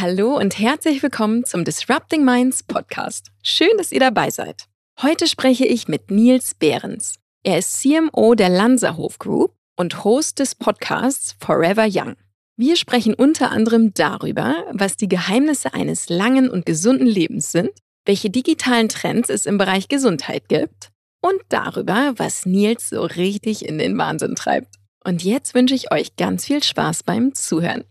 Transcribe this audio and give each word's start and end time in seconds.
Hallo 0.00 0.38
und 0.38 0.58
herzlich 0.58 1.02
willkommen 1.02 1.44
zum 1.44 1.62
Disrupting 1.62 2.24
Minds 2.24 2.62
Podcast. 2.62 3.26
Schön, 3.42 3.68
dass 3.76 3.92
ihr 3.92 4.00
dabei 4.00 4.30
seid. 4.30 4.64
Heute 5.02 5.26
spreche 5.26 5.66
ich 5.66 5.88
mit 5.88 6.10
Nils 6.10 6.54
Behrens. 6.54 7.16
Er 7.42 7.58
ist 7.58 7.82
CMO 7.82 8.34
der 8.34 8.48
Lanzerhof 8.48 9.18
Group 9.18 9.52
und 9.76 10.02
Host 10.02 10.38
des 10.38 10.54
Podcasts 10.54 11.36
Forever 11.38 11.86
Young. 11.86 12.16
Wir 12.56 12.76
sprechen 12.76 13.12
unter 13.12 13.50
anderem 13.50 13.92
darüber, 13.92 14.64
was 14.72 14.96
die 14.96 15.08
Geheimnisse 15.08 15.74
eines 15.74 16.08
langen 16.08 16.48
und 16.48 16.64
gesunden 16.64 17.06
Lebens 17.06 17.52
sind, 17.52 17.68
welche 18.06 18.30
digitalen 18.30 18.88
Trends 18.88 19.28
es 19.28 19.44
im 19.44 19.58
Bereich 19.58 19.88
Gesundheit 19.88 20.48
gibt 20.48 20.88
und 21.20 21.42
darüber, 21.50 22.14
was 22.16 22.46
Nils 22.46 22.88
so 22.88 23.02
richtig 23.02 23.66
in 23.66 23.76
den 23.76 23.98
Wahnsinn 23.98 24.34
treibt. 24.34 24.76
Und 25.04 25.24
jetzt 25.24 25.54
wünsche 25.54 25.74
ich 25.74 25.92
euch 25.92 26.16
ganz 26.16 26.46
viel 26.46 26.62
Spaß 26.62 27.02
beim 27.02 27.34
Zuhören. 27.34 27.84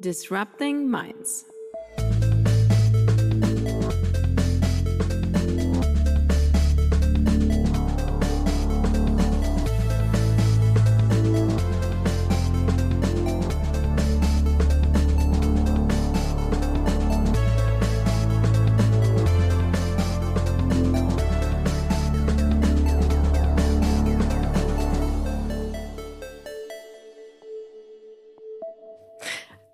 Disrupting 0.00 0.90
Minds. 0.90 1.49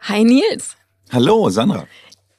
Hi 0.08 0.22
Nils. 0.22 0.76
Hallo 1.10 1.50
Sandra. 1.50 1.84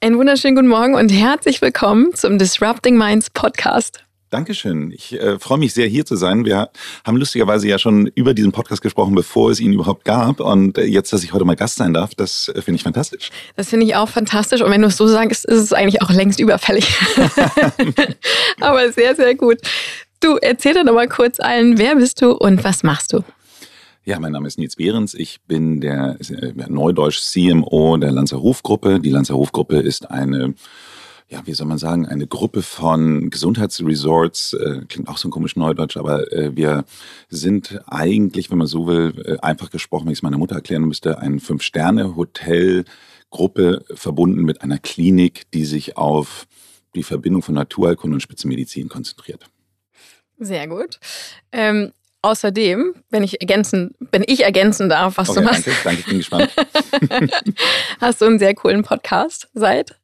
Einen 0.00 0.16
wunderschönen 0.16 0.56
guten 0.56 0.68
Morgen 0.68 0.94
und 0.94 1.10
herzlich 1.10 1.60
willkommen 1.60 2.14
zum 2.14 2.38
Disrupting 2.38 2.96
Minds 2.96 3.28
Podcast. 3.28 4.02
Dankeschön. 4.30 4.90
Ich 4.90 5.12
äh, 5.12 5.38
freue 5.38 5.58
mich 5.58 5.74
sehr, 5.74 5.86
hier 5.86 6.06
zu 6.06 6.16
sein. 6.16 6.46
Wir 6.46 6.70
haben 7.04 7.18
lustigerweise 7.18 7.68
ja 7.68 7.78
schon 7.78 8.06
über 8.14 8.32
diesen 8.32 8.52
Podcast 8.52 8.80
gesprochen, 8.80 9.14
bevor 9.14 9.50
es 9.50 9.60
ihn 9.60 9.74
überhaupt 9.74 10.06
gab. 10.06 10.40
Und 10.40 10.78
äh, 10.78 10.84
jetzt, 10.84 11.12
dass 11.12 11.22
ich 11.22 11.34
heute 11.34 11.44
mal 11.44 11.56
Gast 11.56 11.76
sein 11.76 11.92
darf, 11.92 12.14
das 12.14 12.48
äh, 12.48 12.62
finde 12.62 12.76
ich 12.76 12.84
fantastisch. 12.84 13.28
Das 13.56 13.68
finde 13.68 13.84
ich 13.84 13.94
auch 13.96 14.08
fantastisch. 14.08 14.62
Und 14.62 14.70
wenn 14.70 14.80
du 14.80 14.88
es 14.88 14.96
so 14.96 15.06
sagst, 15.06 15.44
ist 15.44 15.60
es 15.60 15.74
eigentlich 15.74 16.00
auch 16.00 16.10
längst 16.10 16.40
überfällig. 16.40 16.88
Aber 18.60 18.90
sehr, 18.92 19.14
sehr 19.14 19.34
gut. 19.34 19.58
Du, 20.20 20.36
erzähl 20.36 20.72
doch 20.72 20.84
noch 20.84 20.94
mal 20.94 21.06
kurz 21.06 21.38
allen, 21.38 21.76
wer 21.76 21.96
bist 21.96 22.22
du 22.22 22.32
und 22.32 22.64
was 22.64 22.82
machst 22.82 23.12
du? 23.12 23.22
Ja, 24.08 24.18
mein 24.18 24.32
Name 24.32 24.48
ist 24.48 24.58
Nils 24.58 24.74
Behrens. 24.76 25.12
Ich 25.12 25.42
bin 25.42 25.82
der 25.82 26.16
äh, 26.18 26.54
Neudeutsch 26.66 27.20
CMO 27.20 27.98
der 27.98 28.10
Lanzer 28.10 28.40
Hofgruppe. 28.40 29.00
Die 29.00 29.10
Lanzer 29.10 29.34
Hofgruppe 29.34 29.80
ist 29.80 30.10
eine 30.10 30.54
ja, 31.28 31.42
wie 31.44 31.52
soll 31.52 31.66
man 31.66 31.76
sagen, 31.76 32.06
eine 32.06 32.26
Gruppe 32.26 32.62
von 32.62 33.28
Gesundheitsresorts, 33.28 34.54
äh, 34.54 34.80
klingt 34.88 35.10
auch 35.10 35.18
so 35.18 35.28
ein 35.28 35.30
komisch 35.30 35.56
Neudeutsch, 35.56 35.98
aber 35.98 36.32
äh, 36.32 36.56
wir 36.56 36.86
sind 37.28 37.82
eigentlich, 37.86 38.50
wenn 38.50 38.56
man 38.56 38.66
so 38.66 38.86
will, 38.86 39.38
einfach 39.42 39.68
gesprochen, 39.68 40.06
wenn 40.06 40.12
ich 40.12 40.20
es 40.20 40.22
meiner 40.22 40.38
Mutter 40.38 40.54
erklären 40.54 40.84
müsste, 40.84 41.18
ein 41.18 41.38
Fünf-Sterne-Hotel-Gruppe 41.38 43.84
verbunden 43.92 44.42
mit 44.42 44.62
einer 44.62 44.78
Klinik, 44.78 45.50
die 45.50 45.66
sich 45.66 45.98
auf 45.98 46.46
die 46.94 47.02
Verbindung 47.02 47.42
von 47.42 47.56
Naturheilkunde 47.56 48.14
und 48.14 48.22
Spitzenmedizin 48.22 48.88
konzentriert. 48.88 49.50
Sehr 50.38 50.66
gut. 50.66 50.98
Ähm, 51.52 51.92
Außerdem, 52.28 52.92
wenn 53.08 53.22
ich 53.22 53.40
ergänzen, 53.40 53.94
wenn 54.12 54.22
ich 54.26 54.44
ergänzen 54.44 54.90
darf, 54.90 55.16
was 55.16 55.30
okay, 55.30 55.38
du 55.38 55.46
machst. 55.46 55.66
Danke, 55.66 55.80
danke, 55.82 56.00
ich 56.00 56.06
bin 56.06 56.18
gespannt. 56.18 56.50
hast 58.02 58.20
du 58.20 58.26
einen 58.26 58.38
sehr 58.38 58.54
coolen 58.54 58.82
Podcast 58.82 59.48
seit? 59.54 59.98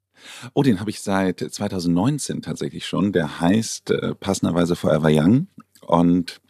Oh, 0.55 0.63
den 0.63 0.81
habe 0.81 0.89
ich 0.89 1.03
seit 1.03 1.41
2019 1.41 2.41
tatsächlich 2.41 2.87
schon. 2.87 3.13
Der 3.13 3.41
heißt 3.41 3.91
äh, 3.91 4.15
passenderweise 4.15 4.75
Forever 4.75 5.11
Young. 5.11 5.49
Und 5.83 6.41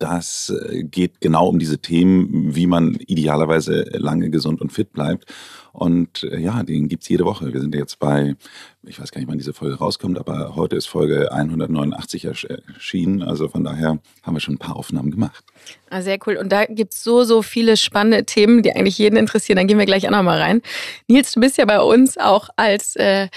das 0.00 0.50
äh, 0.50 0.82
geht 0.82 1.20
genau 1.20 1.48
um 1.48 1.58
diese 1.58 1.78
Themen, 1.78 2.54
wie 2.54 2.66
man 2.66 2.94
idealerweise 2.94 3.84
lange 3.92 4.30
gesund 4.30 4.60
und 4.60 4.72
fit 4.72 4.92
bleibt. 4.92 5.26
Und 5.72 6.24
äh, 6.24 6.38
ja, 6.38 6.62
den 6.62 6.88
gibt's 6.88 7.08
jede 7.08 7.24
Woche. 7.24 7.52
Wir 7.52 7.60
sind 7.60 7.74
jetzt 7.74 7.98
bei, 7.98 8.34
ich 8.82 9.00
weiß 9.00 9.12
gar 9.12 9.20
nicht, 9.20 9.28
wann 9.28 9.38
diese 9.38 9.52
Folge 9.52 9.76
rauskommt, 9.76 10.18
aber 10.18 10.56
heute 10.56 10.74
ist 10.74 10.86
Folge 10.86 11.30
189 11.30 12.24
erschienen. 12.24 13.22
Also 13.22 13.48
von 13.48 13.62
daher 13.62 13.98
haben 14.22 14.34
wir 14.34 14.40
schon 14.40 14.54
ein 14.54 14.58
paar 14.58 14.76
Aufnahmen 14.76 15.10
gemacht. 15.10 15.44
Ah, 15.90 16.02
sehr 16.02 16.18
cool. 16.26 16.36
Und 16.36 16.50
da 16.50 16.64
gibt's 16.64 17.04
so, 17.04 17.24
so 17.24 17.42
viele 17.42 17.76
spannende 17.76 18.24
Themen, 18.24 18.62
die 18.62 18.72
eigentlich 18.72 18.98
jeden 18.98 19.16
interessieren. 19.16 19.56
Dann 19.56 19.66
gehen 19.66 19.78
wir 19.78 19.86
gleich 19.86 20.06
auch 20.06 20.12
nochmal 20.12 20.40
rein. 20.40 20.62
Nils, 21.08 21.32
du 21.32 21.40
bist 21.40 21.58
ja 21.58 21.66
bei 21.66 21.80
uns 21.80 22.16
auch 22.16 22.48
als 22.56 22.96
äh, 22.96 23.28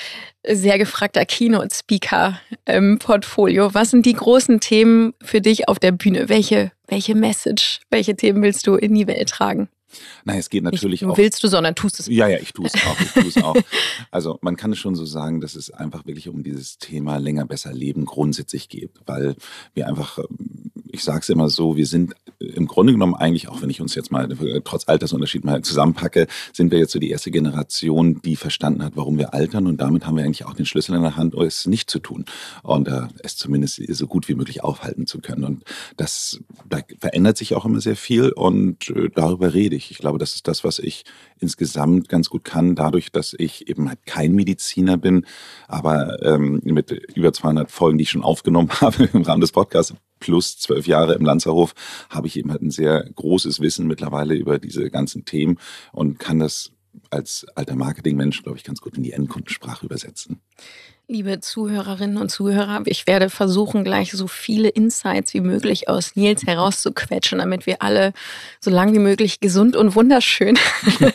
sehr 0.48 0.78
gefragter 0.78 1.26
Keynote-Speaker 1.26 2.40
im 2.66 3.00
Portfolio. 3.00 3.74
Was 3.74 3.92
sind 3.92 4.06
die 4.06 4.14
großen 4.14 4.60
Themen 4.60 5.14
für 5.22 5.42
dich 5.42 5.68
auf 5.68 5.80
der 5.80 5.92
Bühne? 5.92 6.30
Welche, 6.30 6.72
welche 6.88 7.16
Message, 7.16 7.80
welche 7.90 8.16
Themen 8.16 8.44
willst 8.44 8.68
du 8.68 8.76
in 8.76 8.94
die 8.94 9.08
Welt 9.08 9.30
tragen? 9.30 9.70
Nein, 10.26 10.40
es 10.40 10.50
geht 10.50 10.64
natürlich 10.64 11.02
Nicht 11.02 11.10
auch. 11.10 11.18
willst 11.18 11.44
du, 11.44 11.48
sondern 11.48 11.76
tust 11.76 12.00
es. 12.00 12.08
Ja, 12.08 12.28
ja, 12.28 12.38
ich 12.40 12.54
tue 12.54 12.66
es 12.66 12.74
auch. 12.76 13.00
Ich 13.00 13.12
tue 13.12 13.28
es 13.28 13.38
auch. 13.38 13.56
Also 14.12 14.38
man 14.42 14.58
kann 14.58 14.72
es 14.72 14.78
schon 14.78 14.96
so 14.96 15.06
sagen, 15.06 15.42
dass 15.42 15.56
es 15.56 15.72
einfach 15.72 16.06
wirklich 16.06 16.30
um 16.30 16.44
dieses 16.44 16.78
Thema 16.78 17.18
länger, 17.18 17.46
besser 17.46 17.74
leben 17.74 18.06
grundsätzlich 18.06 18.70
geht, 18.70 18.92
weil 19.06 19.36
wir 19.74 19.88
einfach, 19.88 20.20
ich 20.92 21.04
sage 21.04 21.20
es 21.22 21.30
immer 21.30 21.50
so, 21.50 21.76
wir 21.76 21.86
sind 21.86 22.14
im 22.40 22.68
Grunde 22.68 22.94
genommen 22.94 23.16
eigentlich, 23.16 23.48
auch 23.48 23.62
wenn 23.62 23.70
ich 23.70 23.82
uns 23.82 23.96
jetzt 23.96 24.12
mal 24.12 24.32
äh, 24.32 24.62
trotz 24.64 24.88
Altersunterschied 24.88 25.46
mal 25.46 25.62
zusammenpacke, 25.62 26.28
sind 26.52 26.72
wir 26.72 26.80
jetzt 26.80 26.92
so 26.92 27.00
die 27.00 27.10
erste 27.10 27.32
Generation, 27.32 28.22
die 28.22 28.36
verstanden 28.36 28.84
hat, 28.84 28.94
warum 28.96 29.18
wir 29.18 29.34
altern 29.34 29.68
und 29.68 29.78
damit 29.78 30.06
haben 30.06 30.18
wir 30.18 30.24
eigentlich 30.24 30.46
auch 30.46 30.54
den 30.54 30.66
Schlüssel 30.66 30.96
in 30.96 31.02
der 31.02 31.16
Hand, 31.16 31.36
es 31.36 31.66
nicht 31.66 31.90
zu 31.90 32.00
tun 32.00 32.26
und 32.62 32.88
äh, 32.88 33.08
es 33.24 33.36
zumindest 33.38 33.82
so 33.96 34.08
gut 34.08 34.28
wie 34.28 34.36
möglich 34.36 34.64
aufhalten 34.64 35.08
zu 35.08 35.20
können. 35.20 35.44
Und 35.44 35.64
das 35.98 36.40
da 36.70 36.80
verändert 37.00 37.38
sich 37.38 37.56
auch 37.56 37.66
immer 37.66 37.82
sehr 37.82 37.96
viel 37.96 38.32
und 38.32 38.90
äh, 38.90 39.10
darüber 39.14 39.54
rede 39.54 39.76
ich. 39.76 39.83
Ich 39.92 39.98
glaube, 39.98 40.18
das 40.18 40.36
ist 40.36 40.48
das, 40.48 40.64
was 40.64 40.80
ich 40.80 41.04
insgesamt 41.40 42.10
ganz 42.10 42.30
gut 42.30 42.44
kann, 42.44 42.76
dadurch, 42.76 43.12
dass 43.12 43.36
ich 43.38 43.68
eben 43.68 43.90
halt 43.90 44.06
kein 44.06 44.34
Mediziner 44.34 44.98
bin, 44.98 45.26
aber 45.68 46.22
ähm, 46.24 46.62
mit 46.64 46.92
über 46.92 47.34
200 47.34 47.72
Folgen, 47.72 47.98
die 47.98 48.04
ich 48.04 48.10
schon 48.10 48.24
aufgenommen 48.24 48.70
habe 48.82 49.10
im 49.14 49.22
Rahmen 49.24 49.42
des 49.42 49.52
Podcasts, 49.52 49.94
plus 50.20 50.58
zwölf 50.58 50.88
Jahre 50.88 51.16
im 51.16 51.26
Lanzerhof, 51.26 51.74
habe 52.10 52.28
ich 52.28 52.38
eben 52.38 52.52
halt 52.52 52.62
ein 52.62 52.72
sehr 52.72 53.04
großes 53.16 53.60
Wissen 53.60 53.88
mittlerweile 53.88 54.36
über 54.36 54.58
diese 54.58 54.90
ganzen 54.90 55.26
Themen 55.26 55.60
und 55.92 56.18
kann 56.18 56.40
das 56.40 56.72
als 57.10 57.46
alter 57.56 57.76
Marketingmensch, 57.76 58.44
glaube 58.44 58.58
ich, 58.58 58.64
ganz 58.64 58.80
gut 58.82 58.98
in 58.98 59.04
die 59.04 59.12
Endkundensprache 59.12 59.86
übersetzen. 59.86 60.42
Liebe 61.10 61.42
Zuhörerinnen 61.42 62.16
und 62.16 62.30
Zuhörer, 62.30 62.82
ich 62.86 63.08
werde 63.08 63.30
versuchen, 63.30 63.84
gleich 63.84 64.14
so 64.14 64.28
viele 64.28 64.70
Insights 64.70 65.34
wie 65.34 65.42
möglich 65.42 65.90
aus 65.90 66.16
Nils 66.16 66.46
herauszuquetschen, 66.48 67.40
damit 67.40 67.66
wir 67.66 67.82
alle 67.82 68.14
so 68.62 68.72
lang 68.72 68.94
wie 68.94 69.00
möglich 69.00 69.42
gesund 69.42 69.76
und 69.76 69.96
wunderschön 69.96 70.58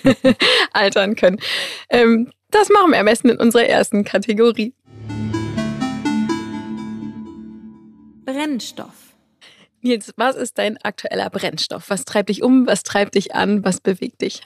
altern 0.75 1.16
können. 1.16 1.41
Ähm, 1.88 2.31
das 2.50 2.69
machen 2.69 2.91
wir 2.91 2.98
am 2.98 3.06
besten 3.06 3.31
in 3.31 3.38
unserer 3.38 3.65
ersten 3.65 4.04
Kategorie. 4.04 4.75
Brennstoff. 8.27 9.16
Nils, 9.81 10.12
was 10.16 10.37
ist 10.37 10.59
dein 10.59 10.77
aktueller 10.82 11.31
Brennstoff? 11.31 11.88
Was 11.88 12.04
treibt 12.04 12.28
dich 12.28 12.43
um? 12.43 12.66
Was 12.66 12.82
treibt 12.82 13.15
dich 13.15 13.34
an? 13.34 13.65
Was 13.65 13.81
bewegt 13.81 14.21
dich? 14.21 14.43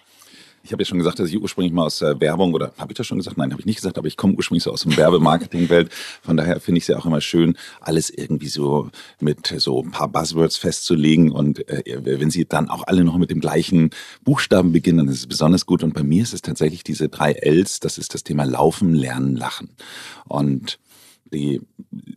Ich 0.64 0.72
habe 0.72 0.82
ja 0.82 0.86
schon 0.86 0.98
gesagt, 0.98 1.18
dass 1.18 1.28
ich 1.28 1.40
ursprünglich 1.40 1.72
mal 1.72 1.86
aus 1.86 1.98
der 1.98 2.20
Werbung 2.20 2.54
oder 2.54 2.72
habe 2.78 2.92
ich 2.92 2.96
das 2.96 3.06
schon 3.06 3.18
gesagt? 3.18 3.36
Nein, 3.36 3.50
habe 3.50 3.60
ich 3.60 3.66
nicht 3.66 3.76
gesagt, 3.76 3.98
aber 3.98 4.06
ich 4.06 4.16
komme 4.16 4.34
ursprünglich 4.34 4.62
so 4.62 4.70
aus 4.70 4.82
dem 4.82 4.96
Werbemarketing-Welt. 4.96 5.90
Von 6.22 6.36
daher 6.36 6.60
finde 6.60 6.78
ich 6.78 6.84
es 6.84 6.88
ja 6.88 6.98
auch 6.98 7.06
immer 7.06 7.20
schön, 7.20 7.56
alles 7.80 8.10
irgendwie 8.10 8.48
so 8.48 8.90
mit 9.20 9.52
so 9.58 9.82
ein 9.82 9.90
paar 9.90 10.08
Buzzwords 10.08 10.56
festzulegen 10.56 11.32
und 11.32 11.68
äh, 11.68 11.82
wenn 12.04 12.30
sie 12.30 12.44
dann 12.44 12.68
auch 12.68 12.86
alle 12.86 13.02
noch 13.04 13.18
mit 13.18 13.30
dem 13.30 13.40
gleichen 13.40 13.90
Buchstaben 14.22 14.72
beginnen, 14.72 14.98
dann 14.98 15.08
ist 15.08 15.18
es 15.18 15.26
besonders 15.26 15.66
gut. 15.66 15.82
Und 15.82 15.94
bei 15.94 16.02
mir 16.02 16.22
ist 16.22 16.34
es 16.34 16.42
tatsächlich 16.42 16.84
diese 16.84 17.08
drei 17.08 17.32
Ls, 17.32 17.80
das 17.80 17.98
ist 17.98 18.14
das 18.14 18.22
Thema 18.22 18.44
Laufen, 18.44 18.94
Lernen, 18.94 19.36
Lachen. 19.36 19.70
Und 20.28 20.78
die 21.32 21.60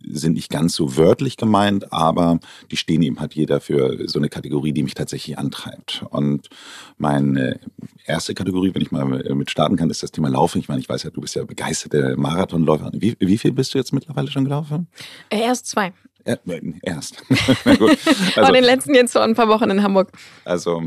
sind 0.07 0.33
nicht 0.33 0.49
ganz 0.49 0.75
so 0.75 0.97
wörtlich 0.97 1.37
gemeint, 1.37 1.91
aber 1.91 2.39
die 2.71 2.77
stehen 2.77 3.01
eben 3.01 3.19
halt 3.19 3.33
jeder 3.33 3.59
für 3.59 4.07
so 4.07 4.19
eine 4.19 4.29
Kategorie, 4.29 4.71
die 4.71 4.83
mich 4.83 4.93
tatsächlich 4.93 5.37
antreibt. 5.37 6.05
Und 6.09 6.49
meine 6.97 7.59
erste 8.05 8.33
Kategorie, 8.33 8.73
wenn 8.73 8.81
ich 8.81 8.91
mal 8.91 9.05
mit 9.05 9.51
starten 9.51 9.75
kann, 9.75 9.89
ist 9.89 10.03
das 10.03 10.11
Thema 10.11 10.29
Laufen. 10.29 10.59
Ich 10.59 10.67
meine, 10.67 10.81
ich 10.81 10.89
weiß 10.89 11.03
ja, 11.03 11.09
du 11.09 11.21
bist 11.21 11.35
ja 11.35 11.43
begeisterte 11.43 12.15
Marathonläufer. 12.17 12.91
Wie, 12.93 13.15
wie 13.19 13.37
viel 13.37 13.51
bist 13.51 13.73
du 13.73 13.77
jetzt 13.77 13.93
mittlerweile 13.93 14.29
schon 14.31 14.45
gelaufen? 14.45 14.87
Äh, 15.29 15.41
erst 15.41 15.67
zwei. 15.67 15.93
Äh, 16.25 16.37
erst. 16.81 17.23
Gut. 17.63 17.97
Also, 18.35 18.51
den 18.51 18.63
letzten 18.63 18.95
jetzt 18.95 19.13
vor 19.13 19.21
ein 19.21 19.35
paar 19.35 19.47
Wochen 19.47 19.69
in 19.69 19.83
Hamburg. 19.83 20.11
Also 20.43 20.83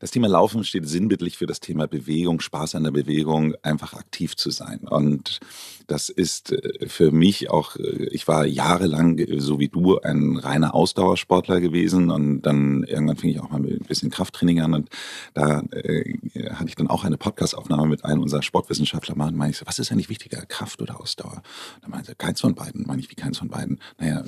das 0.00 0.10
Thema 0.10 0.28
Laufen 0.28 0.64
steht 0.64 0.88
sinnbildlich 0.88 1.36
für 1.36 1.46
das 1.46 1.60
Thema 1.60 1.86
Bewegung, 1.88 2.40
Spaß 2.40 2.76
an 2.76 2.84
der 2.84 2.92
Bewegung, 2.92 3.54
einfach 3.62 3.94
aktiv 3.94 4.36
zu 4.36 4.50
sein. 4.50 4.80
Und 4.88 5.40
das 5.86 6.08
ist 6.08 6.52
äh, 6.52 6.88
für 6.88 7.10
mich 7.10 7.50
auch, 7.50 7.76
äh, 7.76 8.08
ich 8.10 8.28
war 8.28 8.44
jahrelang, 8.46 9.20
so 9.38 9.58
wie 9.58 9.68
du, 9.68 9.98
ein 10.00 10.36
reiner 10.36 10.74
Ausdauersportler 10.74 11.60
gewesen 11.60 12.10
und 12.10 12.42
dann 12.42 12.82
irgendwann 12.84 13.16
fing 13.16 13.30
ich 13.30 13.40
auch 13.40 13.50
mal 13.50 13.60
mit 13.60 13.80
ein 13.80 13.86
bisschen 13.86 14.10
Krafttraining 14.10 14.60
an 14.60 14.74
und 14.74 14.88
da 15.34 15.62
äh, 15.70 16.16
hatte 16.50 16.68
ich 16.68 16.74
dann 16.74 16.88
auch 16.88 17.04
eine 17.04 17.16
Podcastaufnahme 17.16 17.86
mit 17.86 18.04
einem 18.04 18.22
unserer 18.22 18.42
Sportwissenschaftler 18.42 19.16
machen 19.16 19.34
und 19.34 19.38
meine 19.38 19.50
ich 19.50 19.58
so, 19.58 19.66
was 19.66 19.78
ist 19.78 19.92
eigentlich 19.92 20.08
wichtiger, 20.08 20.44
Kraft 20.46 20.82
oder 20.82 21.00
Ausdauer? 21.00 21.42
Da 21.82 21.88
meinte 21.88 22.12
er, 22.12 22.14
keins 22.14 22.40
von 22.40 22.54
beiden. 22.54 22.86
Meine 22.86 23.00
ich, 23.00 23.10
wie 23.10 23.14
keins 23.14 23.38
von 23.38 23.48
beiden? 23.48 23.80
Naja, 23.98 24.24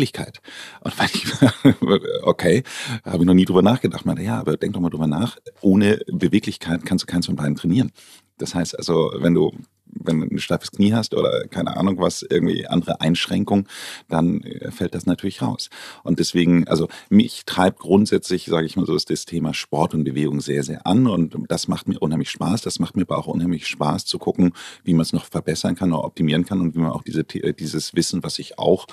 Beweglichkeit. 0.00 0.40
Und 0.80 0.96
meine 0.98 1.10
ich, 1.12 2.22
okay, 2.22 2.62
habe 3.04 3.18
ich 3.18 3.26
noch 3.26 3.34
nie 3.34 3.44
drüber 3.44 3.62
nachgedacht. 3.62 4.06
Meinte, 4.06 4.22
ja, 4.22 4.40
aber 4.40 4.56
denk 4.56 4.72
doch 4.72 4.80
mal 4.80 4.90
drüber 4.90 5.06
nach. 5.06 5.36
Ohne 5.60 6.00
Beweglichkeit 6.06 6.84
kannst 6.84 7.02
du 7.02 7.06
keins 7.06 7.26
von 7.26 7.36
beiden 7.36 7.56
trainieren. 7.56 7.92
Das 8.38 8.54
heißt 8.54 8.76
also, 8.78 9.12
wenn 9.18 9.34
du 9.34 9.52
wenn 9.94 10.20
du 10.20 10.26
ein 10.26 10.38
steifes 10.38 10.70
Knie 10.72 10.92
hast 10.92 11.14
oder 11.14 11.46
keine 11.48 11.76
Ahnung 11.76 11.98
was, 11.98 12.22
irgendwie 12.22 12.66
andere 12.66 13.00
Einschränkung, 13.00 13.68
dann 14.08 14.42
äh, 14.42 14.70
fällt 14.70 14.94
das 14.94 15.06
natürlich 15.06 15.42
raus. 15.42 15.70
Und 16.02 16.18
deswegen, 16.18 16.66
also 16.68 16.88
mich 17.08 17.44
treibt 17.44 17.80
grundsätzlich, 17.80 18.46
sage 18.46 18.66
ich 18.66 18.76
mal 18.76 18.86
so, 18.86 18.94
ist 18.94 19.10
das 19.10 19.24
Thema 19.24 19.54
Sport 19.54 19.94
und 19.94 20.04
Bewegung 20.04 20.40
sehr, 20.40 20.62
sehr 20.62 20.86
an 20.86 21.06
und 21.06 21.36
das 21.48 21.68
macht 21.68 21.88
mir 21.88 21.98
unheimlich 21.98 22.30
Spaß. 22.30 22.62
Das 22.62 22.78
macht 22.78 22.96
mir 22.96 23.02
aber 23.02 23.18
auch 23.18 23.26
unheimlich 23.26 23.66
Spaß 23.66 24.04
zu 24.04 24.18
gucken, 24.18 24.52
wie 24.84 24.94
man 24.94 25.02
es 25.02 25.12
noch 25.12 25.24
verbessern 25.24 25.74
kann 25.74 25.92
oder 25.92 26.04
optimieren 26.04 26.44
kann 26.44 26.60
und 26.60 26.74
wie 26.74 26.80
man 26.80 26.92
auch 26.92 27.02
diese, 27.02 27.20
äh, 27.20 27.52
dieses 27.52 27.94
Wissen, 27.94 28.22
was 28.22 28.34
sich 28.34 28.58
auch 28.58 28.86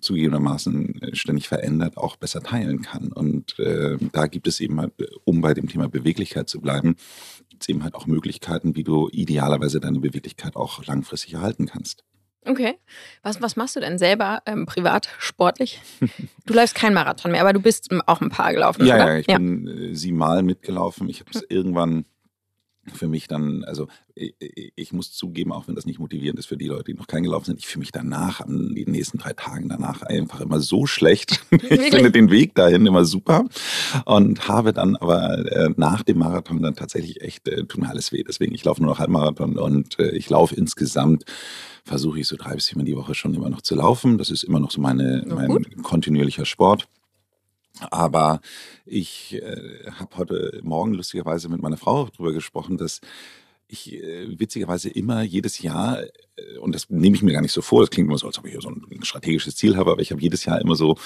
zugegebenermaßen 0.00 1.02
äh, 1.02 1.14
ständig 1.14 1.48
verändert, 1.48 1.96
auch 1.96 2.16
besser 2.16 2.42
teilen 2.42 2.82
kann. 2.82 3.12
Und 3.12 3.58
äh, 3.58 3.96
da 4.12 4.26
gibt 4.26 4.46
es 4.46 4.60
eben, 4.60 4.80
halt, 4.80 4.92
um 5.24 5.40
bei 5.40 5.54
dem 5.54 5.68
Thema 5.68 5.88
Beweglichkeit 5.88 6.48
zu 6.48 6.60
bleiben, 6.60 6.96
gibt 7.60 7.64
es 7.64 7.68
eben 7.68 7.84
halt 7.84 7.94
auch 7.94 8.06
Möglichkeiten, 8.06 8.74
wie 8.74 8.84
du 8.84 9.10
idealerweise 9.10 9.80
deine 9.80 10.00
Beweglichkeit 10.00 10.56
auch 10.56 10.82
langfristig 10.86 11.34
erhalten 11.34 11.66
kannst. 11.66 12.04
Okay. 12.46 12.78
Was, 13.22 13.42
was 13.42 13.54
machst 13.56 13.76
du 13.76 13.80
denn 13.80 13.98
selber 13.98 14.42
ähm, 14.46 14.64
privat, 14.64 15.10
sportlich? 15.18 15.82
Du 16.46 16.54
läufst 16.54 16.74
kein 16.74 16.94
Marathon 16.94 17.32
mehr, 17.32 17.42
aber 17.42 17.52
du 17.52 17.60
bist 17.60 17.90
auch 18.06 18.22
ein 18.22 18.30
paar 18.30 18.52
gelaufen. 18.52 18.86
Ja, 18.86 18.94
oder? 18.94 19.12
ja, 19.12 19.18
ich 19.18 19.26
ja. 19.26 19.36
bin 19.36 19.68
äh, 19.68 19.94
siebenmal 19.94 20.42
mitgelaufen. 20.42 21.08
Ich 21.10 21.20
habe 21.20 21.30
es 21.32 21.42
hm. 21.42 21.46
irgendwann 21.50 22.06
für 22.96 23.08
mich 23.08 23.28
dann, 23.28 23.64
also 23.64 23.88
ich, 24.14 24.34
ich, 24.76 24.92
muss 24.92 25.12
zugeben, 25.12 25.52
auch 25.52 25.68
wenn 25.68 25.74
das 25.74 25.86
nicht 25.86 25.98
motivierend 25.98 26.38
ist 26.38 26.46
für 26.46 26.56
die 26.56 26.66
Leute, 26.66 26.84
die 26.84 26.94
noch 26.94 27.06
kein 27.06 27.22
gelaufen 27.22 27.46
sind, 27.46 27.58
ich 27.58 27.66
fühle 27.66 27.80
mich 27.80 27.92
danach, 27.92 28.40
an 28.40 28.74
den 28.74 28.90
nächsten 28.90 29.18
drei 29.18 29.32
Tagen 29.32 29.68
danach 29.68 30.02
einfach 30.02 30.40
immer 30.40 30.60
so 30.60 30.86
schlecht. 30.86 31.44
ich 31.50 31.80
finde 31.90 32.10
den 32.10 32.30
Weg 32.30 32.54
dahin 32.54 32.86
immer 32.86 33.04
super 33.04 33.44
und 34.04 34.48
habe 34.48 34.72
dann 34.72 34.96
aber 34.96 35.38
äh, 35.50 35.70
nach 35.76 36.02
dem 36.02 36.18
Marathon 36.18 36.62
dann 36.62 36.74
tatsächlich 36.74 37.20
echt, 37.22 37.48
äh, 37.48 37.64
tut 37.64 37.80
mir 37.80 37.88
alles 37.88 38.12
weh. 38.12 38.22
Deswegen, 38.26 38.54
ich 38.54 38.64
laufe 38.64 38.82
nur 38.82 38.90
noch 38.90 38.98
Halbmarathon 38.98 39.58
und 39.58 39.98
äh, 39.98 40.10
ich 40.10 40.28
laufe 40.28 40.54
insgesamt 40.54 41.24
versuche 41.84 42.20
ich 42.20 42.28
so 42.28 42.36
drei 42.36 42.54
bis 42.54 42.68
viermal 42.68 42.84
die 42.84 42.96
Woche 42.96 43.14
schon 43.14 43.34
immer 43.34 43.50
noch 43.50 43.62
zu 43.62 43.74
laufen. 43.74 44.18
Das 44.18 44.30
ist 44.30 44.42
immer 44.42 44.60
noch 44.60 44.70
so 44.70 44.80
meine, 44.80 45.24
mein 45.26 45.82
kontinuierlicher 45.82 46.44
Sport. 46.44 46.88
Aber 47.90 48.40
ich 48.84 49.34
äh, 49.34 49.90
habe 49.92 50.16
heute 50.16 50.60
Morgen 50.62 50.94
lustigerweise 50.94 51.48
mit 51.48 51.62
meiner 51.62 51.76
Frau 51.76 52.06
darüber 52.06 52.32
gesprochen, 52.32 52.76
dass 52.76 53.00
ich 53.68 53.92
äh, 53.92 54.38
witzigerweise 54.38 54.90
immer 54.90 55.22
jedes 55.22 55.60
Jahr 55.60 56.02
und 56.60 56.74
das 56.74 56.90
nehme 56.90 57.16
ich 57.16 57.22
mir 57.22 57.32
gar 57.32 57.42
nicht 57.42 57.52
so 57.52 57.62
vor, 57.62 57.80
das 57.80 57.90
klingt 57.90 58.08
immer 58.08 58.18
so, 58.18 58.26
als 58.26 58.38
ob 58.38 58.46
ich 58.46 58.56
so 58.60 58.68
ein 58.68 58.84
strategisches 59.02 59.56
Ziel 59.56 59.76
habe, 59.76 59.90
aber 59.90 60.02
ich 60.02 60.10
habe 60.10 60.20
jedes 60.20 60.44
Jahr 60.44 60.60
immer 60.60 60.76
so 60.76 60.96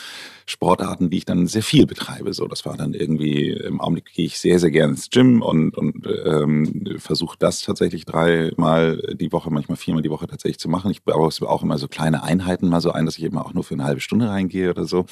Sportarten, 0.47 1.09
die 1.09 1.19
ich 1.19 1.25
dann 1.25 1.47
sehr 1.47 1.63
viel 1.63 1.87
betreibe. 1.87 2.35
So, 2.35 2.47
das 2.47 2.67
war 2.67 2.77
dann 2.77 2.93
irgendwie, 2.93 3.51
im 3.51 3.81
Augenblick 3.81 4.13
gehe 4.13 4.27
ich 4.27 4.39
sehr, 4.39 4.59
sehr 4.59 4.71
gerne 4.71 4.93
ins 4.93 5.09
Gym 5.09 5.41
und, 5.41 5.77
und 5.77 6.07
ähm, 6.25 6.97
versuche 6.99 7.37
das 7.39 7.63
tatsächlich 7.63 8.05
dreimal 8.05 9.01
die 9.15 9.33
Woche, 9.33 9.51
manchmal 9.51 9.77
viermal 9.77 10.03
die 10.03 10.11
Woche 10.11 10.27
tatsächlich 10.27 10.59
zu 10.59 10.69
machen. 10.69 10.91
Ich 10.91 11.03
baue 11.03 11.31
auch 11.43 11.63
immer 11.63 11.79
so 11.79 11.89
kleine 11.89 12.23
Einheiten 12.23 12.69
mal 12.69 12.81
so 12.81 12.91
ein, 12.91 13.07
dass 13.07 13.17
ich 13.17 13.25
eben 13.25 13.39
auch 13.39 13.55
nur 13.55 13.65
für 13.65 13.75
eine 13.75 13.85
halbe 13.85 14.01
Stunde 14.01 14.29
reingehe 14.29 14.71
oder 14.71 14.85
so. 14.85 15.07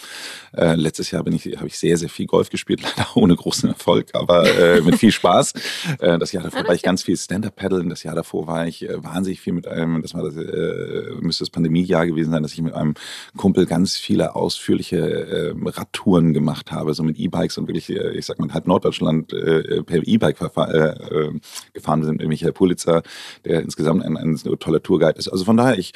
Äh, 0.55 0.75
letztes 0.75 1.11
Jahr 1.11 1.25
bin 1.25 1.35
ich, 1.35 1.47
habe 1.57 1.67
ich 1.67 1.79
sehr, 1.79 1.97
sehr 1.97 2.11
viel 2.11 2.27
Golf 2.27 2.51
gespielt, 2.51 2.83
leider 2.97 3.17
ohne 3.17 3.35
großen 3.35 3.71
Erfolg, 3.71 4.11
aber 4.13 4.45
äh, 4.45 4.81
mit 4.83 4.97
viel 4.97 5.13
Spaß. 5.13 5.55
Äh, 5.99 6.19
das 6.19 6.33
Jahr 6.33 6.43
davor 6.43 6.67
war 6.67 6.75
ich 6.75 6.83
ganz 6.83 7.03
viel 7.03 7.17
Stand-Up-Paddeln, 7.17 7.89
das 7.89 8.03
Jahr 8.03 8.15
davor 8.15 8.47
war 8.47 8.67
ich 8.67 8.89
äh, 8.89 9.03
wahnsinnig 9.03 9.41
viel 9.41 9.55
mit 9.55 9.67
einem, 9.67 10.03
das 10.12 10.37
war 10.37 10.44
das, 10.44 10.55
äh, 10.55 11.14
müsste 11.20 11.44
das 11.44 11.50
Pandemiejahr 11.50 12.06
gewesen 12.06 12.31
sein, 12.31 12.43
dass 12.43 12.53
ich 12.53 12.62
mit 12.62 12.75
einem 12.75 12.94
Kumpel 13.37 13.67
ganz 13.67 13.97
viele 13.97 14.35
ausführliche 14.35 14.99
äh, 14.99 15.55
Radtouren 15.64 16.32
gemacht 16.32 16.73
habe, 16.73 16.94
so 16.94 17.03
mit 17.03 17.19
E-Bikes 17.19 17.59
und 17.59 17.69
wirklich, 17.69 17.91
äh, 17.91 18.12
ich 18.12 18.26
sag 18.26 18.38
mal, 18.38 18.53
halb 18.53 18.67
Norddeutschland 18.67 19.32
äh, 19.32 19.82
per 19.82 20.06
E-Bike 20.06 20.41
äh, 20.41 20.88
äh, 20.88 21.41
gefahren 21.73 22.05
sind 22.05 22.19
mit 22.19 22.29
Michael 22.29 22.53
Pulitzer, 22.53 23.03
der 23.44 23.62
insgesamt 23.62 24.05
ein, 24.05 24.17
ein 24.17 24.37
toller 24.37 24.82
Tourguide 24.82 25.19
ist. 25.19 25.29
Also 25.29 25.44
von 25.44 25.56
daher, 25.56 25.79
ich 25.79 25.93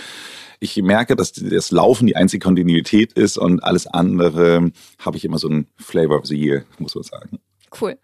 ich 0.59 0.81
merke, 0.83 1.17
dass 1.17 1.33
das 1.33 1.71
Laufen 1.71 2.07
die 2.07 2.17
einzige 2.17 2.43
Kontinuität 2.43 3.13
ist 3.13 3.37
und 3.37 3.63
alles 3.63 3.87
andere 3.87 4.71
habe 4.99 5.17
ich 5.17 5.25
immer 5.25 5.39
so 5.39 5.49
ein 5.49 5.67
Flavor 5.77 6.19
of 6.19 6.27
the 6.27 6.37
Year, 6.37 6.65
muss 6.79 6.95
man 6.95 7.05
sagen. 7.05 7.41
Cool. 7.79 7.99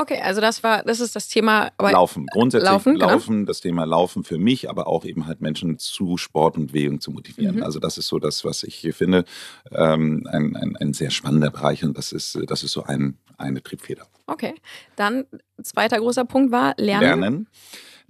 Okay, 0.00 0.18
also 0.22 0.40
das 0.40 0.62
war, 0.62 0.82
das 0.82 0.98
ist 0.98 1.14
das 1.14 1.28
Thema 1.28 1.72
Laufen. 1.78 2.24
Grundsätzlich 2.32 2.70
Laufen, 2.70 2.94
genau. 2.94 3.10
Laufen 3.10 3.34
genau. 3.34 3.46
das 3.46 3.60
Thema 3.60 3.84
Laufen 3.84 4.24
für 4.24 4.38
mich, 4.38 4.70
aber 4.70 4.86
auch 4.86 5.04
eben 5.04 5.26
halt 5.26 5.42
Menschen 5.42 5.76
zu 5.76 6.16
Sport 6.16 6.56
und 6.56 6.68
Bewegung 6.68 7.00
zu 7.00 7.10
motivieren. 7.10 7.56
Mhm. 7.56 7.62
Also 7.62 7.80
das 7.80 7.98
ist 7.98 8.08
so 8.08 8.18
das, 8.18 8.42
was 8.42 8.62
ich 8.62 8.74
hier 8.74 8.94
finde, 8.94 9.26
ähm, 9.70 10.26
ein, 10.32 10.56
ein, 10.56 10.76
ein 10.76 10.94
sehr 10.94 11.10
spannender 11.10 11.50
Bereich 11.50 11.84
und 11.84 11.98
das 11.98 12.12
ist, 12.12 12.38
das 12.46 12.62
ist 12.62 12.72
so 12.72 12.84
ein, 12.84 13.18
eine 13.36 13.62
Triebfeder. 13.62 14.06
Okay, 14.26 14.54
dann 14.96 15.26
zweiter 15.62 15.98
großer 15.98 16.24
Punkt 16.24 16.50
war 16.50 16.72
Lernen. 16.78 17.20
Lernen. 17.20 17.46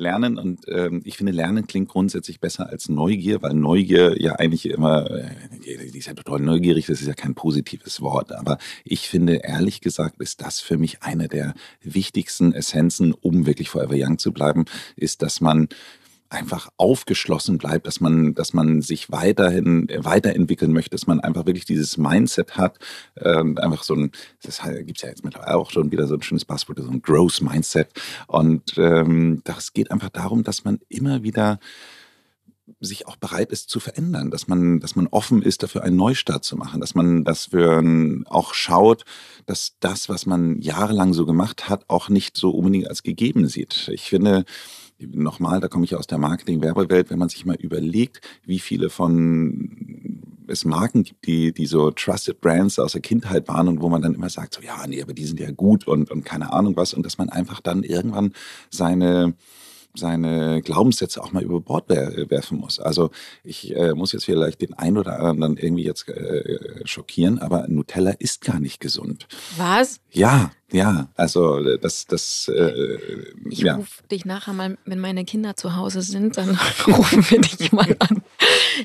Lernen. 0.01 0.39
Und 0.39 0.63
ähm, 0.69 1.03
ich 1.05 1.17
finde, 1.17 1.33
Lernen 1.33 1.67
klingt 1.67 1.89
grundsätzlich 1.89 2.41
besser 2.41 2.69
als 2.69 2.89
Neugier, 2.89 3.43
weil 3.43 3.55
Neugier 3.55 4.21
ja 4.21 4.33
eigentlich 4.35 4.67
immer, 4.67 5.11
äh, 5.11 5.31
die 5.93 5.99
ist 5.99 6.07
ja 6.07 6.15
total 6.15 6.41
neugierig, 6.41 6.87
das 6.87 7.01
ist 7.01 7.07
ja 7.07 7.15
kein 7.15 7.35
positives 7.35 8.01
Wort, 8.01 8.33
aber 8.33 8.59
ich 8.85 9.09
finde, 9.09 9.37
ehrlich 9.37 9.81
gesagt, 9.81 10.21
ist 10.21 10.41
das 10.41 10.61
für 10.61 10.79
mich 10.79 11.03
eine 11.03 11.29
der 11.29 11.55
wichtigsten 11.83 12.53
Essenzen, 12.53 13.13
um 13.13 13.47
wirklich 13.47 13.71
forever 13.71 13.95
young 13.97 14.19
zu 14.19 14.33
bleiben, 14.33 14.65
ist, 14.97 15.23
dass 15.23 15.41
man 15.41 15.69
einfach 16.31 16.71
aufgeschlossen 16.77 17.59
bleibt, 17.59 17.87
dass 17.87 18.01
man, 18.01 18.35
dass 18.35 18.53
man 18.53 18.81
sich 18.83 19.11
weiterhin 19.11 19.89
weiterentwickeln 19.99 20.73
möchte, 20.73 20.91
dass 20.91 21.07
man 21.07 21.21
einfach 21.21 21.45
wirklich 21.45 21.65
dieses 21.65 21.99
Mindset 21.99 22.57
hat, 22.57 22.79
ähm, 23.19 23.59
einfach 23.59 23.83
so 23.83 23.95
ein, 23.95 24.13
das 24.43 24.61
gibt's 24.87 25.03
ja 25.03 25.09
jetzt 25.09 25.25
mittlerweile 25.25 25.57
auch 25.57 25.71
schon 25.71 25.91
wieder 25.91 26.07
so 26.07 26.15
ein 26.15 26.23
schönes 26.23 26.45
Passwort, 26.45 26.79
so 26.81 26.91
ein 26.91 27.03
Growth 27.03 27.43
Mindset. 27.43 27.89
Und 28.29 28.79
ähm, 28.79 29.43
das 29.45 29.73
geht 29.73 29.91
einfach 29.91 30.11
darum, 30.11 30.45
dass 30.45 30.65
man 30.65 30.79
immer 30.89 31.25
wieder 31.25 31.59
sich 32.79 33.09
auch 33.09 33.17
bereit 33.17 33.51
ist 33.51 33.69
zu 33.69 33.81
verändern, 33.81 34.31
dass 34.31 34.47
man, 34.47 34.79
dass 34.79 34.95
man 34.95 35.09
offen 35.09 35.43
ist, 35.43 35.63
dafür 35.65 35.83
einen 35.83 35.97
Neustart 35.97 36.45
zu 36.45 36.57
machen, 36.57 36.81
dass 36.81 36.95
man 36.95 37.25
dafür 37.25 37.83
auch 38.27 38.55
schaut, 38.55 39.05
dass 39.47 39.77
das, 39.81 40.09
was 40.09 40.27
man 40.27 40.61
jahrelang 40.61 41.13
so 41.13 41.27
gemacht 41.27 41.69
hat, 41.69 41.85
auch 41.89 42.09
nicht 42.09 42.37
so 42.37 42.51
unbedingt 42.51 42.89
als 42.89 43.03
gegeben 43.03 43.49
sieht. 43.49 43.91
Ich 43.93 44.03
finde, 44.03 44.45
nochmal, 45.01 45.61
da 45.61 45.69
komme 45.69 45.85
ich 45.85 45.95
aus 45.95 46.07
der 46.07 46.19
Marketing-Werbewelt, 46.19 47.11
wenn 47.11 47.19
man 47.19 47.29
sich 47.29 47.45
mal 47.45 47.57
überlegt, 47.57 48.21
wie 48.45 48.59
viele 48.59 48.91
von 48.91 50.21
es 50.51 50.65
Marken 50.65 51.05
gibt, 51.05 51.27
die, 51.27 51.53
die 51.53 51.67
so 51.67 51.91
Trusted 51.91 52.41
Brands 52.41 52.79
aus 52.79 52.93
der 52.93 53.01
Kindheit 53.01 53.47
waren 53.49 53.69
und 53.69 53.81
wo 53.81 53.89
man 53.89 54.03
dann 54.03 54.15
immer 54.15 54.29
sagt, 54.29 54.55
so 54.55 54.63
ja, 54.63 54.85
nee, 54.87 55.01
aber 55.01 55.13
die 55.13 55.25
sind 55.25 55.39
ja 55.39 55.51
gut 55.53 55.87
und, 55.87 56.11
und 56.11 56.25
keine 56.25 56.53
Ahnung 56.53 56.77
was 56.77 56.93
und 56.93 57.07
dass 57.07 57.19
man 57.19 57.29
einfach 57.29 57.61
dann 57.61 57.83
irgendwann 57.83 58.33
seine 58.69 59.35
seine 59.95 60.63
Glaubenssätze 60.63 61.23
auch 61.23 61.33
mal 61.33 61.43
über 61.43 61.61
Bord 61.61 61.89
werfen 61.89 62.59
muss. 62.59 62.79
Also 62.79 63.11
ich 63.43 63.75
äh, 63.75 63.93
muss 63.93 64.13
jetzt 64.13 64.25
vielleicht 64.25 64.61
den 64.61 64.75
einen 64.75 64.99
oder 64.99 65.19
anderen 65.19 65.41
dann 65.41 65.57
irgendwie 65.57 65.83
jetzt 65.83 66.09
äh, 66.09 66.87
schockieren, 66.87 67.41
aber 67.41 67.67
Nutella 67.69 68.13
ist 68.13 68.43
gar 68.43 68.61
nicht 68.61 68.81
gesund. 68.81 69.27
Was? 69.57 70.01
Ja, 70.13 70.53
ja, 70.73 71.09
also 71.17 71.59
äh, 71.59 71.79
das, 71.79 72.07
das. 72.07 72.49
Äh, 72.49 72.97
ich 73.49 73.61
ja. 73.61 73.77
rufe 73.77 74.03
dich 74.11 74.25
nachher 74.25 74.53
mal, 74.53 74.79
wenn 74.85 75.01
meine 75.01 75.25
Kinder 75.25 75.57
zu 75.57 75.77
Hause 75.77 76.03
sind, 76.03 76.37
dann 76.37 76.51
rufen 76.87 77.25
wir 77.31 77.41
dich 77.41 77.73
mal 77.73 77.97
an. 77.99 78.23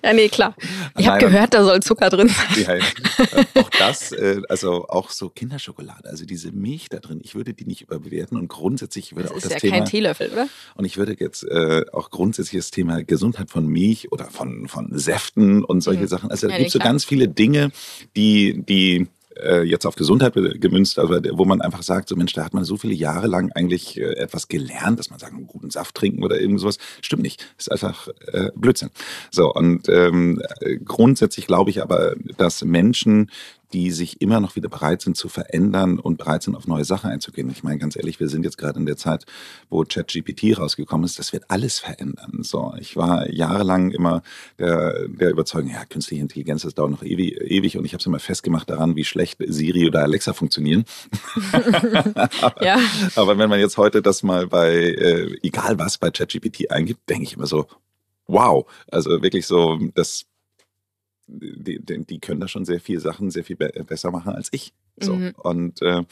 Ja, 0.03 0.13
nee, 0.13 0.29
klar. 0.29 0.55
Ich 0.97 1.07
habe 1.07 1.19
gehört, 1.19 1.53
da 1.53 1.63
soll 1.63 1.81
Zucker 1.81 2.09
drin 2.09 2.29
sein. 2.29 2.63
Ja, 2.63 2.73
äh, 2.75 3.45
auch 3.55 3.69
das, 3.69 4.11
äh, 4.11 4.41
also 4.49 4.87
auch 4.87 5.09
so 5.09 5.29
Kinderschokolade, 5.29 6.09
also 6.09 6.25
diese 6.25 6.51
Milch 6.51 6.89
da 6.89 6.99
drin, 6.99 7.19
ich 7.23 7.35
würde 7.35 7.53
die 7.53 7.65
nicht 7.65 7.81
überbewerten 7.81 8.37
und 8.37 8.47
grundsätzlich 8.47 9.15
würde 9.15 9.29
das 9.29 9.31
auch 9.31 9.41
das 9.41 9.53
ja 9.53 9.59
Thema. 9.59 9.67
ist 9.67 9.71
ja 9.71 9.79
kein 9.79 9.89
Teelöffel, 9.89 10.29
oder? 10.31 10.47
Und 10.75 10.85
ich 10.85 10.97
würde 10.97 11.15
jetzt 11.19 11.43
äh, 11.43 11.85
auch 11.91 12.09
grundsätzlich 12.09 12.59
das 12.59 12.71
Thema 12.71 13.03
Gesundheit 13.03 13.49
von 13.49 13.67
Milch 13.67 14.11
oder 14.11 14.25
von, 14.25 14.67
von 14.67 14.97
Säften 14.97 15.63
und 15.63 15.81
solche 15.81 16.03
mhm. 16.03 16.07
Sachen. 16.07 16.31
Also 16.31 16.47
da 16.47 16.53
ja, 16.53 16.57
gibt 16.57 16.67
es 16.67 16.73
so 16.73 16.79
ganz 16.79 17.05
viele 17.05 17.27
Dinge, 17.27 17.71
die, 18.15 18.63
die 18.63 19.07
äh, 19.41 19.63
jetzt 19.63 19.85
auf 19.85 19.95
Gesundheit 19.95 20.33
gemünzt, 20.33 20.99
also 20.99 21.19
wo 21.33 21.45
man 21.45 21.61
einfach 21.61 21.83
sagt, 21.83 22.09
so 22.09 22.15
Mensch, 22.15 22.33
da 22.33 22.45
hat 22.45 22.53
man 22.53 22.63
so 22.63 22.77
viele 22.77 22.93
Jahre 22.93 23.27
lang 23.27 23.51
eigentlich 23.53 23.99
äh, 23.99 24.15
etwas 24.15 24.47
gelernt, 24.47 24.99
dass 24.99 25.09
man 25.09 25.19
sagt, 25.19 25.33
einen 25.33 25.47
guten 25.47 25.69
Saft 25.69 25.95
trinken 25.95 26.23
oder 26.23 26.39
irgend 26.39 26.59
sowas. 26.59 26.77
Stimmt 27.01 27.23
nicht. 27.23 27.45
Ist 27.57 27.71
einfach 27.71 28.07
äh, 28.31 28.49
Blödsinn. 28.55 28.89
So, 29.31 29.53
und 29.53 29.89
ähm, 29.89 30.41
grundsätzlich 30.83 31.47
glaube 31.47 31.69
ich 31.69 31.81
aber, 31.81 32.15
dass 32.37 32.63
Menschen, 32.63 33.31
die 33.73 33.91
sich 33.91 34.21
immer 34.21 34.39
noch 34.39 34.55
wieder 34.55 34.69
bereit 34.69 35.01
sind 35.01 35.17
zu 35.17 35.29
verändern 35.29 35.99
und 35.99 36.17
bereit 36.17 36.43
sind, 36.43 36.55
auf 36.55 36.67
neue 36.67 36.85
Sachen 36.85 37.09
einzugehen. 37.09 37.49
Ich 37.49 37.63
meine, 37.63 37.77
ganz 37.77 37.95
ehrlich, 37.95 38.19
wir 38.19 38.29
sind 38.29 38.43
jetzt 38.43 38.57
gerade 38.57 38.79
in 38.79 38.85
der 38.85 38.97
Zeit, 38.97 39.25
wo 39.69 39.83
ChatGPT 39.83 40.57
rausgekommen 40.57 41.05
ist, 41.05 41.19
das 41.19 41.33
wird 41.33 41.45
alles 41.49 41.79
verändern. 41.79 42.39
So, 42.41 42.73
ich 42.79 42.95
war 42.95 43.29
jahrelang 43.31 43.91
immer 43.91 44.21
der, 44.59 45.07
der 45.07 45.31
Überzeugung, 45.31 45.71
ja, 45.71 45.85
künstliche 45.85 46.21
Intelligenz, 46.21 46.63
das 46.63 46.73
dauert 46.73 46.91
noch 46.91 47.03
ewig, 47.03 47.39
ewig 47.41 47.77
und 47.77 47.85
ich 47.85 47.93
habe 47.93 47.99
es 48.01 48.05
immer 48.05 48.19
festgemacht 48.19 48.69
daran, 48.69 48.95
wie 48.95 49.05
schlecht 49.05 49.37
Siri 49.47 49.87
oder 49.87 50.03
Alexa 50.03 50.33
funktionieren. 50.33 50.85
aber, 51.51 52.61
ja. 52.63 52.79
aber 53.15 53.37
wenn 53.37 53.49
man 53.49 53.59
jetzt 53.59 53.77
heute 53.77 54.01
das 54.01 54.23
mal 54.23 54.47
bei, 54.47 54.73
äh, 54.73 55.37
egal 55.43 55.77
was, 55.79 55.97
bei 55.97 56.11
ChatGPT 56.11 56.71
eingibt, 56.71 57.09
denke 57.09 57.23
ich 57.23 57.33
immer 57.33 57.47
so, 57.47 57.67
wow, 58.27 58.65
also 58.89 59.21
wirklich 59.21 59.45
so, 59.45 59.79
das 59.93 60.25
die, 61.27 61.79
die, 61.81 62.19
können 62.19 62.39
da 62.39 62.47
schon 62.47 62.65
sehr 62.65 62.79
viele 62.79 62.99
Sachen 62.99 63.31
sehr 63.31 63.43
viel 63.43 63.55
be 63.55 63.71
besser 63.87 64.11
machen 64.11 64.33
als 64.33 64.49
ich. 64.51 64.73
So. 64.97 65.15
Mhm. 65.15 65.33
Und 65.37 65.81
äh, 65.81 66.03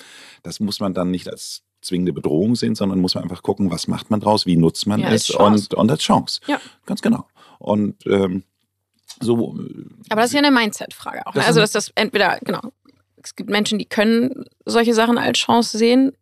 das 0.42 0.60
muss 0.60 0.80
man 0.80 0.94
dann 0.94 1.12
nicht 1.12 1.28
als 1.28 1.64
zwingende 1.82 2.14
Bedrohung 2.14 2.56
sehen, 2.56 2.76
sondern 2.76 3.00
muss 3.00 3.16
man 3.16 3.24
einfach 3.24 3.44
gucken, 3.44 3.70
was 3.70 3.88
macht 3.88 4.10
man 4.10 4.20
draus, 4.20 4.46
wie 4.46 4.56
nutzt 4.56 4.88
man 4.88 5.02
ja, 5.02 5.12
es 5.12 5.30
und, 5.30 5.74
und 5.74 5.92
als 5.92 6.02
Chance. 6.02 6.42
Ja. 6.48 6.60
Ganz 6.86 7.02
genau. 7.02 7.28
Und 7.60 8.06
ähm, 8.08 8.44
so. 9.22 9.58
Aber 10.10 10.22
das 10.22 10.32
ist 10.32 10.34
ja 10.34 10.40
eine 10.40 10.52
Mindset-Frage 10.52 11.28
auch. 11.28 11.34
Ne? 11.34 11.40
Das 11.42 11.48
also, 11.48 11.60
dass 11.60 11.72
das 11.72 11.92
entweder, 11.96 12.40
genau, 12.44 12.62
es 13.22 13.36
gibt 13.36 13.50
Menschen, 13.50 13.80
die 13.80 13.86
können 13.86 14.46
solche 14.66 14.94
Sachen 14.94 15.18
als 15.18 15.38
Chance 15.38 15.78
sehen 15.78 16.14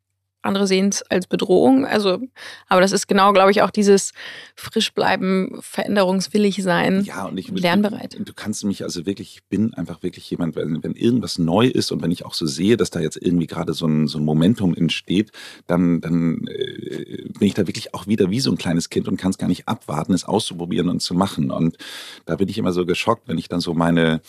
andere 0.42 0.68
sehen 0.68 0.90
es 0.90 1.04
als 1.04 1.28
Bedrohung. 1.28 1.86
Also, 1.86 2.20
aber 2.68 2.82
das 2.82 2.92
ist 2.92 3.08
genau, 3.08 3.32
glaube 3.34 3.52
ich, 3.52 3.62
auch 3.62 3.70
dieses 3.70 4.14
frisch 4.56 4.94
bleiben, 4.94 5.60
veränderungswillig 5.62 6.64
sein, 6.64 7.04
ja, 7.04 7.26
und 7.26 7.38
ich, 7.38 7.50
lernbereit. 7.50 8.18
Du, 8.18 8.24
du, 8.24 8.34
kannst 8.34 8.64
mich 8.64 8.84
also 8.84 9.06
wirklich, 9.06 9.36
ich 9.36 9.44
bin 9.44 9.74
einfach 9.74 10.04
wirklich 10.04 10.30
jemand, 10.30 10.56
wenn, 10.56 10.84
wenn 10.84 10.94
irgendwas 10.94 11.38
neu 11.38 11.68
ist 11.68 11.92
und 11.92 12.02
wenn 12.02 12.12
ich 12.12 12.26
auch 12.26 12.34
so 12.34 12.46
sehe, 12.46 12.78
dass 12.78 12.90
da 12.90 13.00
jetzt 13.00 13.18
irgendwie 13.22 13.48
gerade 13.48 13.74
so 13.74 13.86
ein, 13.86 14.08
so 14.08 14.18
ein 14.18 14.26
Momentum 14.26 14.74
entsteht, 14.74 15.32
dann, 15.68 16.02
dann 16.02 16.48
äh, 16.48 17.30
bin 17.38 17.48
ich 17.48 17.54
da 17.54 17.68
wirklich 17.68 17.94
auch 17.94 18.08
wieder 18.08 18.30
wie 18.30 18.40
so 18.40 18.52
ein 18.52 18.58
kleines 18.58 18.90
Kind 18.90 19.08
und 19.08 19.18
kann 19.18 19.32
es 19.32 19.38
gar 19.38 19.48
nicht 19.48 19.68
abwarten, 19.68 20.14
es 20.14 20.26
auszuprobieren 20.26 20.90
und 20.90 21.02
zu 21.02 21.14
machen. 21.14 21.52
Und 21.52 21.78
da 22.26 22.36
bin 22.36 22.50
ich 22.50 22.58
immer 22.58 22.72
so 22.72 22.86
geschockt, 22.86 23.28
wenn 23.28 23.38
ich 23.38 23.48
dann 23.48 23.60
so 23.60 23.74
meine 23.74 24.22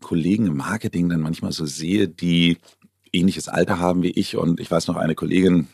Kollegen 0.00 0.46
im 0.46 0.56
Marketing 0.56 1.08
dann 1.08 1.20
manchmal 1.20 1.52
so 1.52 1.66
sehe, 1.66 2.08
die 2.08 2.58
ähnliches 3.16 3.48
Alter 3.48 3.78
haben 3.78 4.02
wie 4.02 4.10
ich. 4.10 4.36
Und 4.36 4.60
ich 4.60 4.70
weiß 4.70 4.86
noch, 4.88 4.96
eine 4.96 5.14
Kollegin, 5.14 5.68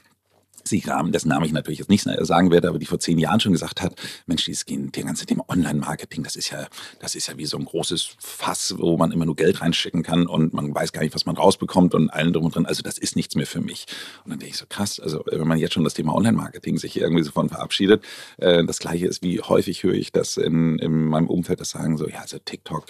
sie 0.69 0.81
haben, 0.81 1.13
dessen 1.13 1.29
Namen 1.29 1.45
ich 1.45 1.53
natürlich 1.53 1.79
jetzt 1.79 1.91
nicht 1.91 2.07
sagen 2.21 2.51
werde, 2.51 2.69
aber 2.69 2.79
die 2.79 2.87
vor 2.87 2.99
zehn 2.99 3.19
Jahren 3.19 3.41
schon 3.41 3.53
gesagt 3.53 3.83
hat, 3.83 3.95
Mensch, 4.27 4.45
dieses 4.45 4.65
der 4.67 5.05
ganze 5.05 5.27
Thema 5.27 5.45
Online-Marketing, 5.49 6.23
das 6.23 6.37
ist 6.37 6.51
ja, 6.51 6.67
das 7.01 7.15
ist 7.15 7.29
ja 7.29 7.37
wie 7.37 7.47
so 7.47 7.57
ein 7.57 7.65
großes 7.65 8.17
Fass, 8.19 8.75
wo 8.79 8.97
man 8.97 9.13
immer 9.13 9.27
nur 9.27 9.37
Geld 9.37 9.61
reinschicken 9.61 10.03
kann 10.03 10.27
und 10.27 10.53
man 10.55 10.75
weiß 10.75 10.93
gar 10.93 11.03
nicht, 11.03 11.15
was 11.15 11.27
man 11.27 11.37
rausbekommt 11.37 11.95
und 11.95 12.11
allen 12.11 12.33
drum 12.33 12.47
und 12.47 12.55
dran. 12.55 12.67
Also 12.67 12.83
das 12.83 12.99
ist 12.99 13.17
nichts 13.17 13.35
mehr 13.35 13.47
für 13.47 13.61
mich. 13.61 13.87
Und 14.25 14.31
dann 14.31 14.39
denke 14.39 14.53
ich 14.53 14.59
so 14.59 14.67
krass, 14.69 15.01
also 15.01 15.25
wenn 15.27 15.47
man 15.47 15.59
jetzt 15.59 15.75
schon 15.75 15.85
das 15.85 15.95
Thema 15.95 16.15
Online-Marketing 16.15 16.79
sich 16.79 16.99
irgendwie 16.99 17.23
so 17.23 17.33
von 17.33 17.49
verabschiedet, 17.49 18.05
äh, 18.39 18.65
das 18.65 18.79
Gleiche 18.79 19.07
ist, 19.07 19.23
wie 19.23 19.41
häufig 19.41 19.83
höre 19.83 19.95
ich 19.95 20.13
das 20.13 20.37
in, 20.37 20.79
in 20.79 21.07
meinem 21.07 21.29
Umfeld, 21.29 21.61
das 21.61 21.71
sagen 21.71 21.97
so, 21.97 22.09
ja, 22.09 22.21
also 22.21 22.39
TikTok, 22.39 22.87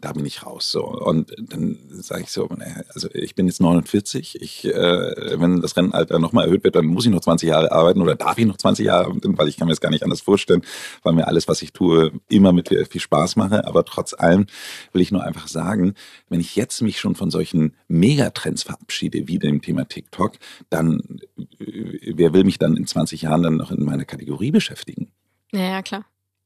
da 0.00 0.12
bin 0.12 0.24
ich 0.24 0.44
raus. 0.44 0.70
So. 0.70 0.84
Und 0.84 1.34
dann 1.38 1.78
sage 1.90 2.22
ich 2.22 2.30
so, 2.30 2.48
also 2.94 3.08
ich 3.12 3.34
bin 3.34 3.46
jetzt 3.46 3.60
49, 3.60 4.40
ich, 4.40 4.64
äh, 4.64 5.40
wenn 5.40 5.60
das 5.60 5.76
Rennenalter 5.76 6.18
nochmal 6.18 6.46
erhöht 6.46 6.64
wird, 6.64 6.76
dann 6.76 6.86
muss 6.86 7.04
ich 7.04 7.09
ich 7.10 7.14
noch 7.14 7.22
20 7.22 7.48
Jahre 7.48 7.72
arbeiten 7.72 8.00
oder 8.00 8.14
darf 8.14 8.38
ich 8.38 8.46
noch 8.46 8.56
20 8.56 8.86
Jahre 8.86 9.06
arbeiten, 9.06 9.36
weil 9.36 9.48
ich 9.48 9.56
kann 9.56 9.66
mir 9.66 9.72
das 9.72 9.80
gar 9.80 9.90
nicht 9.90 10.02
anders 10.02 10.20
vorstellen, 10.20 10.62
weil 11.02 11.12
mir 11.12 11.26
alles, 11.26 11.48
was 11.48 11.62
ich 11.62 11.72
tue, 11.72 12.12
immer 12.28 12.52
mit 12.52 12.68
viel 12.68 13.00
Spaß 13.00 13.36
mache. 13.36 13.66
Aber 13.66 13.84
trotz 13.84 14.14
allem 14.14 14.46
will 14.92 15.02
ich 15.02 15.12
nur 15.12 15.22
einfach 15.22 15.48
sagen, 15.48 15.94
wenn 16.28 16.40
ich 16.40 16.56
jetzt 16.56 16.80
mich 16.82 16.98
schon 16.98 17.14
von 17.14 17.30
solchen 17.30 17.74
Megatrends 17.88 18.62
verabschiede, 18.62 19.28
wie 19.28 19.38
dem 19.38 19.62
Thema 19.62 19.86
TikTok, 19.86 20.32
dann 20.70 21.20
äh, 21.58 22.12
wer 22.14 22.32
will 22.32 22.44
mich 22.44 22.58
dann 22.58 22.76
in 22.76 22.86
20 22.86 23.22
Jahren 23.22 23.42
dann 23.42 23.56
noch 23.56 23.70
in 23.70 23.84
meiner 23.84 24.04
Kategorie 24.04 24.50
beschäftigen? 24.50 25.10
Ja, 25.52 25.60
ja 25.60 25.82
klar. 25.82 26.04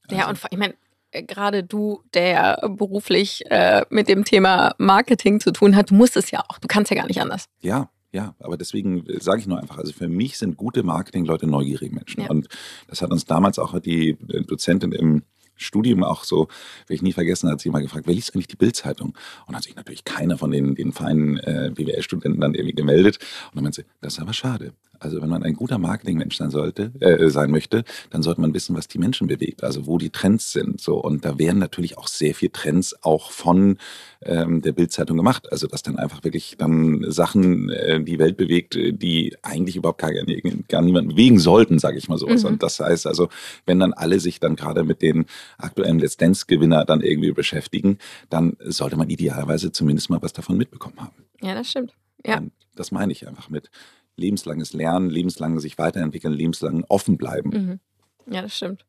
Also. 0.09 0.21
Ja, 0.21 0.28
und 0.28 0.38
ich 0.50 0.59
meine, 0.59 0.75
äh, 1.11 1.23
gerade 1.23 1.62
du, 1.62 2.02
der 2.12 2.59
beruflich 2.76 3.44
äh, 3.50 3.85
mit 3.90 4.09
dem 4.09 4.25
Thema 4.25 4.75
Marketing 4.78 5.40
zu 5.40 5.52
tun 5.52 5.76
hat, 5.76 5.90
du 5.90 5.94
musst 5.94 6.16
es 6.16 6.30
ja 6.30 6.40
auch. 6.49 6.59
Du 6.59 6.68
kannst 6.68 6.90
ja 6.90 6.97
gar 6.97 7.06
nicht 7.06 7.21
anders. 7.21 7.47
Ja, 7.61 7.88
ja, 8.14 8.37
aber 8.38 8.56
deswegen 8.56 9.04
sage 9.18 9.40
ich 9.40 9.47
nur 9.49 9.61
einfach, 9.61 9.76
also 9.76 9.92
für 9.92 10.09
mich 10.09 10.38
sind 10.38 10.56
gute 10.56 10.85
Marketingleute 10.85 11.49
neugierige 11.49 11.92
Menschen. 11.92 12.23
Ja. 12.23 12.30
Und 12.30 12.49
das 12.87 13.02
hat 13.02 13.11
uns 13.11 13.25
damals 13.25 13.59
auch 13.59 13.78
die 13.80 14.16
Dozentin 14.47 14.92
im 14.92 15.25
Studium 15.56 16.02
auch 16.02 16.25
so, 16.25 16.49
will 16.87 16.96
ich 16.96 17.02
nie 17.02 17.12
vergessen, 17.12 17.50
hat 17.50 17.61
sie 17.61 17.70
mal 17.70 17.82
gefragt, 17.82 18.06
wer 18.06 18.14
liest 18.14 18.34
eigentlich 18.34 18.49
die 18.49 18.56
Bildzeitung? 18.56 19.16
Und 19.46 19.56
hat 19.56 19.62
sich 19.62 19.76
natürlich 19.76 20.04
keiner 20.04 20.38
von 20.38 20.50
den, 20.50 20.75
den 20.75 20.92
feinen 20.92 21.38
äh, 21.38 21.70
BWL-Studenten 21.75 22.40
dann 22.40 22.54
irgendwie 22.54 22.75
gemeldet. 22.75 23.18
Und 23.46 23.56
dann 23.56 23.64
meinte 23.64 23.82
sie, 23.82 23.87
das 24.00 24.14
ist 24.14 24.20
aber 24.20 24.32
schade. 24.32 24.73
Also 25.04 25.20
wenn 25.20 25.28
man 25.28 25.42
ein 25.42 25.54
guter 25.54 25.78
Marketingmensch 25.78 26.37
sein 26.37 26.50
sollte, 26.50 26.92
äh, 27.00 27.28
sein 27.28 27.50
möchte, 27.50 27.84
dann 28.11 28.23
sollte 28.23 28.40
man 28.40 28.54
wissen, 28.54 28.76
was 28.76 28.88
die 28.88 28.99
Menschen 28.99 29.26
bewegt, 29.26 29.62
also 29.62 29.87
wo 29.87 29.99
die 29.99 30.11
Trends 30.11 30.52
sind. 30.52 30.80
So 30.80 30.96
und 30.96 31.25
da 31.25 31.38
werden 31.38 31.58
natürlich 31.58 31.99
auch 31.99 32.08
sehr 32.08 32.34
viel 32.34 32.49
Trends 32.49 32.94
auch 33.02 33.30
von 33.30 33.76
ähm, 34.23 34.62
der 34.62 34.73
Bildzeitung 34.73 35.16
gemacht. 35.16 35.50
Also 35.52 35.66
dass 35.66 35.82
dann 35.82 35.99
einfach 35.99 36.25
wirklich 36.25 36.56
dann 36.58 37.04
Sachen 37.11 37.70
äh, 37.70 38.02
die 38.02 38.18
Welt 38.18 38.37
bewegt, 38.37 38.76
die 38.76 39.37
eigentlich 39.42 39.76
überhaupt 39.76 40.00
gar, 40.00 40.12
gar 40.12 40.82
niemanden 40.82 41.11
bewegen 41.11 41.38
sollten, 41.38 41.78
sage 41.78 41.99
ich 41.99 42.08
mal 42.08 42.18
so. 42.18 42.28
Mhm. 42.28 42.44
Und 42.44 42.62
das 42.62 42.80
heißt 42.80 43.06
also, 43.06 43.28
wenn 43.66 43.80
dann 43.80 43.92
alle 43.92 44.20
sich 44.20 44.40
dann 44.40 44.56
gerade 44.56 44.84
mit 44.84 45.02
den 45.02 45.26
aktuellen 45.59 45.99
Let's 45.99 46.17
Dance 46.17 46.47
Gewinner 46.47 46.85
dann 46.85 47.01
irgendwie 47.01 47.33
beschäftigen, 47.33 47.99
dann 48.31 48.57
sollte 48.61 48.97
man 48.97 49.11
idealerweise 49.11 49.73
zumindest 49.73 50.11
mal 50.11 50.23
was 50.23 50.33
davon 50.33 50.57
mitbekommen 50.57 51.01
haben. 51.01 51.25
Ja, 51.41 51.55
das 51.55 51.71
stimmt. 51.71 51.95
Ja. 52.25 52.39
Und 52.39 52.53
das 52.75 52.91
meine 52.93 53.13
ich 53.13 53.29
einfach 53.29 53.51
mit 53.51 53.71
lebenslanges 54.17 54.73
Lernen, 54.73 55.11
lebenslang 55.11 55.59
sich 55.59 55.79
weiterentwickeln, 55.79 56.33
lebenslang 56.33 56.85
offen 56.89 57.17
bleiben. 57.17 57.51
Mhm. 57.51 58.33
Ja, 58.33 58.43
das 58.43 58.57
stimmt. 58.57 58.85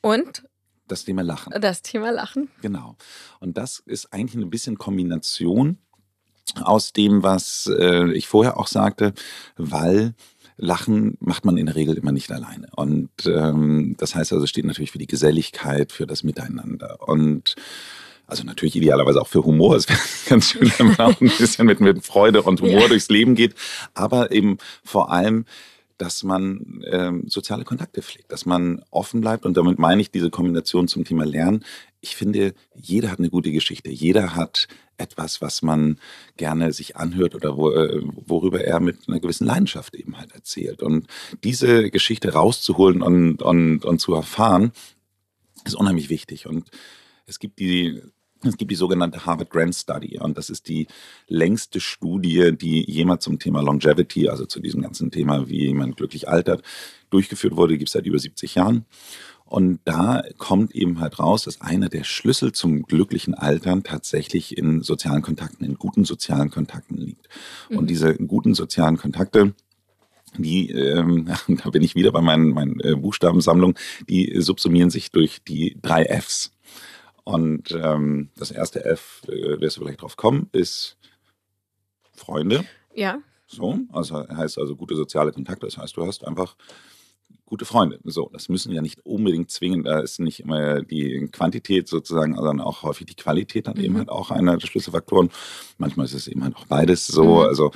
Und 0.00 0.44
das 0.86 1.04
Thema 1.04 1.22
Lachen. 1.22 1.52
Das 1.60 1.82
Thema 1.82 2.10
Lachen. 2.10 2.50
Genau. 2.60 2.96
Und 3.40 3.56
das 3.56 3.78
ist 3.86 4.12
eigentlich 4.12 4.42
ein 4.42 4.50
bisschen 4.50 4.76
Kombination 4.76 5.78
aus 6.62 6.92
dem, 6.92 7.22
was 7.22 7.70
äh, 7.78 8.12
ich 8.12 8.28
vorher 8.28 8.58
auch 8.58 8.66
sagte, 8.66 9.14
weil 9.56 10.14
Lachen 10.56 11.16
macht 11.20 11.44
man 11.44 11.56
in 11.56 11.66
der 11.66 11.74
Regel 11.74 11.96
immer 11.96 12.12
nicht 12.12 12.30
alleine. 12.30 12.68
Und 12.76 13.10
ähm, 13.26 13.96
das 13.98 14.14
heißt 14.14 14.32
also, 14.32 14.46
steht 14.46 14.64
natürlich 14.64 14.92
für 14.92 14.98
die 14.98 15.06
Geselligkeit, 15.06 15.92
für 15.92 16.06
das 16.06 16.22
Miteinander. 16.22 16.98
Und 17.08 17.56
also 18.26 18.44
natürlich 18.44 18.76
idealerweise 18.76 19.20
auch 19.20 19.28
für 19.28 19.44
Humor. 19.44 19.76
Es 19.76 19.88
wäre 19.88 19.98
ganz 20.28 20.50
schön, 20.50 20.72
wenn 20.78 20.88
man 20.88 21.00
auch 21.00 21.20
ein 21.20 21.30
bisschen 21.38 21.66
mit, 21.66 21.80
mit 21.80 22.04
Freude 22.04 22.42
und 22.42 22.60
Humor 22.60 22.82
ja. 22.82 22.88
durchs 22.88 23.08
Leben 23.08 23.34
geht. 23.34 23.54
Aber 23.94 24.30
eben 24.32 24.58
vor 24.84 25.10
allem, 25.10 25.44
dass 25.98 26.22
man 26.22 26.82
ähm, 26.90 27.24
soziale 27.28 27.64
Kontakte 27.64 28.02
pflegt, 28.02 28.32
dass 28.32 28.46
man 28.46 28.82
offen 28.90 29.20
bleibt. 29.20 29.44
Und 29.46 29.56
damit 29.56 29.78
meine 29.78 30.00
ich 30.00 30.10
diese 30.10 30.30
Kombination 30.30 30.88
zum 30.88 31.04
Thema 31.04 31.24
Lernen. 31.24 31.64
Ich 32.04 32.16
finde, 32.16 32.52
jeder 32.74 33.10
hat 33.10 33.18
eine 33.18 33.30
gute 33.30 33.50
Geschichte. 33.50 33.88
Jeder 33.88 34.36
hat 34.36 34.68
etwas, 34.98 35.40
was 35.40 35.62
man 35.62 35.98
gerne 36.36 36.70
sich 36.74 36.96
anhört 36.96 37.34
oder 37.34 37.56
wo, 37.56 37.70
äh, 37.70 38.02
worüber 38.04 38.62
er 38.62 38.78
mit 38.78 39.08
einer 39.08 39.20
gewissen 39.20 39.46
Leidenschaft 39.46 39.94
eben 39.94 40.18
halt 40.18 40.32
erzählt. 40.32 40.82
Und 40.82 41.06
diese 41.42 41.90
Geschichte 41.90 42.34
rauszuholen 42.34 43.00
und, 43.00 43.40
und, 43.40 43.86
und 43.86 43.98
zu 44.00 44.12
erfahren, 44.12 44.72
ist 45.64 45.76
unheimlich 45.76 46.10
wichtig. 46.10 46.46
Und 46.46 46.70
es 47.24 47.38
gibt 47.38 47.58
die 47.58 48.02
es 48.46 48.58
gibt 48.58 48.70
die 48.70 48.76
sogenannte 48.76 49.24
Harvard 49.24 49.48
Grant 49.48 49.74
Study 49.74 50.18
und 50.18 50.36
das 50.36 50.50
ist 50.50 50.68
die 50.68 50.86
längste 51.28 51.80
Studie, 51.80 52.52
die 52.54 52.84
jemals 52.90 53.24
zum 53.24 53.38
Thema 53.38 53.62
Longevity, 53.62 54.28
also 54.28 54.44
zu 54.44 54.60
diesem 54.60 54.82
ganzen 54.82 55.10
Thema, 55.10 55.48
wie 55.48 55.72
man 55.72 55.92
glücklich 55.92 56.28
altert, 56.28 56.62
durchgeführt 57.08 57.56
wurde. 57.56 57.78
Gibt 57.78 57.88
es 57.88 57.94
seit 57.94 58.04
über 58.04 58.18
70 58.18 58.56
Jahren. 58.56 58.84
Und 59.46 59.80
da 59.84 60.22
kommt 60.38 60.74
eben 60.74 61.00
halt 61.00 61.18
raus, 61.18 61.44
dass 61.44 61.60
einer 61.60 61.88
der 61.88 62.04
Schlüssel 62.04 62.52
zum 62.52 62.82
glücklichen 62.82 63.34
Altern 63.34 63.82
tatsächlich 63.82 64.56
in 64.56 64.82
sozialen 64.82 65.22
Kontakten, 65.22 65.64
in 65.64 65.74
guten 65.74 66.04
sozialen 66.04 66.50
Kontakten 66.50 66.96
liegt. 66.96 67.28
Mhm. 67.68 67.78
Und 67.78 67.90
diese 67.90 68.14
guten 68.14 68.54
sozialen 68.54 68.96
Kontakte, 68.96 69.54
die, 70.38 70.70
ähm, 70.70 71.26
da 71.62 71.70
bin 71.70 71.82
ich 71.82 71.94
wieder 71.94 72.10
bei 72.10 72.20
meinen, 72.20 72.50
meinen 72.50 72.80
äh, 72.80 72.94
Buchstabensammlungen, 72.94 73.76
die 74.08 74.40
subsumieren 74.40 74.90
sich 74.90 75.10
durch 75.10 75.42
die 75.44 75.78
drei 75.80 76.04
Fs. 76.04 76.52
Und 77.24 77.70
ähm, 77.72 78.30
das 78.36 78.50
erste 78.50 78.84
F, 78.84 79.22
äh, 79.28 79.60
wirst 79.60 79.76
du 79.76 79.82
vielleicht 79.82 80.02
drauf 80.02 80.16
kommen, 80.16 80.48
ist 80.52 80.96
Freunde. 82.12 82.64
Ja. 82.94 83.18
So, 83.46 83.78
also 83.92 84.26
heißt 84.28 84.58
also 84.58 84.76
gute 84.76 84.96
soziale 84.96 85.32
Kontakte. 85.32 85.66
Das 85.66 85.78
heißt, 85.78 85.96
du 85.96 86.06
hast 86.06 86.26
einfach 86.26 86.56
gute 87.46 87.64
Freunde. 87.64 88.00
So, 88.04 88.30
das 88.32 88.48
müssen 88.48 88.72
ja 88.72 88.82
nicht 88.82 89.04
unbedingt 89.04 89.50
zwingen. 89.50 89.84
Da 89.84 90.00
ist 90.00 90.20
nicht 90.20 90.40
immer 90.40 90.82
die 90.82 91.28
Quantität 91.30 91.88
sozusagen, 91.88 92.34
sondern 92.34 92.60
auch 92.60 92.82
häufig 92.82 93.06
die 93.06 93.14
Qualität 93.14 93.66
dann 93.66 93.76
mhm. 93.76 93.84
eben 93.84 93.98
halt 93.98 94.08
auch 94.08 94.30
einer 94.30 94.56
der 94.56 94.66
Schlüsselfaktoren. 94.66 95.30
Manchmal 95.78 96.06
ist 96.06 96.14
es 96.14 96.28
eben 96.28 96.42
halt 96.42 96.56
auch 96.56 96.66
beides 96.66 97.06
so. 97.06 97.24
Mhm. 97.24 97.48
Also 97.48 97.70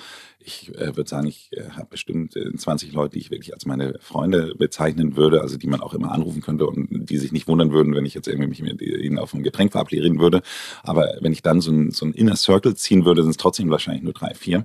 ich 0.48 0.74
äh, 0.74 0.96
würde 0.96 1.08
sagen, 1.08 1.26
ich 1.26 1.50
äh, 1.52 1.70
habe 1.70 1.86
bestimmt 1.90 2.34
äh, 2.34 2.52
20 2.54 2.92
Leute, 2.92 3.14
die 3.14 3.20
ich 3.20 3.30
wirklich 3.30 3.52
als 3.52 3.66
meine 3.66 3.98
Freunde 4.00 4.54
bezeichnen 4.56 5.16
würde, 5.16 5.42
also 5.42 5.56
die 5.56 5.66
man 5.66 5.80
auch 5.80 5.94
immer 5.94 6.10
anrufen 6.10 6.40
könnte 6.40 6.66
und 6.66 6.88
die 6.90 7.18
sich 7.18 7.32
nicht 7.32 7.46
wundern 7.46 7.70
würden, 7.70 7.94
wenn 7.94 8.06
ich 8.06 8.14
jetzt 8.14 8.26
irgendwie 8.26 8.48
mich 8.48 8.62
mit 8.62 8.80
ihnen 8.80 9.18
auf 9.18 9.34
ein 9.34 9.42
Getränk 9.42 9.72
verabreden 9.72 10.18
würde. 10.18 10.42
Aber 10.82 11.16
wenn 11.20 11.32
ich 11.32 11.42
dann 11.42 11.60
so 11.60 11.70
ein, 11.70 11.90
so 11.90 12.06
ein 12.06 12.12
Inner 12.12 12.36
Circle 12.36 12.74
ziehen 12.74 13.04
würde, 13.04 13.22
sind 13.22 13.30
es 13.30 13.36
trotzdem 13.36 13.70
wahrscheinlich 13.70 14.02
nur 14.02 14.14
drei, 14.14 14.34
vier. 14.34 14.64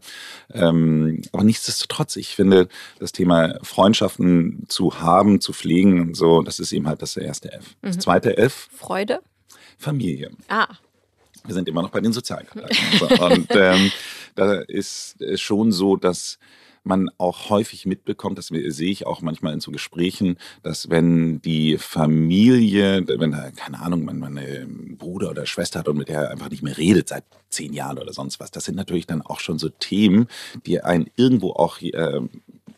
Ähm, 0.52 1.22
aber 1.32 1.44
nichtsdestotrotz, 1.44 2.16
ich 2.16 2.36
finde 2.36 2.68
das 3.00 3.12
Thema 3.12 3.60
Freundschaften 3.62 4.64
zu 4.70 5.02
haben, 5.02 5.42
zu 5.42 5.54
pflegen 5.54 6.02
und 6.02 6.16
so, 6.16 6.42
das 6.42 6.60
ist 6.60 6.72
eben 6.72 6.88
halt 6.88 7.02
das 7.02 7.18
erste 7.18 7.52
F. 7.52 7.76
Das 7.82 7.98
mhm. 7.98 8.02
zweite 8.02 8.38
F. 8.38 8.70
Freude. 8.74 9.20
Familie. 9.78 10.32
Ah. 10.48 10.68
Wir 11.46 11.54
sind 11.54 11.68
immer 11.68 11.82
noch 11.82 11.90
bei 11.90 12.00
den 12.00 12.14
Sozialkontakten. 12.14 13.18
und 13.20 13.48
ähm, 13.52 13.92
da 14.36 14.54
ist 14.62 15.22
es 15.22 15.42
schon 15.42 15.72
so, 15.72 15.96
dass 15.96 16.40
man 16.84 17.10
auch 17.18 17.50
häufig 17.50 17.86
mitbekommt, 17.86 18.38
das 18.38 18.48
sehe 18.48 18.92
ich 18.92 19.08
auch 19.08 19.22
manchmal 19.22 19.54
in 19.54 19.62
so 19.62 19.72
Gesprächen, 19.72 20.38
dass 20.64 20.90
wenn 20.90 21.42
die 21.42 21.78
Familie, 21.78 23.08
wenn 23.08 23.32
da, 23.32 23.52
keine 23.52 23.80
Ahnung, 23.80 24.04
man, 24.04 24.20
man 24.20 24.38
einen 24.38 24.98
Bruder 24.98 25.30
oder 25.30 25.46
Schwester 25.46 25.80
hat 25.80 25.88
und 25.88 25.98
mit 25.98 26.10
der 26.10 26.32
einfach 26.32 26.50
nicht 26.50 26.64
mehr 26.64 26.78
redet 26.78 27.08
seit 27.08 27.24
zehn 27.50 27.74
Jahren 27.74 27.98
oder 27.98 28.12
sonst 28.12 28.40
was, 28.40 28.52
das 28.52 28.66
sind 28.66 28.76
natürlich 28.76 29.08
dann 29.08 29.22
auch 29.22 29.40
schon 29.40 29.60
so 29.60 29.70
Themen, 29.70 30.28
die 30.66 30.82
einen 30.82 31.10
irgendwo 31.16 31.52
auch 31.52 31.82
äh, 31.82 32.22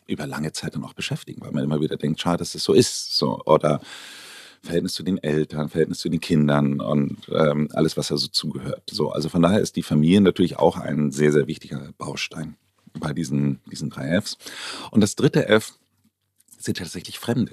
über 0.06 0.26
lange 0.26 0.52
Zeit 0.52 0.74
dann 0.74 0.84
auch 0.84 0.94
beschäftigen, 0.94 1.42
weil 1.42 1.52
man 1.52 1.64
immer 1.64 1.80
wieder 1.80 1.96
denkt, 1.96 2.20
schade, 2.20 2.38
dass 2.38 2.48
es 2.48 2.52
das 2.54 2.64
so 2.64 2.72
ist. 2.72 3.16
So, 3.16 3.40
oder 3.44 3.80
Verhältnis 4.62 4.94
zu 4.94 5.02
den 5.02 5.18
Eltern, 5.18 5.68
Verhältnis 5.68 5.98
zu 5.98 6.08
den 6.08 6.20
Kindern 6.20 6.80
und 6.80 7.18
ähm, 7.32 7.68
alles, 7.72 7.96
was 7.96 8.08
da 8.08 8.16
so 8.16 8.28
zugehört. 8.28 8.82
So, 8.90 9.10
also 9.10 9.28
von 9.28 9.42
daher 9.42 9.60
ist 9.60 9.76
die 9.76 9.82
Familie 9.82 10.20
natürlich 10.20 10.58
auch 10.58 10.76
ein 10.76 11.10
sehr, 11.10 11.32
sehr 11.32 11.46
wichtiger 11.46 11.92
Baustein 11.98 12.56
bei 12.98 13.12
diesen, 13.12 13.60
diesen 13.70 13.90
drei 13.90 14.20
Fs. 14.20 14.38
Und 14.90 15.00
das 15.00 15.16
dritte 15.16 15.48
F 15.48 15.74
sind 16.58 16.78
tatsächlich 16.78 17.18
Fremde. 17.18 17.52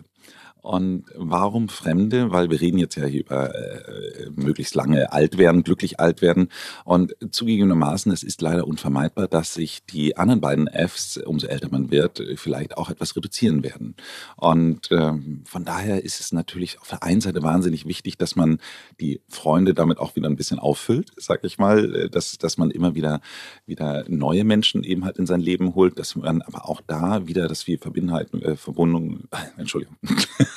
Und 0.63 1.03
warum 1.13 1.67
Fremde? 1.67 2.31
Weil 2.31 2.49
wir 2.49 2.61
reden 2.61 2.77
jetzt 2.77 2.95
ja 2.95 3.05
hier 3.05 3.19
über 3.19 3.53
äh, 3.53 4.29
möglichst 4.33 4.75
lange 4.75 5.11
alt 5.11 5.37
werden, 5.37 5.63
glücklich 5.63 5.99
alt 5.99 6.21
werden. 6.21 6.47
Und 6.85 7.15
zugegebenermaßen, 7.31 8.13
es 8.13 8.23
ist 8.23 8.41
leider 8.41 8.65
unvermeidbar, 8.65 9.27
dass 9.27 9.53
sich 9.53 9.85
die 9.85 10.15
anderen 10.15 10.39
beiden 10.39 10.69
Fs, 10.69 11.17
umso 11.17 11.47
älter 11.47 11.67
man 11.69 11.91
wird, 11.91 12.23
vielleicht 12.37 12.77
auch 12.77 12.89
etwas 12.89 13.13
reduzieren 13.13 13.61
werden. 13.61 13.95
Und 14.37 14.87
ähm, 14.91 15.43
von 15.45 15.65
daher 15.65 16.01
ist 16.05 16.21
es 16.21 16.31
natürlich 16.31 16.79
auf 16.79 16.87
der 16.87 17.03
einen 17.03 17.19
Seite 17.19 17.43
wahnsinnig 17.43 17.85
wichtig, 17.85 18.17
dass 18.17 18.37
man 18.37 18.59
die 19.01 19.19
Freunde 19.27 19.73
damit 19.73 19.97
auch 19.97 20.15
wieder 20.15 20.29
ein 20.29 20.37
bisschen 20.37 20.59
auffüllt, 20.59 21.11
sag 21.17 21.43
ich 21.43 21.57
mal, 21.57 21.93
äh, 21.93 22.09
dass, 22.09 22.37
dass 22.37 22.57
man 22.57 22.71
immer 22.71 22.95
wieder, 22.95 23.19
wieder 23.65 24.05
neue 24.07 24.45
Menschen 24.45 24.85
eben 24.85 25.03
halt 25.03 25.17
in 25.17 25.25
sein 25.25 25.41
Leben 25.41 25.75
holt, 25.75 25.99
dass 25.99 26.15
man 26.15 26.41
aber 26.41 26.69
auch 26.69 26.79
da 26.87 27.27
wieder, 27.27 27.49
dass 27.49 27.67
wir 27.67 27.79
Verbindheit, 27.79 28.33
äh, 28.35 28.55
Verbindung, 28.55 29.25
äh, 29.31 29.37
Entschuldigung, 29.57 29.97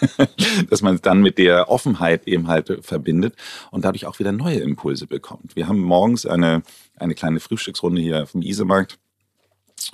dass 0.70 0.82
man 0.82 0.96
es 0.96 1.02
dann 1.02 1.20
mit 1.22 1.38
der 1.38 1.68
Offenheit 1.68 2.26
eben 2.26 2.48
halt 2.48 2.78
verbindet 2.82 3.34
und 3.70 3.84
dadurch 3.84 4.06
auch 4.06 4.18
wieder 4.18 4.32
neue 4.32 4.58
Impulse 4.58 5.06
bekommt. 5.06 5.56
Wir 5.56 5.68
haben 5.68 5.80
morgens 5.80 6.26
eine, 6.26 6.62
eine 6.96 7.14
kleine 7.14 7.40
Frühstücksrunde 7.40 8.00
hier 8.00 8.26
vom 8.26 8.42
Isemarkt 8.42 8.98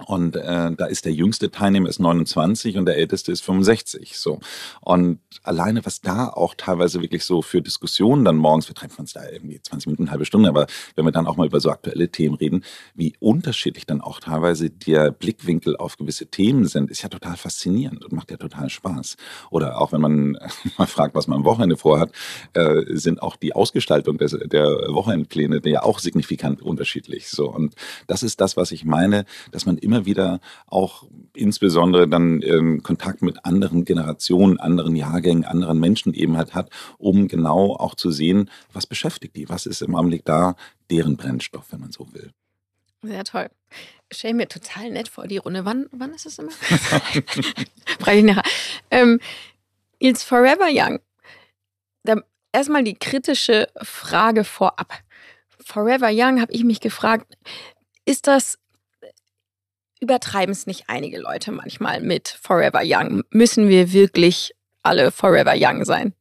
und 0.07 0.37
äh, 0.37 0.73
da 0.73 0.87
ist 0.87 1.05
der 1.05 1.13
jüngste 1.13 1.51
Teilnehmer 1.51 1.89
ist 1.89 2.01
29 2.01 2.77
und 2.77 2.87
der 2.87 2.97
älteste 2.97 3.33
ist 3.33 3.43
65. 3.43 4.19
So. 4.19 4.41
Und 4.81 5.21
alleine, 5.43 5.85
was 5.85 6.01
da 6.01 6.29
auch 6.29 6.55
teilweise 6.57 7.01
wirklich 7.01 7.25
so 7.25 7.43
für 7.43 7.63
Diskussionen 7.63 8.25
dann 8.25 8.37
morgens, 8.37 8.69
wir 8.69 8.75
treffen 8.75 9.01
uns 9.01 9.13
da 9.13 9.29
irgendwie 9.29 9.61
20 9.61 9.87
Minuten, 9.87 10.11
halbe 10.11 10.25
Stunde, 10.25 10.49
aber 10.49 10.67
wenn 10.95 11.05
wir 11.05 11.13
dann 11.13 11.27
auch 11.27 11.37
mal 11.37 11.47
über 11.47 11.61
so 11.61 11.71
aktuelle 11.71 12.09
Themen 12.09 12.35
reden, 12.35 12.65
wie 12.95 13.15
unterschiedlich 13.21 13.87
dann 13.87 14.01
auch 14.01 14.21
teilweise 14.21 14.71
der 14.71 15.11
Blickwinkel 15.11 15.77
auf 15.77 15.97
gewisse 15.97 16.27
Themen 16.27 16.67
sind, 16.67 16.91
ist 16.91 17.03
ja 17.03 17.09
total 17.09 17.37
faszinierend 17.37 18.05
und 18.05 18.13
macht 18.13 18.31
ja 18.31 18.37
total 18.37 18.71
Spaß. 18.71 19.17
Oder 19.51 19.81
auch 19.81 19.93
wenn 19.93 20.01
man 20.01 20.39
mal 20.79 20.87
fragt, 20.87 21.15
was 21.15 21.27
man 21.27 21.39
am 21.39 21.45
Wochenende 21.45 21.77
vorhat, 21.77 22.13
äh, 22.55 22.83
sind 22.89 23.23
auch 23.23 23.37
die 23.37 23.55
Ausgestaltung 23.55 24.19
des, 24.19 24.37
der 24.45 24.67
Wochenendpläne 24.67 25.61
ja 25.65 25.83
auch 25.83 25.99
signifikant 25.99 26.63
unterschiedlich. 26.63 27.29
So. 27.29 27.51
Und 27.51 27.75
das 28.07 28.23
ist 28.23 28.41
das, 28.41 28.57
was 28.57 28.73
ich 28.73 28.85
meine, 28.85 29.25
dass 29.51 29.67
man 29.67 29.79
immer 29.83 30.07
wieder 30.07 30.41
auch 30.67 31.05
insbesondere 31.35 32.09
dann 32.09 32.43
ähm, 32.43 32.83
Kontakt 32.83 33.23
mit 33.23 33.45
anderen 33.45 33.85
Generationen, 33.85 34.59
anderen 34.59 34.97
Jahrgängen, 34.97 35.45
anderen 35.45 35.79
Menschen 35.81 36.15
eben 36.15 36.37
halt 36.37 36.55
hat, 36.55 36.71
um 36.99 37.29
genau 37.29 37.77
auch 37.77 37.95
zu 37.95 38.11
sehen, 38.11 38.51
was 38.73 38.87
beschäftigt 38.87 39.37
die, 39.37 39.49
was 39.49 39.67
ist 39.67 39.83
im 39.83 39.95
Augenblick 39.95 40.25
da 40.25 40.57
deren 40.91 41.17
Brennstoff, 41.17 41.67
wenn 41.71 41.81
man 41.81 41.93
so 41.93 42.13
will. 42.13 42.31
Sehr 43.03 43.25
toll. 43.25 43.49
Stell 44.13 44.35
mir 44.35 44.47
total 44.47 44.91
nett 44.91 45.09
vor, 45.09 45.27
die 45.27 45.39
Runde. 45.39 45.65
Wann, 45.65 45.87
wann 45.91 46.13
ist 46.13 46.27
es 46.27 46.39
immer? 46.39 46.51
Frage 47.99 48.19
ich 48.19 48.25
nachher. 48.25 48.43
Ähm, 48.91 49.19
It's 49.99 50.23
Forever 50.23 50.69
Young. 50.71 51.01
Erstmal 52.53 52.85
die 52.85 52.95
kritische 52.95 53.67
Frage 53.81 54.45
vorab. 54.45 54.93
Forever 55.59 56.11
Young 56.13 56.41
habe 56.41 56.53
ich 56.53 56.65
mich 56.65 56.81
gefragt, 56.81 57.39
ist 58.05 58.27
das 58.27 58.59
übertreiben 60.03 60.53
es 60.53 60.67
nicht 60.67 60.85
einige 60.89 61.21
Leute 61.21 61.53
manchmal 61.53 62.01
mit 62.01 62.29
Forever 62.29 62.83
Young? 62.85 63.23
Müssen 63.31 63.69
wir 63.69 63.93
wirklich 63.93 64.53
alle 64.83 65.13
Forever 65.13 65.55
Young 65.57 65.85
sein? 65.85 66.13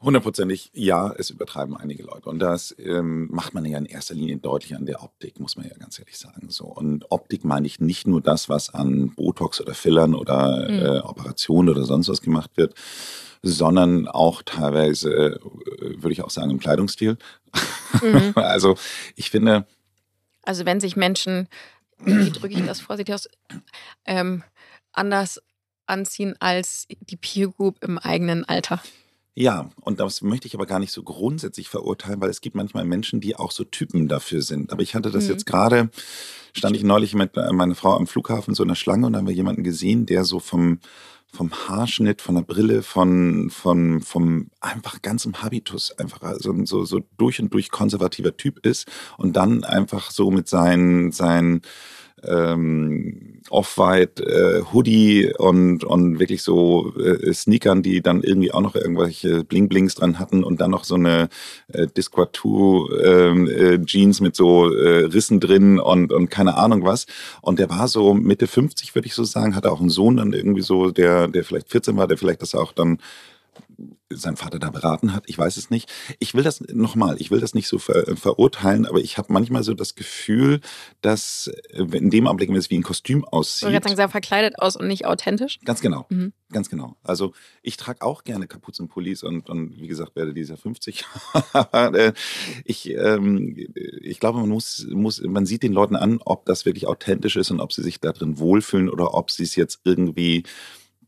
Hundertprozentig 0.00 0.70
ja, 0.72 1.12
es 1.16 1.30
übertreiben 1.30 1.76
einige 1.76 2.04
Leute. 2.04 2.28
Und 2.28 2.38
das 2.38 2.74
ähm, 2.78 3.28
macht 3.30 3.54
man 3.54 3.64
ja 3.64 3.78
in 3.78 3.86
erster 3.86 4.14
Linie 4.14 4.36
deutlich 4.36 4.76
an 4.76 4.86
der 4.86 5.02
Optik, 5.02 5.38
muss 5.38 5.56
man 5.56 5.66
ja 5.66 5.76
ganz 5.76 5.98
ehrlich 5.98 6.18
sagen. 6.18 6.50
So. 6.50 6.64
Und 6.66 7.10
Optik 7.10 7.44
meine 7.44 7.66
ich 7.66 7.80
nicht 7.80 8.06
nur 8.06 8.20
das, 8.20 8.48
was 8.48 8.72
an 8.72 9.10
Botox 9.14 9.60
oder 9.60 9.74
Fillern 9.74 10.14
oder 10.14 10.68
mhm. 10.68 10.78
äh, 10.78 10.98
Operationen 11.00 11.68
oder 11.68 11.84
sonst 11.84 12.08
was 12.08 12.20
gemacht 12.20 12.50
wird, 12.56 12.74
sondern 13.42 14.06
auch 14.08 14.42
teilweise, 14.42 15.12
äh, 15.12 15.38
würde 16.02 16.12
ich 16.12 16.22
auch 16.22 16.30
sagen, 16.30 16.50
im 16.50 16.60
Kleidungsstil. 16.60 17.16
Mhm. 18.00 18.32
also 18.34 18.76
ich 19.16 19.30
finde. 19.30 19.66
Also 20.44 20.64
wenn 20.64 20.80
sich 20.80 20.96
Menschen 20.96 21.48
wie 22.04 22.30
drücke 22.30 22.54
ich 22.54 22.66
das 22.66 22.80
vorsichtig 22.80 23.14
aus, 23.14 23.28
ähm, 24.04 24.42
anders 24.92 25.40
anziehen 25.86 26.34
als 26.40 26.86
die 27.00 27.16
Peer 27.16 27.48
Group 27.48 27.82
im 27.82 27.98
eigenen 27.98 28.44
Alter. 28.44 28.80
Ja, 29.34 29.70
und 29.80 29.98
das 29.98 30.20
möchte 30.20 30.46
ich 30.46 30.54
aber 30.54 30.66
gar 30.66 30.78
nicht 30.78 30.92
so 30.92 31.02
grundsätzlich 31.02 31.70
verurteilen, 31.70 32.20
weil 32.20 32.28
es 32.28 32.42
gibt 32.42 32.54
manchmal 32.54 32.84
Menschen, 32.84 33.20
die 33.20 33.34
auch 33.34 33.50
so 33.50 33.64
Typen 33.64 34.06
dafür 34.06 34.42
sind. 34.42 34.72
Aber 34.72 34.82
ich 34.82 34.94
hatte 34.94 35.10
das 35.10 35.24
mhm. 35.24 35.30
jetzt 35.30 35.46
gerade, 35.46 35.90
stand 36.52 36.76
ich 36.76 36.82
neulich 36.82 37.14
mit 37.14 37.34
meiner 37.36 37.74
Frau 37.74 37.96
am 37.96 38.06
Flughafen 38.06 38.54
so 38.54 38.62
in 38.62 38.68
der 38.68 38.74
Schlange 38.74 39.06
und 39.06 39.14
dann 39.14 39.20
haben 39.20 39.28
wir 39.28 39.34
jemanden 39.34 39.64
gesehen, 39.64 40.04
der 40.04 40.24
so 40.24 40.38
vom, 40.38 40.80
vom 41.34 41.50
Haarschnitt, 41.50 42.20
von 42.20 42.34
der 42.34 42.42
Brille, 42.42 42.82
von, 42.82 43.48
von, 43.50 44.00
vom 44.02 44.50
einfach 44.60 45.00
ganzem 45.00 45.42
Habitus 45.42 45.98
einfach 45.98 46.22
also 46.22 46.54
so, 46.64 46.84
so 46.84 47.00
durch 47.16 47.40
und 47.40 47.52
durch 47.54 47.70
konservativer 47.70 48.36
Typ 48.36 48.64
ist 48.66 48.86
und 49.16 49.34
dann 49.34 49.64
einfach 49.64 50.10
so 50.10 50.30
mit 50.30 50.48
seinen, 50.48 51.10
seinen 51.10 51.62
ähm, 52.26 53.40
Off-White 53.50 54.24
äh, 54.24 54.62
Hoodie 54.72 55.32
und, 55.36 55.84
und 55.84 56.18
wirklich 56.18 56.42
so 56.42 56.94
äh, 56.96 57.32
Sneakern, 57.32 57.82
die 57.82 58.00
dann 58.00 58.22
irgendwie 58.22 58.52
auch 58.52 58.60
noch 58.60 58.74
irgendwelche 58.74 59.44
Bling-Blings 59.44 59.94
dran 59.96 60.18
hatten 60.18 60.44
und 60.44 60.60
dann 60.60 60.70
noch 60.70 60.84
so 60.84 60.94
eine 60.94 61.28
äh, 61.68 61.86
Disquatou 61.86 62.88
ähm, 63.02 63.48
äh, 63.48 63.84
Jeans 63.84 64.20
mit 64.20 64.36
so 64.36 64.72
äh, 64.72 65.04
Rissen 65.04 65.40
drin 65.40 65.78
und, 65.78 66.12
und 66.12 66.30
keine 66.30 66.56
Ahnung 66.56 66.84
was. 66.84 67.06
Und 67.40 67.58
der 67.58 67.68
war 67.70 67.88
so 67.88 68.14
Mitte 68.14 68.46
50, 68.46 68.94
würde 68.94 69.06
ich 69.06 69.14
so 69.14 69.24
sagen, 69.24 69.54
hatte 69.54 69.70
auch 69.70 69.80
einen 69.80 69.90
Sohn 69.90 70.16
dann 70.16 70.32
irgendwie 70.32 70.62
so, 70.62 70.90
der, 70.90 71.28
der 71.28 71.44
vielleicht 71.44 71.70
14 71.70 71.96
war, 71.96 72.06
der 72.06 72.18
vielleicht 72.18 72.42
das 72.42 72.54
auch 72.54 72.72
dann 72.72 72.98
sein 74.10 74.36
Vater 74.36 74.58
da 74.58 74.70
beraten 74.70 75.12
hat. 75.12 75.24
Ich 75.26 75.38
weiß 75.38 75.56
es 75.56 75.70
nicht. 75.70 75.90
Ich 76.18 76.34
will 76.34 76.42
das 76.42 76.60
nochmal, 76.60 77.16
ich 77.18 77.30
will 77.30 77.40
das 77.40 77.54
nicht 77.54 77.68
so 77.68 77.78
ver, 77.78 78.08
äh, 78.08 78.16
verurteilen, 78.16 78.86
aber 78.86 78.98
ich 78.98 79.18
habe 79.18 79.32
manchmal 79.32 79.62
so 79.62 79.74
das 79.74 79.94
Gefühl, 79.94 80.60
dass 81.00 81.50
äh, 81.70 81.82
in 81.96 82.10
dem 82.10 82.26
Augenblick, 82.26 82.50
wenn 82.50 82.56
es 82.56 82.70
wie 82.70 82.78
ein 82.78 82.82
Kostüm 82.82 83.24
aussieht. 83.24 83.68
Ich 83.68 83.72
würde 83.72 83.84
sagen, 83.84 83.96
sehr 83.96 84.08
verkleidet 84.08 84.58
aus 84.58 84.76
und 84.76 84.86
nicht 84.86 85.06
authentisch. 85.06 85.58
Ganz 85.64 85.80
genau. 85.80 86.06
Mhm. 86.08 86.32
Ganz 86.50 86.68
genau. 86.68 86.96
Also 87.02 87.32
ich 87.62 87.76
trage 87.78 88.02
auch 88.02 88.24
gerne 88.24 88.46
Kapuzenpullis 88.46 89.22
und, 89.22 89.48
und 89.48 89.80
wie 89.80 89.88
gesagt, 89.88 90.14
werde 90.16 90.34
dieses 90.34 90.50
Jahr 90.50 90.58
50. 90.58 91.04
ich, 92.64 92.90
ähm, 92.90 93.56
ich 93.74 94.20
glaube, 94.20 94.40
man 94.40 94.50
muss, 94.50 94.86
muss, 94.90 95.22
man 95.22 95.46
sieht 95.46 95.62
den 95.62 95.72
Leuten 95.72 95.96
an, 95.96 96.20
ob 96.22 96.44
das 96.44 96.66
wirklich 96.66 96.86
authentisch 96.86 97.36
ist 97.36 97.50
und 97.50 97.60
ob 97.60 97.72
sie 97.72 97.82
sich 97.82 98.00
da 98.00 98.12
drin 98.12 98.38
wohlfühlen 98.38 98.90
oder 98.90 99.14
ob 99.14 99.30
sie 99.30 99.44
es 99.44 99.56
jetzt 99.56 99.80
irgendwie 99.84 100.44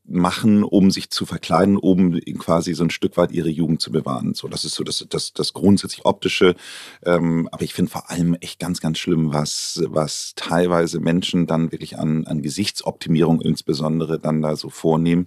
machen, 0.07 0.62
um 0.62 0.90
sich 0.90 1.11
zu 1.11 1.25
verkleiden, 1.25 1.77
um 1.77 2.21
quasi 2.38 2.75
so 2.75 2.85
ein 2.85 2.90
Stück 2.90 3.17
weit 3.17 3.33
ihre 3.33 3.49
Jugend 3.49 3.81
zu 3.81 3.90
bewahren. 3.90 4.35
So, 4.35 4.49
das 4.49 4.64
ist 4.64 4.75
so 4.75 4.85
das, 4.85 5.05
das, 5.09 5.33
das 5.33 5.53
grundsätzlich 5.55 6.05
optische. 6.05 6.55
Ähm, 7.05 7.49
aber 7.51 7.62
ich 7.62 7.73
finde 7.73 7.90
vor 7.90 8.11
allem 8.11 8.35
echt 8.40 8.61
ganz, 8.61 8.81
ganz 8.81 8.99
schlimm, 8.99 9.33
was, 9.33 9.83
was 9.87 10.35
teilweise 10.37 11.01
Menschen 11.01 11.47
dann 11.47 11.73
wirklich 11.73 11.99
an, 11.99 12.27
an 12.27 12.43
Gesichtsoptimierung 12.43 13.40
insbesondere 13.40 14.19
dann 14.19 14.43
da 14.43 14.57
so 14.57 14.69
vornehmen, 14.69 15.27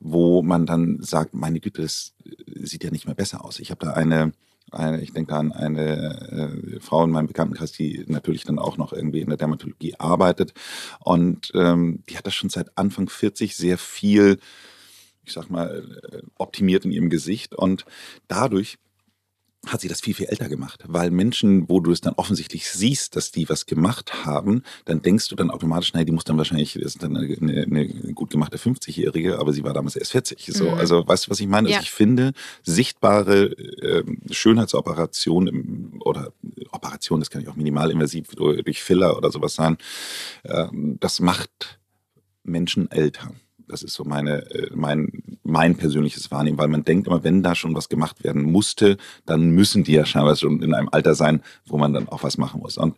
wo 0.00 0.42
man 0.42 0.66
dann 0.66 0.98
sagt, 1.00 1.34
meine 1.34 1.60
Güte, 1.60 1.82
das 1.82 2.14
sieht 2.62 2.82
ja 2.82 2.90
nicht 2.90 3.06
mehr 3.06 3.14
besser 3.14 3.44
aus. 3.44 3.60
Ich 3.60 3.70
habe 3.70 3.84
da 3.84 3.92
eine, 3.92 4.32
eine, 4.72 5.00
ich 5.00 5.12
denke 5.12 5.34
an 5.34 5.52
eine 5.52 6.76
äh, 6.76 6.80
Frau 6.80 7.04
in 7.04 7.10
meinem 7.10 7.26
Bekanntenkreis, 7.26 7.72
die 7.72 8.04
natürlich 8.06 8.44
dann 8.44 8.58
auch 8.58 8.76
noch 8.76 8.92
irgendwie 8.92 9.20
in 9.20 9.28
der 9.28 9.38
Dermatologie 9.38 9.94
arbeitet. 9.98 10.52
Und 11.00 11.50
ähm, 11.54 12.02
die 12.08 12.16
hat 12.16 12.26
das 12.26 12.34
schon 12.34 12.50
seit 12.50 12.76
Anfang 12.76 13.08
40 13.08 13.56
sehr 13.56 13.78
viel, 13.78 14.38
ich 15.24 15.32
sag 15.32 15.50
mal, 15.50 15.84
äh, 16.12 16.22
optimiert 16.38 16.84
in 16.84 16.92
ihrem 16.92 17.10
Gesicht. 17.10 17.54
Und 17.54 17.84
dadurch 18.28 18.78
hat 19.66 19.82
sie 19.82 19.88
das 19.88 20.00
viel, 20.00 20.14
viel 20.14 20.26
älter 20.26 20.48
gemacht. 20.48 20.82
Weil 20.86 21.10
Menschen, 21.10 21.68
wo 21.68 21.80
du 21.80 21.92
es 21.92 22.00
dann 22.00 22.14
offensichtlich 22.14 22.70
siehst, 22.70 23.14
dass 23.14 23.30
die 23.30 23.48
was 23.48 23.66
gemacht 23.66 24.24
haben, 24.24 24.62
dann 24.86 25.02
denkst 25.02 25.28
du 25.28 25.36
dann 25.36 25.50
automatisch, 25.50 25.92
nein, 25.92 26.06
die 26.06 26.12
muss 26.12 26.24
dann 26.24 26.38
wahrscheinlich, 26.38 26.74
das 26.74 26.94
ist 26.94 27.02
dann 27.02 27.16
eine, 27.16 27.62
eine 27.62 27.86
gut 28.14 28.30
gemachte 28.30 28.56
50-Jährige, 28.56 29.38
aber 29.38 29.52
sie 29.52 29.62
war 29.62 29.74
damals 29.74 29.96
erst 29.96 30.12
40. 30.12 30.50
So, 30.52 30.70
mhm. 30.70 30.74
Also 30.78 31.06
weißt 31.06 31.26
du, 31.26 31.30
was 31.30 31.40
ich 31.40 31.46
meine? 31.46 31.68
Also 31.68 31.72
ja. 31.72 31.78
Also 31.78 31.84
ich 31.84 31.90
finde, 31.92 32.32
sichtbare 32.62 33.44
äh, 33.44 34.04
Schönheitsoperationen 34.30 36.00
oder 36.00 36.32
Operation, 36.72 37.20
das 37.20 37.30
kann 37.30 37.42
ich 37.42 37.48
auch 37.48 37.56
minimalinvasiv 37.56 38.28
durch 38.28 38.82
Filler 38.82 39.16
oder 39.16 39.30
sowas 39.30 39.54
sein, 39.54 39.76
äh, 40.44 40.68
das 40.72 41.20
macht 41.20 41.78
Menschen 42.42 42.90
älter. 42.90 43.32
Das 43.70 43.82
ist 43.82 43.94
so 43.94 44.04
meine, 44.04 44.50
äh, 44.50 44.68
mein, 44.74 45.38
mein 45.44 45.76
persönliches 45.76 46.30
Wahrnehmen, 46.30 46.58
weil 46.58 46.68
man 46.68 46.84
denkt 46.84 47.06
immer, 47.06 47.22
wenn 47.22 47.42
da 47.42 47.54
schon 47.54 47.74
was 47.74 47.88
gemacht 47.88 48.24
werden 48.24 48.42
musste, 48.42 48.96
dann 49.26 49.50
müssen 49.50 49.84
die 49.84 49.92
ja 49.92 50.04
scheinbar 50.04 50.36
schon 50.36 50.60
in 50.62 50.74
einem 50.74 50.88
Alter 50.90 51.14
sein, 51.14 51.42
wo 51.66 51.78
man 51.78 51.92
dann 51.92 52.08
auch 52.08 52.22
was 52.22 52.36
machen 52.36 52.60
muss. 52.60 52.78
Und 52.78 52.96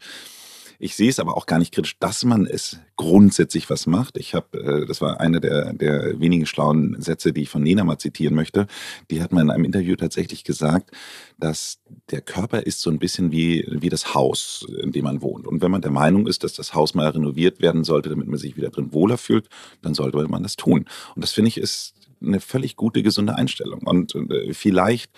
ich 0.82 0.96
sehe 0.96 1.08
es 1.08 1.20
aber 1.20 1.36
auch 1.36 1.46
gar 1.46 1.60
nicht 1.60 1.72
kritisch, 1.72 1.96
dass 2.00 2.24
man 2.24 2.44
es 2.44 2.80
grundsätzlich 2.96 3.70
was 3.70 3.86
macht. 3.86 4.16
Ich 4.16 4.34
habe, 4.34 4.58
äh, 4.58 4.84
das 4.84 5.00
war 5.00 5.20
einer 5.20 5.38
der, 5.38 5.72
der 5.72 6.18
wenigen 6.18 6.44
schlauen 6.44 7.00
Sätze, 7.00 7.32
die 7.32 7.42
ich 7.42 7.50
von 7.50 7.62
Nena 7.62 7.84
mal 7.84 7.98
zitieren 7.98 8.34
möchte. 8.34 8.66
Die 9.08 9.22
hat 9.22 9.32
mal 9.32 9.42
in 9.42 9.50
einem 9.50 9.64
Interview 9.64 9.94
tatsächlich 9.94 10.42
gesagt, 10.42 10.90
dass 11.38 11.78
der 12.10 12.20
Körper 12.20 12.66
ist 12.66 12.80
so 12.80 12.90
ein 12.90 12.98
bisschen 12.98 13.30
wie, 13.30 13.64
wie 13.70 13.90
das 13.90 14.12
Haus, 14.12 14.66
in 14.82 14.90
dem 14.90 15.04
man 15.04 15.22
wohnt. 15.22 15.46
Und 15.46 15.62
wenn 15.62 15.70
man 15.70 15.82
der 15.82 15.92
Meinung 15.92 16.26
ist, 16.26 16.42
dass 16.42 16.54
das 16.54 16.74
Haus 16.74 16.94
mal 16.94 17.06
renoviert 17.06 17.60
werden 17.60 17.84
sollte, 17.84 18.08
damit 18.08 18.26
man 18.26 18.38
sich 18.38 18.56
wieder 18.56 18.70
drin 18.70 18.92
wohler 18.92 19.18
fühlt, 19.18 19.48
dann 19.82 19.94
sollte 19.94 20.18
man 20.26 20.42
das 20.42 20.56
tun. 20.56 20.86
Und 21.14 21.22
das 21.22 21.30
finde 21.30 21.46
ich 21.48 21.58
ist 21.58 21.94
eine 22.20 22.40
völlig 22.40 22.74
gute, 22.74 23.04
gesunde 23.04 23.36
Einstellung. 23.36 23.82
Und 23.84 24.16
äh, 24.16 24.52
vielleicht 24.52 25.12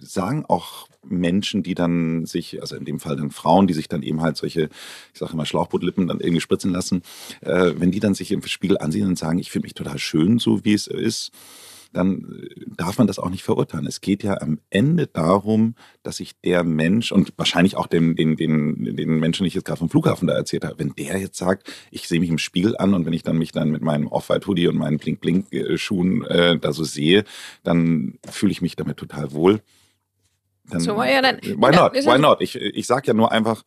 sagen 0.00 0.44
auch 0.46 0.85
Menschen, 1.08 1.62
die 1.62 1.74
dann 1.74 2.26
sich, 2.26 2.60
also 2.60 2.76
in 2.76 2.84
dem 2.84 3.00
Fall 3.00 3.16
dann 3.16 3.30
Frauen, 3.30 3.66
die 3.66 3.74
sich 3.74 3.88
dann 3.88 4.02
eben 4.02 4.20
halt 4.20 4.36
solche, 4.36 4.68
ich 5.12 5.18
sage 5.18 5.32
immer 5.32 5.46
Schlauchbootlippen 5.46 6.06
dann 6.06 6.20
irgendwie 6.20 6.40
spritzen 6.40 6.72
lassen, 6.72 7.02
äh, 7.40 7.72
wenn 7.76 7.90
die 7.90 8.00
dann 8.00 8.14
sich 8.14 8.32
im 8.32 8.42
Spiegel 8.42 8.78
ansehen 8.78 9.08
und 9.08 9.18
sagen, 9.18 9.38
ich 9.38 9.50
finde 9.50 9.66
mich 9.66 9.74
total 9.74 9.98
schön, 9.98 10.38
so 10.38 10.64
wie 10.64 10.74
es 10.74 10.86
ist, 10.86 11.32
dann 11.96 12.46
darf 12.76 12.98
man 12.98 13.06
das 13.06 13.18
auch 13.18 13.30
nicht 13.30 13.42
verurteilen. 13.42 13.86
Es 13.86 14.00
geht 14.00 14.22
ja 14.22 14.40
am 14.40 14.58
Ende 14.70 15.06
darum, 15.06 15.74
dass 16.02 16.18
sich 16.18 16.38
der 16.40 16.62
Mensch 16.64 17.10
und 17.12 17.32
wahrscheinlich 17.36 17.76
auch 17.76 17.86
den, 17.86 18.14
den, 18.16 18.36
den, 18.36 18.96
den 18.96 19.18
Menschen, 19.18 19.44
die 19.44 19.48
ich 19.48 19.54
jetzt 19.54 19.64
gerade 19.64 19.78
vom 19.78 19.88
Flughafen 19.88 20.28
da 20.28 20.34
erzählt 20.34 20.64
habe, 20.64 20.78
wenn 20.78 20.94
der 20.94 21.18
jetzt 21.18 21.38
sagt, 21.38 21.72
ich 21.90 22.06
sehe 22.08 22.20
mich 22.20 22.28
im 22.28 22.38
Spiegel 22.38 22.76
an 22.76 22.94
und 22.94 23.06
wenn 23.06 23.12
ich 23.12 23.22
dann 23.22 23.38
mich 23.38 23.52
dann 23.52 23.70
mit 23.70 23.82
meinem 23.82 24.08
Off-White-Hoodie 24.08 24.68
und 24.68 24.76
meinen 24.76 24.98
Blink-Blink-Schuhen 24.98 26.24
äh, 26.24 26.58
da 26.58 26.72
so 26.72 26.84
sehe, 26.84 27.24
dann 27.62 28.18
fühle 28.28 28.52
ich 28.52 28.62
mich 28.62 28.76
damit 28.76 28.98
total 28.98 29.32
wohl. 29.32 29.62
Dann, 30.70 30.80
so, 30.80 31.02
ja, 31.02 31.22
dann, 31.22 31.36
why 31.42 31.74
not? 31.74 31.94
Why 31.94 32.18
not? 32.18 32.40
Ich, 32.40 32.56
ich 32.56 32.86
sage 32.86 33.08
ja 33.08 33.14
nur 33.14 33.30
einfach, 33.32 33.62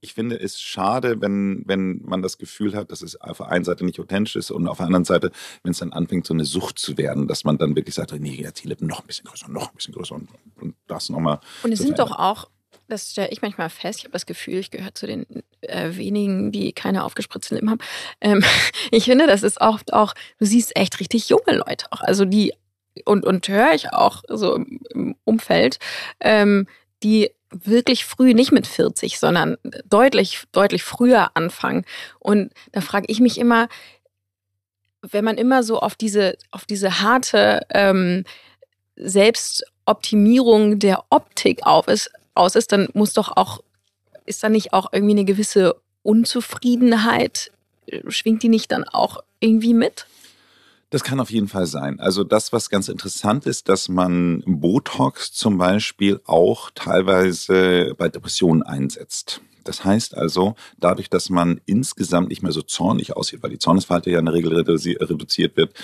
ich 0.00 0.14
finde 0.14 0.38
es 0.40 0.60
schade, 0.60 1.20
wenn, 1.20 1.62
wenn 1.66 2.00
man 2.02 2.22
das 2.22 2.38
Gefühl 2.38 2.74
hat, 2.74 2.90
dass 2.90 3.02
es 3.02 3.20
auf 3.20 3.38
der 3.38 3.48
einen 3.48 3.64
Seite 3.64 3.84
nicht 3.84 4.00
authentisch 4.00 4.36
ist 4.36 4.50
und 4.50 4.66
auf 4.66 4.78
der 4.78 4.86
anderen 4.86 5.04
Seite, 5.04 5.30
wenn 5.62 5.72
es 5.72 5.78
dann 5.78 5.92
anfängt, 5.92 6.26
so 6.26 6.34
eine 6.34 6.44
Sucht 6.44 6.78
zu 6.78 6.96
werden, 6.96 7.28
dass 7.28 7.44
man 7.44 7.58
dann 7.58 7.76
wirklich 7.76 7.94
sagt, 7.94 8.12
nee, 8.12 8.34
jetzt 8.34 8.62
die 8.64 8.68
Lippen 8.68 8.86
noch 8.86 9.00
ein 9.00 9.06
bisschen 9.06 9.26
größer, 9.26 9.48
noch 9.48 9.70
ein 9.70 9.76
bisschen 9.76 9.94
größer 9.94 10.14
und, 10.14 10.28
und 10.60 10.74
das 10.86 11.10
nochmal. 11.10 11.40
Und 11.62 11.72
es 11.72 11.80
sind 11.80 11.98
doch 11.98 12.12
auch, 12.12 12.48
das 12.88 13.10
stelle 13.10 13.28
ich 13.30 13.42
manchmal 13.42 13.68
fest, 13.68 14.00
ich 14.00 14.04
habe 14.04 14.12
das 14.12 14.26
Gefühl, 14.26 14.58
ich 14.58 14.70
gehöre 14.70 14.94
zu 14.94 15.06
den 15.06 15.26
äh, 15.60 15.94
wenigen, 15.96 16.50
die 16.50 16.72
keine 16.72 17.04
aufgespritzten 17.04 17.56
Lippen 17.56 17.70
haben. 17.70 17.80
Ähm, 18.20 18.42
ich 18.90 19.04
finde, 19.04 19.26
das 19.26 19.42
ist 19.42 19.60
oft 19.60 19.92
auch, 19.92 20.14
du 20.38 20.46
siehst 20.46 20.76
echt 20.76 20.98
richtig 21.00 21.28
junge 21.28 21.56
Leute 21.56 21.86
auch, 21.90 22.00
also 22.00 22.24
die 22.24 22.54
und, 23.04 23.24
und 23.24 23.48
höre 23.48 23.72
ich 23.72 23.92
auch 23.92 24.22
so 24.28 24.56
im 24.56 25.16
Umfeld, 25.24 25.78
ähm, 26.20 26.66
die 27.02 27.30
wirklich 27.50 28.04
früh, 28.04 28.34
nicht 28.34 28.52
mit 28.52 28.66
40, 28.66 29.18
sondern 29.18 29.56
deutlich, 29.84 30.44
deutlich 30.52 30.84
früher 30.84 31.36
anfangen. 31.36 31.84
Und 32.18 32.52
da 32.72 32.80
frage 32.80 33.06
ich 33.08 33.20
mich 33.20 33.38
immer, 33.38 33.68
wenn 35.02 35.24
man 35.24 35.38
immer 35.38 35.62
so 35.62 35.80
auf 35.80 35.94
diese, 35.94 36.36
auf 36.50 36.64
diese 36.64 37.00
harte 37.00 37.66
ähm, 37.70 38.24
Selbstoptimierung 38.96 40.78
der 40.78 41.04
Optik 41.10 41.66
auf 41.66 41.88
ist, 41.88 42.10
aus 42.34 42.54
ist, 42.54 42.72
dann 42.72 42.88
muss 42.92 43.14
doch 43.14 43.36
auch, 43.36 43.60
ist 44.26 44.42
da 44.42 44.48
nicht 44.48 44.72
auch 44.72 44.92
irgendwie 44.92 45.14
eine 45.14 45.24
gewisse 45.24 45.76
Unzufriedenheit, 46.02 47.50
schwingt 48.08 48.42
die 48.42 48.48
nicht 48.48 48.70
dann 48.70 48.84
auch 48.84 49.22
irgendwie 49.40 49.74
mit? 49.74 50.06
Das 50.90 51.04
kann 51.04 51.20
auf 51.20 51.30
jeden 51.30 51.46
Fall 51.46 51.66
sein. 51.66 52.00
Also 52.00 52.24
das, 52.24 52.52
was 52.52 52.68
ganz 52.68 52.88
interessant 52.88 53.46
ist, 53.46 53.68
dass 53.68 53.88
man 53.88 54.42
Botox 54.44 55.32
zum 55.32 55.56
Beispiel 55.56 56.20
auch 56.24 56.70
teilweise 56.74 57.94
bei 57.96 58.08
Depressionen 58.08 58.64
einsetzt. 58.64 59.40
Das 59.64 59.84
heißt 59.84 60.16
also, 60.16 60.54
dadurch, 60.78 61.10
dass 61.10 61.30
man 61.30 61.60
insgesamt 61.66 62.28
nicht 62.28 62.42
mehr 62.42 62.52
so 62.52 62.62
zornig 62.62 63.16
aussieht, 63.16 63.42
weil 63.42 63.50
die 63.50 63.58
Zornesfalte 63.58 64.10
ja 64.10 64.18
in 64.18 64.24
der 64.24 64.34
Regel 64.34 64.52
reduziert 64.54 65.56
wird, 65.56 65.74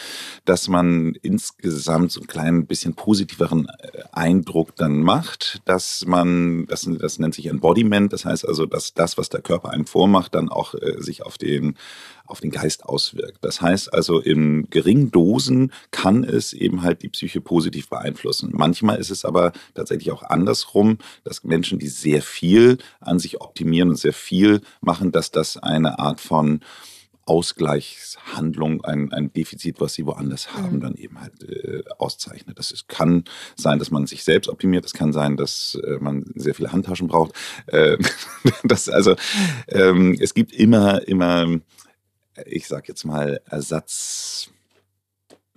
dass 0.44 0.68
man 0.68 1.14
insgesamt 1.22 2.10
so 2.10 2.20
ein 2.20 2.26
klein 2.26 2.66
bisschen 2.66 2.94
positiveren 2.94 3.68
äh, 3.68 4.02
Eindruck 4.12 4.74
dann 4.76 5.00
macht, 5.00 5.60
dass 5.66 6.04
man, 6.06 6.66
das, 6.66 6.88
das 6.98 7.18
nennt 7.18 7.34
sich 7.34 7.46
Embodiment, 7.46 8.12
das 8.12 8.24
heißt 8.24 8.48
also, 8.48 8.66
dass 8.66 8.94
das, 8.94 9.18
was 9.18 9.28
der 9.28 9.42
Körper 9.42 9.70
einem 9.70 9.86
vormacht, 9.86 10.34
dann 10.34 10.48
auch 10.48 10.74
äh, 10.74 11.00
sich 11.00 11.22
auf 11.22 11.38
den 11.38 11.76
auf 12.26 12.40
den 12.40 12.50
Geist 12.50 12.84
auswirkt. 12.84 13.38
Das 13.42 13.60
heißt 13.60 13.92
also, 13.92 14.20
in 14.20 14.68
geringen 14.70 15.10
Dosen 15.10 15.72
kann 15.90 16.24
es 16.24 16.52
eben 16.52 16.82
halt 16.82 17.02
die 17.02 17.08
Psyche 17.08 17.40
positiv 17.40 17.88
beeinflussen. 17.88 18.50
Manchmal 18.52 18.98
ist 18.98 19.10
es 19.10 19.24
aber 19.24 19.52
tatsächlich 19.74 20.10
auch 20.12 20.22
andersrum, 20.22 20.98
dass 21.24 21.44
Menschen, 21.44 21.78
die 21.78 21.88
sehr 21.88 22.22
viel 22.22 22.78
an 23.00 23.18
sich 23.18 23.40
optimieren 23.40 23.90
und 23.90 23.96
sehr 23.96 24.12
viel 24.12 24.60
machen, 24.80 25.12
dass 25.12 25.30
das 25.30 25.56
eine 25.56 25.98
Art 25.98 26.20
von 26.20 26.60
Ausgleichshandlung, 27.26 28.84
ein, 28.84 29.12
ein 29.12 29.32
Defizit, 29.32 29.80
was 29.80 29.94
sie 29.94 30.06
woanders 30.06 30.54
haben, 30.54 30.76
mhm. 30.76 30.80
dann 30.80 30.94
eben 30.94 31.20
halt 31.20 31.42
äh, 31.42 31.82
auszeichnet. 31.98 32.56
Das 32.58 32.70
ist, 32.70 32.88
kann 32.88 33.24
sein, 33.56 33.80
dass 33.80 33.90
man 33.90 34.06
sich 34.06 34.22
selbst 34.22 34.48
optimiert, 34.48 34.84
es 34.84 34.94
kann 34.94 35.12
sein, 35.12 35.36
dass 35.36 35.76
äh, 35.84 35.98
man 35.98 36.24
sehr 36.36 36.54
viele 36.54 36.72
Handtaschen 36.72 37.08
braucht. 37.08 37.32
Äh, 37.66 37.98
das, 38.64 38.88
also 38.88 39.16
ähm, 39.68 40.16
es 40.20 40.34
gibt 40.34 40.52
immer, 40.52 41.06
immer 41.08 41.58
ich 42.44 42.66
sag 42.66 42.88
jetzt 42.88 43.04
mal, 43.04 43.40
Ersatz, 43.46 44.50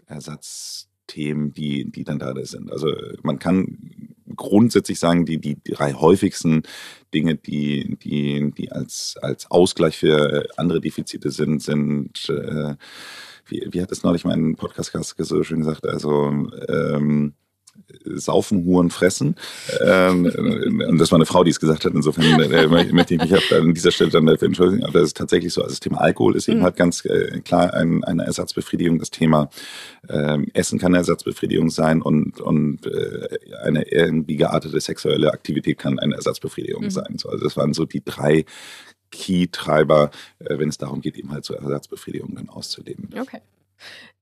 Ersatzthemen, 0.06 1.54
die, 1.54 1.90
die 1.92 2.04
dann 2.04 2.20
da 2.20 2.34
sind. 2.46 2.72
Also 2.72 2.94
man 3.24 3.40
kann 3.40 4.16
grundsätzlich 4.36 5.00
sagen, 5.00 5.26
die, 5.26 5.40
die 5.40 5.62
drei 5.64 5.94
häufigsten 5.94 6.64
Dinge, 7.14 7.36
die, 7.36 7.98
die, 7.98 8.52
die 8.52 8.72
als, 8.72 9.18
als 9.22 9.50
Ausgleich 9.52 9.98
für 9.98 10.48
andere 10.58 10.82
Defizite 10.82 11.32
sind, 11.32 11.62
sind, 11.62 12.30
äh, 12.30 12.76
wie, 13.46 13.68
wie 13.72 13.82
hat 13.82 13.92
es 13.92 14.04
neulich 14.04 14.26
mein 14.26 14.56
Podcast 14.56 14.94
so 15.18 15.44
schön 15.44 15.60
gesagt, 15.60 15.86
also 15.86 16.48
ähm, 16.68 17.34
saufen, 18.06 18.66
Huren, 18.66 18.90
fressen. 18.90 19.36
Ähm, 19.82 20.26
und 20.88 20.98
das 20.98 21.12
war 21.12 21.18
eine 21.18 21.26
Frau, 21.26 21.44
die 21.44 21.52
es 21.52 21.60
gesagt 21.60 21.86
hat. 21.86 21.94
Insofern 21.94 22.24
äh, 22.40 22.68
möchte 22.68 23.16
ich 23.16 23.22
mich 23.22 23.54
an 23.54 23.74
dieser 23.74 23.92
Stelle 23.92 24.10
dann 24.10 24.26
dafür 24.26 24.48
entschuldigen. 24.48 24.84
Aber 24.84 25.00
das 25.00 25.10
ist 25.10 25.18
tatsächlich 25.18 25.54
so. 25.54 25.62
Also 25.62 25.72
das 25.72 25.80
Thema 25.80 26.02
Alkohol 26.02 26.36
ist 26.36 26.48
eben 26.48 26.60
mhm. 26.60 26.64
halt 26.64 26.76
ganz 26.76 27.06
äh, 27.06 27.42
klar 27.42 27.74
ein, 27.74 28.04
eine 28.04 28.26
Ersatzbefriedigung. 28.26 29.00
Das 29.00 29.12
Thema 29.12 29.50
ähm, 30.10 30.48
Essen 30.54 30.80
kann 30.80 30.94
eine 30.94 31.00
Ersatzbefriedigung 31.00 31.70
sein 31.70 32.02
und, 32.02 32.42
und 32.42 32.86
äh, 32.86 33.28
eine 33.64 33.90
irgendwie 33.90 34.38
geartete 34.38 34.80
sexuelle 34.80 35.32
Aktivität 35.32 35.78
kann 35.78 36.00
eine 36.00 36.16
Ersatzbefriedigung 36.16 36.86
mhm. 36.86 36.92
sein. 36.92 37.16
So, 37.18 37.30
also 37.30 37.44
das 37.44 37.58
waren 37.58 37.74
so 37.74 37.86
die 37.86 38.04
drei 38.04 38.46
Key-Treiber, 39.12 40.12
äh, 40.40 40.58
wenn 40.60 40.70
es 40.70 40.78
darum 40.78 41.02
geht, 41.02 41.18
eben 41.18 41.32
halt 41.32 41.46
so 41.46 41.54
Ersatzbefriedigungen 41.54 42.36
dann 42.36 42.50
auszuleben. 42.50 43.10
Okay. 43.20 43.40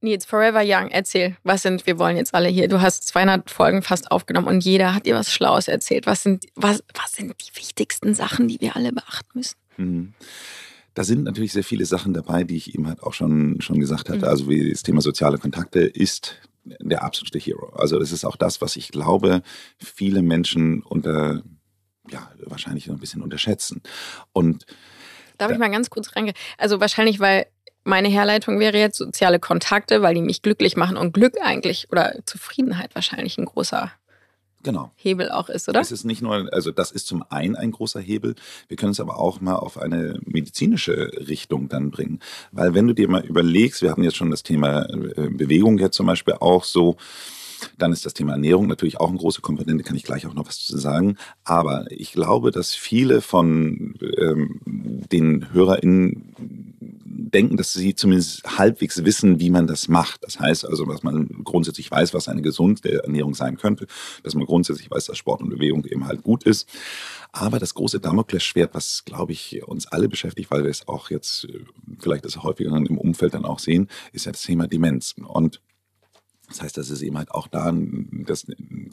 Nils, 0.02 0.26
Forever 0.26 0.62
Young, 0.64 0.90
erzähl, 0.90 1.38
was 1.44 1.64
sind, 1.64 1.86
wir 1.86 1.98
wollen 1.98 2.18
jetzt 2.18 2.34
alle 2.34 2.50
hier, 2.50 2.68
du 2.68 2.82
hast 2.82 3.08
200 3.08 3.50
Folgen 3.50 3.82
fast 3.82 4.12
aufgenommen 4.12 4.48
und 4.48 4.64
jeder 4.64 4.94
hat 4.94 5.06
dir 5.06 5.16
was 5.16 5.32
Schlaues 5.32 5.68
erzählt. 5.68 6.06
Was 6.06 6.24
sind, 6.24 6.46
was, 6.56 6.84
was 6.94 7.14
sind 7.14 7.34
die 7.42 7.56
wichtigsten 7.56 8.14
Sachen, 8.14 8.48
die 8.48 8.62
wir 8.62 8.76
alle 8.76 8.92
beachten 8.92 9.30
müssen? 9.34 9.56
Mhm. 9.78 10.14
da 10.96 11.04
sind 11.04 11.24
natürlich 11.24 11.54
sehr 11.54 11.64
viele 11.64 11.86
Sachen 11.86 12.12
dabei, 12.14 12.44
die 12.44 12.58
ich 12.58 12.74
eben 12.74 12.88
halt 12.88 13.04
auch 13.04 13.14
schon, 13.14 13.62
schon 13.62 13.80
gesagt 13.80 14.10
hatte. 14.10 14.26
Mhm. 14.26 14.32
Also 14.32 14.50
wie 14.50 14.72
das 14.72 14.82
Thema 14.82 15.02
soziale 15.02 15.38
Kontakte 15.38 15.82
ist 15.82 16.42
der 16.80 17.04
absolute 17.04 17.40
Hero. 17.40 17.70
Also 17.76 18.00
das 18.00 18.12
ist 18.12 18.26
auch 18.26 18.36
das, 18.36 18.62
was 18.62 18.76
ich 18.76 18.90
glaube, 18.90 19.42
viele 19.78 20.22
Menschen 20.22 20.82
unter, 20.84 21.44
ja, 22.10 22.32
wahrscheinlich 22.46 22.88
noch 22.88 22.96
ein 22.96 23.00
bisschen 23.00 23.22
unterschätzen. 23.22 23.82
Und 24.34 24.66
Darf 25.38 25.52
ich 25.52 25.60
mal 25.60 25.70
ganz 25.70 25.90
kurz 25.90 26.16
reingehen? 26.16 26.36
Also 26.58 26.80
wahrscheinlich, 26.80 27.20
weil 27.20 27.46
meine 27.88 28.10
Herleitung 28.10 28.60
wäre 28.60 28.78
jetzt 28.78 28.98
soziale 28.98 29.40
Kontakte, 29.40 30.02
weil 30.02 30.14
die 30.14 30.22
mich 30.22 30.42
glücklich 30.42 30.76
machen 30.76 30.98
und 30.98 31.14
Glück 31.14 31.36
eigentlich 31.42 31.88
oder 31.92 32.14
Zufriedenheit 32.26 32.94
wahrscheinlich 32.94 33.38
ein 33.38 33.46
großer 33.46 33.92
genau. 34.62 34.92
Hebel 34.98 35.32
auch 35.32 35.48
ist, 35.50 35.70
oder? 35.70 35.80
Es 35.80 35.92
ist 35.92 36.04
nicht 36.04 36.22
nur, 36.22 36.50
also 36.52 36.72
das 36.72 36.92
ist 36.92 37.08
zum 37.08 37.24
einen 37.30 37.56
ein 37.56 37.72
großer 37.72 38.02
Hebel, 38.02 38.36
wir 38.68 38.76
können 38.76 38.92
es 38.92 39.00
aber 39.00 39.18
auch 39.18 39.40
mal 39.40 39.56
auf 39.56 39.78
eine 39.78 40.20
medizinische 40.26 41.12
Richtung 41.28 41.70
dann 41.70 41.90
bringen. 41.90 42.20
Weil 42.52 42.74
wenn 42.74 42.88
du 42.88 42.94
dir 42.94 43.10
mal 43.10 43.26
überlegst, 43.26 43.82
wir 43.82 43.90
hatten 43.90 44.04
jetzt 44.04 44.18
schon 44.18 44.32
das 44.32 44.44
Thema 44.44 44.84
äh, 44.90 45.30
Bewegung 45.30 45.78
jetzt 45.78 45.96
zum 45.96 46.08
Beispiel 46.08 46.36
auch 46.40 46.66
so, 46.66 46.98
dann 47.78 47.94
ist 47.94 48.06
das 48.06 48.14
Thema 48.14 48.34
Ernährung 48.34 48.68
natürlich 48.68 49.00
auch 49.00 49.10
eine 49.10 49.18
große 49.18 49.42
Komponente, 49.42 49.84
kann 49.84 49.96
ich 49.96 50.04
gleich 50.04 50.26
auch 50.26 50.34
noch 50.34 50.48
was 50.48 50.60
zu 50.60 50.78
sagen. 50.78 51.18
Aber 51.44 51.86
ich 51.90 52.12
glaube, 52.12 52.52
dass 52.52 52.76
viele 52.76 53.22
von 53.22 53.96
ähm, 54.18 54.60
den 55.12 55.52
HörerInnen 55.54 56.36
denken, 57.28 57.58
dass 57.58 57.74
sie 57.74 57.96
zumindest 57.96 58.58
halbwegs 58.58 59.04
wissen, 59.04 59.40
wie 59.40 59.50
man 59.50 59.68
das 59.68 59.88
macht. 59.88 60.24
Das 60.24 60.40
heißt 60.40 60.66
also, 60.66 60.86
dass 60.86 61.04
man 61.04 61.28
grundsätzlich 61.44 61.90
weiß, 61.92 62.14
was 62.14 62.28
eine 62.28 62.42
gesunde 62.42 63.04
Ernährung 63.04 63.34
sein 63.34 63.58
könnte, 63.58 63.88
dass 64.24 64.36
man 64.36 64.46
grundsätzlich 64.46 64.90
weiß, 64.90 65.06
dass 65.06 65.18
Sport 65.18 65.42
und 65.42 65.50
Bewegung 65.50 65.86
eben 65.86 66.08
halt 66.08 66.24
gut 66.24 66.44
ist. 66.44 66.68
Aber 67.32 67.60
das 67.60 67.74
große 67.74 68.00
Damoklesschwert, 68.00 68.74
was, 68.74 69.04
glaube 69.06 69.34
ich, 69.34 69.62
uns 69.68 69.88
alle 69.88 70.10
beschäftigt, 70.10 70.50
weil 70.52 70.64
wir 70.64 70.72
es 70.72 70.88
auch 70.88 71.10
jetzt 71.10 71.46
äh, 71.46 71.60
vielleicht 72.00 72.26
das 72.26 72.42
häufiger 72.44 72.76
im 72.76 72.98
Umfeld 72.98 73.34
dann 73.34 73.46
auch 73.46 73.60
sehen, 73.60 73.90
ist 74.14 74.26
ja 74.26 74.32
das 74.32 74.44
Thema 74.44 74.68
Demenz. 74.68 75.16
Und 75.18 75.62
das 76.48 76.62
heißt, 76.62 76.78
das 76.78 76.90
ist 76.90 77.02
eben 77.02 77.18
halt 77.18 77.32
auch 77.32 77.48
da, 77.48 77.74
dass, 77.74 78.46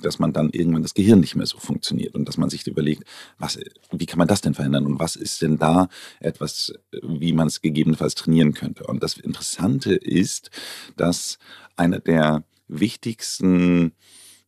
dass 0.03 0.19
man 0.19 0.33
dann 0.33 0.51
irgendwann 0.51 0.83
das 0.83 0.95
Gehirn 0.95 1.21
nicht 1.21 1.37
mehr 1.37 1.47
so 1.47 1.59
funktioniert 1.59 2.14
und 2.14 2.27
dass 2.27 2.37
man 2.37 2.51
sich 2.51 2.67
überlegt, 2.67 3.05
was, 3.38 3.59
wie 3.93 4.07
kann 4.07 4.19
man 4.19 4.27
das 4.27 4.40
denn 4.40 4.55
verhindern 4.55 4.87
und 4.87 4.99
was 4.99 5.14
ist 5.14 5.40
denn 5.40 5.59
da 5.59 5.88
etwas, 6.19 6.73
wie 7.03 7.33
man 7.33 7.47
es 7.47 7.61
gegebenenfalls 7.61 8.17
trainieren 8.17 8.55
könnte. 8.55 8.85
Und 8.85 9.03
das 9.03 9.17
Interessante 9.17 9.95
ist, 9.95 10.51
dass 10.97 11.38
einer 11.77 12.01
der 12.01 12.45
wichtigsten, 12.67 13.93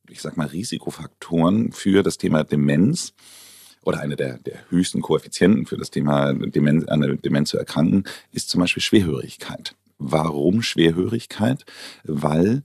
ich 0.08 0.20
sag 0.20 0.36
mal, 0.36 0.48
Risikofaktoren 0.48 1.70
für 1.70 2.02
das 2.02 2.18
Thema 2.18 2.42
Demenz 2.42 3.14
oder 3.82 4.00
eine 4.00 4.16
der, 4.16 4.38
der 4.38 4.68
höchsten 4.70 5.00
Koeffizienten 5.00 5.66
für 5.66 5.76
das 5.76 5.90
Thema 5.90 6.34
Demenz, 6.34 6.86
an 6.88 7.20
Demenz 7.22 7.50
zu 7.50 7.58
erkranken, 7.58 8.02
ist 8.32 8.48
zum 8.48 8.60
Beispiel 8.60 8.82
Schwerhörigkeit. 8.82 9.76
Warum 9.98 10.62
Schwerhörigkeit? 10.62 11.64
Weil 12.02 12.62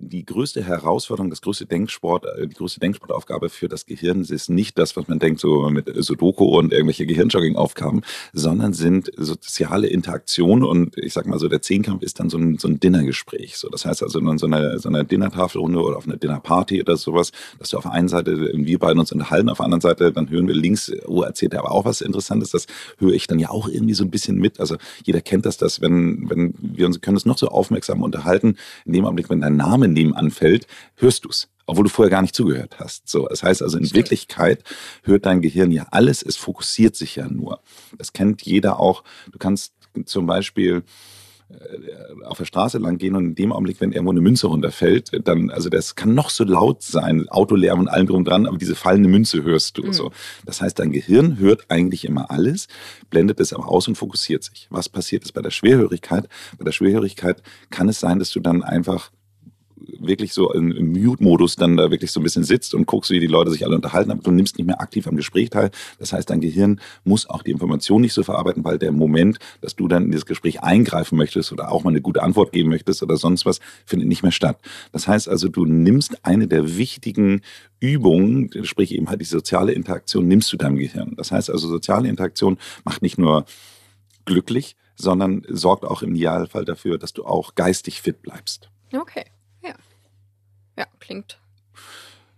die 0.00 0.24
größte 0.24 0.64
Herausforderung, 0.64 1.30
das 1.30 1.42
größte 1.42 1.66
Denksport, 1.66 2.24
äh, 2.24 2.46
die 2.46 2.54
größte 2.54 2.80
Denksportaufgabe 2.80 3.48
für 3.48 3.68
das 3.68 3.86
Gehirn 3.86 4.22
ist 4.22 4.48
nicht 4.48 4.78
das, 4.78 4.96
was 4.96 5.08
man 5.08 5.18
denkt, 5.18 5.40
so 5.40 5.68
mit 5.70 5.90
Sudoku 6.02 6.44
und 6.44 6.72
irgendwelche 6.72 7.06
Gehirnjogging-Aufgaben, 7.06 8.02
sondern 8.32 8.72
sind 8.72 9.10
soziale 9.16 9.88
Interaktionen 9.88 10.64
und 10.64 10.96
ich 10.96 11.12
sag 11.12 11.26
mal 11.26 11.38
so, 11.38 11.48
der 11.48 11.62
Zehnkampf 11.62 12.02
ist 12.02 12.18
dann 12.20 12.30
so 12.30 12.38
ein, 12.38 12.58
so 12.58 12.68
ein 12.68 12.80
Dinnergespräch. 12.80 13.56
So, 13.56 13.68
das 13.68 13.84
heißt 13.84 14.02
also 14.02 14.18
in 14.18 14.38
so 14.38 14.46
einer, 14.46 14.78
so 14.78 14.88
einer 14.88 15.04
Dinnertafelrunde 15.04 15.80
oder 15.80 15.96
auf 15.96 16.06
einer 16.06 16.16
Dinnerparty 16.16 16.80
oder 16.80 16.96
sowas, 16.96 17.32
dass 17.58 17.70
du 17.70 17.76
auf 17.76 17.84
der 17.84 17.92
einen 17.92 18.08
Seite, 18.08 18.50
wir 18.54 18.78
beiden 18.78 18.98
uns 18.98 19.12
unterhalten, 19.12 19.48
auf 19.48 19.58
der 19.58 19.64
anderen 19.66 19.82
Seite, 19.82 20.12
dann 20.12 20.30
hören 20.30 20.48
wir 20.48 20.54
links, 20.54 20.90
oh, 21.06 21.22
erzählt 21.22 21.52
er 21.54 21.60
aber 21.60 21.72
auch 21.72 21.84
was 21.84 22.00
Interessantes, 22.00 22.50
das 22.50 22.66
höre 22.98 23.12
ich 23.12 23.26
dann 23.26 23.38
ja 23.38 23.50
auch 23.50 23.68
irgendwie 23.68 23.94
so 23.94 24.04
ein 24.04 24.10
bisschen 24.10 24.36
mit. 24.36 24.60
Also 24.60 24.76
jeder 25.04 25.20
kennt 25.20 25.46
das, 25.46 25.58
dass 25.58 25.80
wenn, 25.80 26.30
wenn 26.30 26.54
wir 26.60 26.86
uns 26.86 27.00
können 27.00 27.16
uns 27.16 27.26
noch 27.26 27.38
so 27.38 27.48
aufmerksam 27.48 28.02
unterhalten, 28.02 28.56
in 28.84 28.92
dem 28.92 29.04
Augenblick, 29.04 29.30
wenn 29.30 29.40
dein 29.40 29.56
Name 29.56 29.89
nebenan 29.92 30.30
fällt, 30.30 30.66
hörst 30.96 31.24
du 31.24 31.28
es 31.28 31.48
obwohl 31.70 31.84
du 31.84 31.90
vorher 31.90 32.10
gar 32.10 32.22
nicht 32.22 32.34
zugehört 32.34 32.80
hast. 32.80 33.08
So, 33.08 33.28
das 33.28 33.44
heißt 33.44 33.62
also 33.62 33.78
in 33.78 33.84
Stimmt. 33.84 33.96
Wirklichkeit 33.96 34.64
hört 35.04 35.24
dein 35.24 35.40
Gehirn 35.40 35.70
ja 35.70 35.86
alles, 35.92 36.20
es 36.22 36.36
fokussiert 36.36 36.96
sich 36.96 37.14
ja 37.14 37.28
nur. 37.28 37.60
Das 37.96 38.12
kennt 38.12 38.42
jeder 38.42 38.80
auch. 38.80 39.04
Du 39.30 39.38
kannst 39.38 39.72
zum 40.04 40.26
Beispiel 40.26 40.82
äh, 41.48 42.24
auf 42.24 42.38
der 42.38 42.44
Straße 42.44 42.78
lang 42.78 42.98
gehen 42.98 43.14
und 43.14 43.24
in 43.24 43.34
dem 43.36 43.52
Augenblick, 43.52 43.80
wenn 43.80 43.92
irgendwo 43.92 44.10
eine 44.10 44.20
Münze 44.20 44.48
runterfällt, 44.48 45.10
dann, 45.24 45.50
also 45.50 45.68
das 45.68 45.94
kann 45.94 46.14
noch 46.14 46.30
so 46.30 46.42
laut 46.42 46.82
sein, 46.82 47.28
Autolärm 47.28 47.78
und 47.78 47.88
allem 47.88 48.06
drum 48.08 48.24
dran, 48.24 48.46
aber 48.46 48.58
diese 48.58 48.74
fallende 48.74 49.08
Münze 49.08 49.44
hörst 49.44 49.78
du. 49.78 49.84
Mhm. 49.84 49.92
So. 49.92 50.10
Das 50.44 50.60
heißt, 50.60 50.78
dein 50.78 50.90
Gehirn 50.90 51.38
hört 51.38 51.66
eigentlich 51.68 52.04
immer 52.04 52.32
alles, 52.32 52.66
blendet 53.10 53.38
es 53.38 53.52
aber 53.52 53.68
aus 53.68 53.86
und 53.86 53.94
fokussiert 53.94 54.42
sich. 54.42 54.66
Was 54.70 54.88
passiert 54.88 55.22
ist 55.22 55.32
bei 55.32 55.42
der 55.42 55.50
Schwerhörigkeit? 55.50 56.28
Bei 56.58 56.64
der 56.64 56.72
Schwerhörigkeit 56.72 57.42
kann 57.70 57.88
es 57.88 58.00
sein, 58.00 58.18
dass 58.18 58.30
du 58.30 58.40
dann 58.40 58.64
einfach 58.64 59.10
wirklich 59.98 60.32
so 60.32 60.52
im, 60.52 60.92
Mute-Modus 60.92 61.56
dann 61.56 61.76
da 61.76 61.90
wirklich 61.90 62.10
so 62.10 62.20
ein 62.20 62.22
bisschen 62.22 62.44
sitzt 62.44 62.74
und 62.74 62.86
guckst, 62.86 63.10
wie 63.10 63.20
die 63.20 63.26
Leute 63.26 63.50
sich 63.50 63.64
alle 63.64 63.76
unterhalten, 63.76 64.10
aber 64.10 64.22
du 64.22 64.30
nimmst 64.30 64.58
nicht 64.58 64.66
mehr 64.66 64.80
aktiv 64.80 65.06
am 65.06 65.16
Gespräch 65.16 65.50
teil. 65.50 65.70
Das 65.98 66.12
heißt, 66.12 66.30
dein 66.30 66.40
Gehirn 66.40 66.80
muss 67.04 67.28
auch 67.28 67.42
die 67.42 67.50
Information 67.50 68.00
nicht 68.00 68.12
so 68.12 68.22
verarbeiten, 68.22 68.64
weil 68.64 68.78
der 68.78 68.92
Moment, 68.92 69.38
dass 69.60 69.76
du 69.76 69.88
dann 69.88 70.04
in 70.04 70.10
dieses 70.10 70.26
Gespräch 70.26 70.62
eingreifen 70.62 71.16
möchtest 71.16 71.52
oder 71.52 71.70
auch 71.70 71.84
mal 71.84 71.90
eine 71.90 72.00
gute 72.00 72.22
Antwort 72.22 72.52
geben 72.52 72.70
möchtest 72.70 73.02
oder 73.02 73.16
sonst 73.16 73.46
was, 73.46 73.60
findet 73.84 74.08
nicht 74.08 74.22
mehr 74.22 74.32
statt. 74.32 74.58
Das 74.92 75.08
heißt 75.08 75.28
also, 75.28 75.48
du 75.48 75.64
nimmst 75.64 76.24
eine 76.24 76.48
der 76.48 76.76
wichtigen 76.76 77.42
Übungen, 77.80 78.50
sprich 78.64 78.94
eben 78.94 79.08
halt 79.08 79.20
die 79.20 79.26
soziale 79.26 79.72
Interaktion, 79.72 80.28
nimmst 80.28 80.52
du 80.52 80.56
deinem 80.56 80.76
Gehirn. 80.76 81.14
Das 81.16 81.32
heißt 81.32 81.50
also, 81.50 81.68
soziale 81.68 82.08
Interaktion 82.08 82.58
macht 82.84 83.02
nicht 83.02 83.18
nur 83.18 83.44
glücklich, 84.24 84.76
sondern 84.96 85.42
sorgt 85.48 85.84
auch 85.84 86.02
im 86.02 86.14
Idealfall 86.14 86.64
dafür, 86.64 86.98
dass 86.98 87.12
du 87.12 87.24
auch 87.24 87.54
geistig 87.54 88.02
fit 88.02 88.22
bleibst. 88.22 88.70
Okay. 88.92 89.24
Klingt 91.10 91.40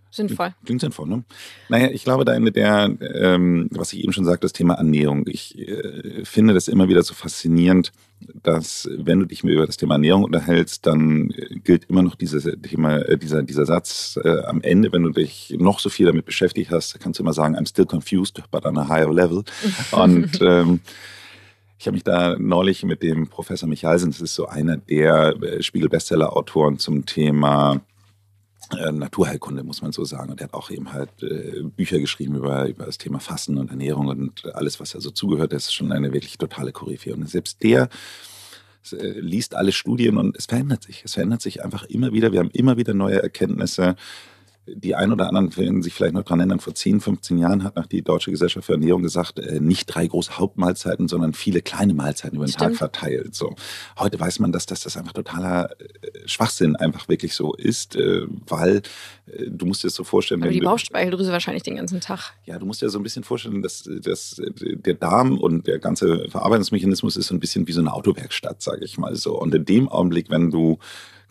sinnvoll. 0.09 0.55
Klingt 0.65 0.81
sinnvoll, 0.81 1.07
ne? 1.07 1.23
Naja, 1.69 1.89
ich 1.91 2.03
glaube, 2.03 2.25
da 2.25 2.39
der, 2.39 2.91
ähm, 3.13 3.67
was 3.69 3.93
ich 3.93 4.03
eben 4.03 4.13
schon 4.13 4.25
sagte, 4.25 4.41
das 4.41 4.53
Thema 4.53 4.73
Ernährung. 4.73 5.27
Ich 5.27 5.59
äh, 5.59 6.25
finde 6.25 6.55
das 6.55 6.67
immer 6.67 6.87
wieder 6.87 7.03
so 7.03 7.13
faszinierend, 7.13 7.91
dass 8.41 8.89
wenn 8.97 9.19
du 9.19 9.27
dich 9.27 9.43
mir 9.43 9.53
über 9.53 9.67
das 9.67 9.77
Thema 9.77 9.93
Ernährung 9.93 10.23
unterhältst, 10.23 10.87
dann 10.87 11.29
gilt 11.63 11.85
immer 11.85 12.01
noch 12.01 12.15
dieses 12.15 12.49
Thema, 12.63 12.97
äh, 12.97 13.15
dieser, 13.15 13.43
dieser 13.43 13.67
Satz 13.67 14.19
äh, 14.23 14.39
am 14.45 14.61
Ende, 14.61 14.91
wenn 14.91 15.03
du 15.03 15.11
dich 15.11 15.55
noch 15.59 15.79
so 15.79 15.89
viel 15.89 16.07
damit 16.07 16.25
beschäftigt 16.25 16.71
hast, 16.71 16.99
kannst 16.99 17.19
du 17.19 17.23
immer 17.23 17.33
sagen, 17.33 17.55
I'm 17.55 17.69
still 17.69 17.85
confused, 17.85 18.41
but 18.49 18.65
on 18.65 18.75
a 18.79 18.87
higher 18.87 19.13
level. 19.13 19.43
Und 19.91 20.41
ähm, 20.41 20.79
ich 21.77 21.85
habe 21.85 21.93
mich 21.93 22.03
da 22.03 22.37
neulich 22.39 22.83
mit 22.85 23.03
dem 23.03 23.27
Professor 23.27 23.69
Michalsen, 23.69 24.09
das 24.09 24.21
ist 24.21 24.33
so 24.33 24.47
einer 24.47 24.77
der 24.77 25.35
äh, 25.43 25.61
Spiegel-Bestseller-Autoren 25.61 26.79
zum 26.79 27.05
Thema 27.05 27.81
äh, 28.77 28.91
Naturheilkunde, 28.91 29.63
muss 29.63 29.81
man 29.81 29.91
so 29.91 30.05
sagen. 30.05 30.31
Und 30.31 30.41
er 30.41 30.45
hat 30.45 30.53
auch 30.53 30.71
eben 30.71 30.93
halt 30.93 31.09
äh, 31.21 31.63
Bücher 31.63 31.99
geschrieben 31.99 32.35
über, 32.35 32.67
über 32.67 32.85
das 32.85 32.97
Thema 32.97 33.19
Fasten 33.19 33.57
und 33.57 33.69
Ernährung 33.69 34.07
und 34.07 34.53
alles, 34.55 34.79
was 34.79 34.91
da 34.91 35.01
so 35.01 35.11
zugehört. 35.11 35.53
Das 35.53 35.65
ist 35.65 35.73
schon 35.73 35.91
eine 35.91 36.13
wirklich 36.13 36.37
totale 36.37 36.71
Koryphäe. 36.71 37.13
Und 37.13 37.29
selbst 37.29 37.61
der 37.63 37.89
äh, 38.91 39.19
liest 39.19 39.55
alle 39.55 39.71
Studien 39.71 40.17
und 40.17 40.37
es 40.37 40.45
verändert 40.45 40.83
sich. 40.83 41.03
Es 41.05 41.13
verändert 41.13 41.41
sich 41.41 41.63
einfach 41.63 41.83
immer 41.83 42.13
wieder. 42.13 42.31
Wir 42.31 42.39
haben 42.39 42.51
immer 42.51 42.77
wieder 42.77 42.93
neue 42.93 43.21
Erkenntnisse 43.21 43.95
die 44.65 44.95
ein 44.95 45.11
oder 45.11 45.27
anderen 45.27 45.55
werden 45.57 45.81
sich 45.81 45.93
vielleicht 45.93 46.13
noch 46.13 46.23
daran 46.23 46.39
erinnern, 46.39 46.59
vor 46.59 46.73
10, 46.73 47.01
15 47.01 47.37
Jahren 47.37 47.63
hat 47.63 47.75
nach 47.75 47.85
die 47.85 48.01
Deutsche 48.01 48.31
Gesellschaft 48.31 48.65
für 48.65 48.73
Ernährung 48.73 49.03
gesagt, 49.03 49.39
äh, 49.39 49.59
nicht 49.59 49.87
drei 49.87 50.07
große 50.07 50.37
Hauptmahlzeiten, 50.37 51.07
sondern 51.07 51.33
viele 51.33 51.61
kleine 51.61 51.93
Mahlzeiten 51.93 52.37
über 52.37 52.45
den 52.45 52.53
Stimmt. 52.53 52.71
Tag 52.71 52.77
verteilt. 52.77 53.35
So. 53.35 53.55
Heute 53.99 54.19
weiß 54.19 54.39
man, 54.39 54.51
dass 54.53 54.65
das, 54.65 54.81
das 54.81 54.95
einfach 54.95 55.11
totaler 55.11 55.69
äh, 55.79 56.27
Schwachsinn 56.27 56.75
einfach 56.77 57.09
wirklich 57.09 57.33
so 57.33 57.53
ist, 57.53 57.97
äh, 57.97 58.25
weil 58.47 58.83
äh, 59.27 59.49
du 59.49 59.65
musst 59.65 59.83
dir 59.83 59.87
das 59.87 59.95
so 59.95 60.05
vorstellen. 60.05 60.41
Aber 60.41 60.51
die 60.51 60.61
Bauchspeicheldrüse 60.61 61.31
wahrscheinlich 61.31 61.63
den 61.63 61.75
ganzen 61.75 61.99
Tag. 61.99 62.33
Ja, 62.45 62.57
du 62.57 62.65
musst 62.65 62.81
dir 62.81 62.89
so 62.89 62.99
ein 62.99 63.03
bisschen 63.03 63.23
vorstellen, 63.23 63.61
dass, 63.61 63.89
dass 64.01 64.41
der 64.61 64.93
Darm 64.93 65.39
und 65.39 65.67
der 65.67 65.79
ganze 65.79 66.29
Verarbeitungsmechanismus 66.29 67.17
ist 67.17 67.27
so 67.27 67.35
ein 67.35 67.39
bisschen 67.39 67.67
wie 67.67 67.73
so 67.73 67.81
eine 67.81 67.93
Autowerkstatt, 67.93 68.61
sage 68.61 68.85
ich 68.85 68.97
mal 68.97 69.15
so. 69.15 69.37
Und 69.39 69.53
in 69.53 69.65
dem 69.65 69.89
Augenblick, 69.89 70.29
wenn 70.29 70.51
du 70.51 70.79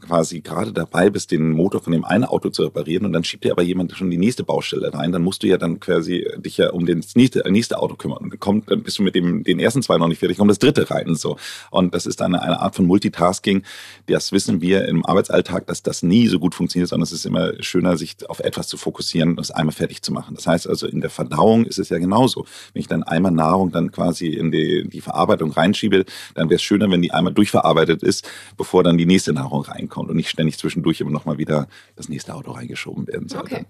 quasi 0.03 0.41
gerade 0.41 0.73
dabei 0.73 1.09
bist, 1.09 1.31
den 1.31 1.51
Motor 1.53 1.83
von 1.83 1.93
dem 1.93 2.05
einen 2.05 2.25
Auto 2.25 2.51
zu 2.51 2.65
reparieren 2.65 3.07
und 3.07 3.13
dann 3.13 3.25
schiebt 3.25 3.45
dir 3.45 3.53
aber 3.53 3.63
jemand 3.63 3.93
schon 3.97 4.11
die 4.11 4.19
nächste 4.19 4.45
Baustelle 4.45 4.93
rein, 4.93 5.13
dann 5.13 5.23
musst 5.23 5.43
du 5.43 5.47
ja 5.47 5.57
dann 5.57 5.81
quasi 5.81 6.27
dich 6.39 6.59
ja 6.59 6.71
um 6.71 6.85
das 6.85 7.15
nächste, 7.15 7.43
nächste 7.51 7.79
Auto 7.79 7.95
kümmern. 7.95 8.31
Kommt, 8.39 8.71
dann 8.71 8.83
bist 8.83 8.99
du 8.99 9.03
mit 9.03 9.15
dem, 9.15 9.45
den 9.45 9.59
ersten 9.59 9.83
zwei 9.83 9.97
noch 9.97 10.09
nicht 10.09 10.19
fertig, 10.19 10.37
kommt 10.37 10.51
das 10.51 10.59
dritte 10.59 10.91
rein 10.91 11.09
und 11.09 11.19
so. 11.19 11.37
Und 11.71 11.95
das 11.95 12.07
ist 12.07 12.21
dann 12.21 12.35
eine 12.35 12.61
Art 12.61 12.75
von 12.75 12.87
Multitasking. 12.87 13.63
Das 14.07 14.33
wissen 14.33 14.61
wir 14.61 14.87
im 14.87 15.07
Arbeitsalltag, 15.07 15.67
dass 15.67 15.83
das 15.83 16.03
nie 16.03 16.27
so 16.27 16.39
gut 16.39 16.55
funktioniert, 16.55 16.89
sondern 16.89 17.05
es 17.05 17.13
ist 17.13 17.25
immer 17.25 17.53
schöner, 17.61 17.97
sich 17.97 18.17
auf 18.29 18.41
etwas 18.41 18.69
zu 18.69 18.77
fokussieren 18.77 19.31
und 19.31 19.41
es 19.41 19.51
einmal 19.51 19.75
fertig 19.75 20.03
zu 20.03 20.13
machen. 20.13 20.35
Das 20.35 20.47
heißt 20.47 20.69
also, 20.69 20.87
in 20.87 21.01
der 21.01 21.11
Verdauung 21.11 21.65
ist 21.65 21.79
es 21.79 21.89
ja 21.89 21.99
genauso. 21.99 22.45
Wenn 22.73 22.81
ich 22.81 22.89
dann 22.89 23.03
einmal 23.03 23.33
Nahrung 23.33 23.71
dann 23.71 23.93
quasi 23.93 24.29
in 24.29 24.51
die, 24.51 24.89
die 24.89 25.01
Verarbeitung 25.01 25.53
reinschiebe, 25.53 26.05
dann 26.35 26.49
wäre 26.49 26.57
es 26.57 26.63
schöner, 26.63 26.91
wenn 26.91 27.03
die 27.03 27.13
einmal 27.13 27.33
durchverarbeitet 27.33 28.03
ist, 28.03 28.29
bevor 28.57 28.83
dann 28.83 28.99
die 28.99 29.07
nächste 29.07 29.33
Nahrung 29.33 29.63
reinkommt 29.63 29.92
reinkommt 29.93 30.11
und 30.11 30.17
nicht 30.17 30.31
ständig 30.31 30.59
zwischendurch 30.59 31.01
immer 31.01 31.11
noch 31.11 31.25
mal 31.25 31.39
wieder 31.39 31.69
das 31.97 32.09
nächste 32.09 32.35
Auto 32.35 32.53
reingeschoben 32.53 33.07
werden 33.07 33.29
sollte. 33.29 33.55
Okay. 33.55 33.67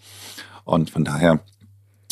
Und 0.65 0.91
von 0.91 1.05
daher 1.05 1.41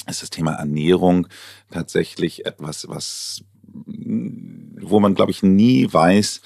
ist 0.09 0.23
das 0.23 0.31
Thema 0.31 0.53
Ernährung 0.55 1.29
tatsächlich 1.71 2.47
etwas, 2.47 2.89
was 2.89 3.45
wo 3.73 4.99
man, 4.99 5.15
glaube 5.15 5.31
ich, 5.31 5.45
nie 5.45 5.87
weiß, 5.93 6.41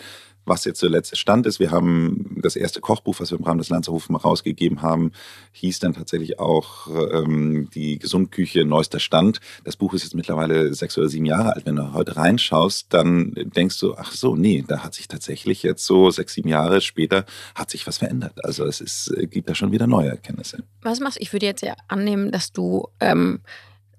was 0.45 0.65
jetzt 0.65 0.83
der 0.83 0.91
letzte 0.91 1.17
Stand 1.17 1.47
ist. 1.47 1.61
Wir 1.61 1.71
haben 1.71 2.39
das 2.43 2.57
erste 2.57 2.81
Kochbuch, 2.81 3.19
was 3.19 3.31
wir 3.31 3.39
im 3.39 3.45
Rahmen 3.45 3.59
des 3.59 3.71
Lanzerhofs 3.71 4.09
mal 4.09 4.19
rausgegeben 4.19 4.83
haben, 4.83 5.13
hieß 5.53 5.79
dann 5.79 5.95
tatsächlich 5.95 6.39
auch 6.39 6.89
ähm, 7.13 7.69
die 7.75 7.99
Gesundküche 7.99 8.65
neuester 8.65 9.01
Stand. 9.01 9.41
Das 9.65 9.77
Buch 9.77 9.95
ist 9.95 10.03
jetzt 10.03 10.15
mittlerweile 10.15 10.75
sechs 10.75 10.99
oder 10.99 11.09
sieben 11.09 11.27
Jahre 11.27 11.55
alt. 11.55 11.67
Wenn 11.67 11.77
du 11.77 11.93
heute 11.93 12.17
reinschaust, 12.17 12.87
dann 12.91 13.33
denkst 13.35 13.79
du, 13.81 13.95
ach 13.95 14.13
so, 14.13 14.37
nee, 14.37 14.65
da 14.67 14.85
hat 14.85 14.95
sich 14.95 15.09
tatsächlich 15.09 15.63
jetzt 15.63 15.85
so 15.85 16.11
sechs, 16.11 16.35
sieben 16.35 16.49
Jahre 16.49 16.81
später 16.81 17.25
hat 17.55 17.71
sich 17.71 17.87
was 17.87 17.99
verändert. 17.99 18.45
Also 18.45 18.65
es 18.65 18.81
ist, 18.81 19.15
äh, 19.17 19.27
gibt 19.27 19.49
da 19.49 19.55
schon 19.55 19.73
wieder 19.73 19.87
neue 19.87 20.11
Erkenntnisse. 20.11 20.65
Was 20.83 21.01
machst 21.01 21.19
du? 21.19 21.23
Ich 21.23 21.33
würde 21.33 21.47
jetzt 21.47 21.63
ja 21.63 21.75
annehmen, 21.89 22.31
dass 22.31 22.53
du 22.53 22.89
ähm, 23.01 23.41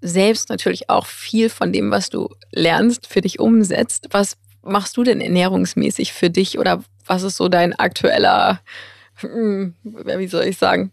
selbst 0.02 0.50
natürlich 0.50 0.90
auch 0.90 1.06
viel 1.06 1.50
von 1.50 1.74
dem, 1.74 1.92
was 1.92 2.10
du 2.10 2.30
lernst, 2.52 3.08
für 3.08 3.22
dich 3.22 3.40
umsetzt. 3.40 4.08
Was 4.12 4.38
machst 4.65 4.97
du 4.97 5.04
denn 5.04 5.21
ernährungsmäßig 5.21 6.13
für 6.13 6.30
dich 6.30 6.60
oder 6.60 6.84
was 7.06 7.23
ist 7.23 7.38
so 7.38 7.47
dein 7.47 7.73
aktueller, 7.73 8.60
hm, 9.15 9.75
wie 9.84 10.28
soll 10.28 10.45
ich 10.45 10.58
sagen, 10.58 10.91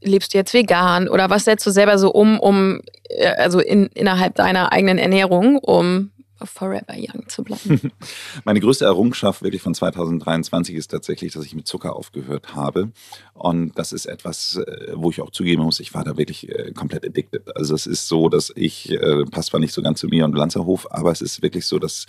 lebst 0.00 0.34
du 0.34 0.38
jetzt 0.38 0.52
vegan 0.52 1.08
oder 1.08 1.30
was 1.30 1.44
setzt 1.44 1.66
du 1.66 1.70
selber 1.70 1.98
so 1.98 2.10
um, 2.10 2.38
um 2.38 2.80
äh, 3.08 3.28
also 3.28 3.60
in, 3.60 3.86
innerhalb 3.94 4.34
deiner 4.34 4.72
eigenen 4.72 4.98
Ernährung, 4.98 5.58
um 5.58 6.10
forever 6.44 6.94
young 6.94 7.28
zu 7.28 7.42
bleiben. 7.42 7.90
Meine 8.44 8.60
größte 8.60 8.84
Errungenschaft 8.84 9.42
wirklich 9.42 9.62
von 9.62 9.74
2023 9.74 10.74
ist 10.76 10.88
tatsächlich, 10.88 11.32
dass 11.32 11.44
ich 11.44 11.54
mit 11.54 11.66
Zucker 11.66 11.96
aufgehört 11.96 12.54
habe. 12.54 12.92
Und 13.34 13.76
das 13.76 13.92
ist 13.92 14.06
etwas, 14.06 14.56
äh, 14.56 14.92
wo 14.94 15.10
ich 15.10 15.20
auch 15.20 15.30
zugeben 15.30 15.62
muss, 15.62 15.80
ich 15.80 15.94
war 15.94 16.04
da 16.04 16.16
wirklich 16.16 16.48
äh, 16.48 16.72
komplett 16.72 17.04
addicted. 17.04 17.56
Also 17.56 17.74
es 17.74 17.86
ist 17.86 18.06
so, 18.06 18.28
dass 18.28 18.52
ich, 18.54 18.96
passt 19.30 19.50
zwar 19.50 19.60
nicht 19.60 19.72
so 19.72 19.82
ganz 19.82 20.00
zu 20.00 20.06
mir 20.06 20.24
und 20.24 20.36
Lanzerhof, 20.36 20.86
aber 20.90 21.10
es 21.10 21.20
ist 21.20 21.42
wirklich 21.42 21.66
so, 21.66 21.78
dass 21.78 22.06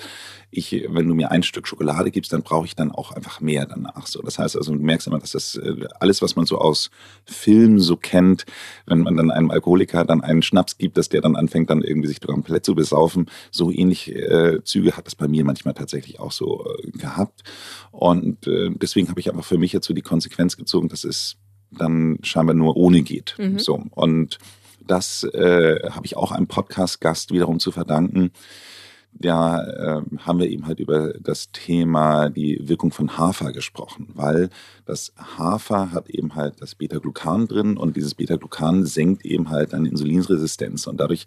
ich, 0.51 0.85
wenn 0.89 1.07
du 1.07 1.13
mir 1.13 1.31
ein 1.31 1.43
Stück 1.43 1.67
Schokolade 1.67 2.11
gibst, 2.11 2.33
dann 2.33 2.41
brauche 2.41 2.65
ich 2.65 2.75
dann 2.75 2.91
auch 2.91 3.11
einfach 3.11 3.39
mehr 3.39 3.65
danach. 3.65 4.07
So, 4.07 4.21
das 4.21 4.39
heißt 4.39 4.55
also, 4.55 4.73
du 4.73 4.79
merkst 4.79 5.07
immer, 5.07 5.19
dass 5.19 5.31
das 5.31 5.59
alles, 5.99 6.21
was 6.21 6.35
man 6.35 6.45
so 6.45 6.57
aus 6.57 6.89
Film 7.25 7.79
so 7.79 7.95
kennt, 7.95 8.45
wenn 8.85 8.99
man 9.01 9.15
dann 9.15 9.31
einem 9.31 9.51
Alkoholiker 9.51 10.05
dann 10.05 10.21
einen 10.21 10.41
Schnaps 10.41 10.77
gibt, 10.77 10.97
dass 10.97 11.09
der 11.09 11.21
dann 11.21 11.35
anfängt, 11.35 11.69
dann 11.69 11.83
irgendwie 11.83 12.07
sich 12.07 12.19
komplett 12.19 12.65
zu 12.65 12.73
besaufen, 12.75 13.29
so 13.51 13.71
ähnlich 13.71 14.13
äh, 14.13 14.63
Züge 14.63 14.97
hat 14.97 15.07
es 15.07 15.15
bei 15.15 15.27
mir 15.27 15.45
manchmal 15.45 15.73
tatsächlich 15.73 16.19
auch 16.19 16.31
so 16.31 16.65
äh, 16.65 16.91
gehabt. 16.91 17.43
Und 17.91 18.47
äh, 18.47 18.69
deswegen 18.71 19.09
habe 19.09 19.19
ich 19.19 19.29
aber 19.29 19.43
für 19.43 19.57
mich 19.57 19.73
jetzt 19.73 19.87
so 19.87 19.93
die 19.93 20.01
Konsequenz 20.01 20.57
gezogen, 20.57 20.89
dass 20.89 21.03
es 21.03 21.37
dann 21.71 22.17
scheinbar 22.23 22.55
nur 22.55 22.75
ohne 22.75 23.03
geht. 23.03 23.35
Mhm. 23.37 23.59
So. 23.59 23.83
Und 23.91 24.39
das 24.85 25.23
äh, 25.23 25.89
habe 25.91 26.05
ich 26.05 26.17
auch 26.17 26.31
einem 26.31 26.47
Podcast-Gast 26.47 27.31
wiederum 27.31 27.59
zu 27.59 27.71
verdanken. 27.71 28.31
Da 29.11 29.63
äh, 29.63 30.01
haben 30.19 30.39
wir 30.39 30.49
eben 30.49 30.65
halt 30.65 30.79
über 30.79 31.13
das 31.19 31.51
Thema 31.51 32.29
die 32.29 32.59
Wirkung 32.69 32.91
von 32.91 33.17
Hafer 33.17 33.51
gesprochen, 33.51 34.07
weil 34.13 34.49
das 34.85 35.13
Hafer 35.17 35.91
hat 35.91 36.09
eben 36.09 36.35
halt 36.35 36.61
das 36.61 36.75
Beta-Glucan 36.75 37.47
drin 37.47 37.77
und 37.77 37.97
dieses 37.97 38.15
Beta-Glucan 38.15 38.85
senkt 38.85 39.25
eben 39.25 39.49
halt 39.49 39.73
eine 39.73 39.89
Insulinresistenz 39.89 40.87
und 40.87 40.99
dadurch 40.99 41.25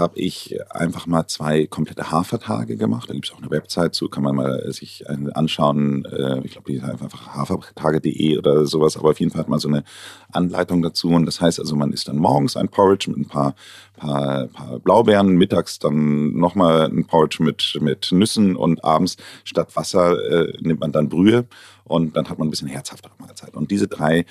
habe 0.00 0.18
ich 0.18 0.58
einfach 0.70 1.06
mal 1.06 1.26
zwei 1.26 1.66
komplette 1.66 2.10
Hafertage 2.10 2.76
gemacht. 2.76 3.08
Da 3.08 3.14
gibt 3.14 3.26
es 3.26 3.32
auch 3.32 3.38
eine 3.38 3.50
Website 3.50 3.94
zu, 3.94 4.08
kann 4.08 4.22
man 4.22 4.36
mal 4.36 4.72
sich 4.72 5.04
anschauen. 5.08 6.04
Äh, 6.06 6.40
ich 6.44 6.52
glaube, 6.52 6.72
die 6.72 6.82
heißt 6.82 7.02
einfach 7.02 7.28
hafertage.de 7.28 8.38
oder 8.38 8.66
sowas. 8.66 8.96
Aber 8.96 9.10
auf 9.10 9.20
jeden 9.20 9.30
Fall 9.30 9.42
hat 9.42 9.48
man 9.48 9.60
so 9.60 9.68
eine 9.68 9.84
Anleitung 10.32 10.82
dazu. 10.82 11.08
Und 11.10 11.26
das 11.26 11.40
heißt 11.40 11.60
also, 11.60 11.76
man 11.76 11.92
isst 11.92 12.08
dann 12.08 12.16
morgens 12.16 12.56
ein 12.56 12.68
Porridge 12.68 13.10
mit 13.10 13.18
ein 13.18 13.28
paar, 13.28 13.54
paar, 13.96 14.48
paar 14.48 14.78
Blaubeeren, 14.80 15.36
mittags 15.36 15.78
dann 15.78 16.36
nochmal 16.36 16.86
ein 16.86 17.04
Porridge 17.04 17.42
mit, 17.42 17.78
mit 17.80 18.10
Nüssen 18.12 18.56
und 18.56 18.82
abends 18.84 19.16
statt 19.44 19.76
Wasser 19.76 20.16
äh, 20.30 20.52
nimmt 20.60 20.80
man 20.80 20.92
dann 20.92 21.08
Brühe 21.08 21.46
und 21.84 22.16
dann 22.16 22.28
hat 22.28 22.38
man 22.38 22.48
ein 22.48 22.50
bisschen 22.50 22.68
herzhaftere 22.68 23.12
Mahlzeit. 23.18 23.54
Und 23.54 23.70
diese 23.70 23.88
drei 23.88 24.24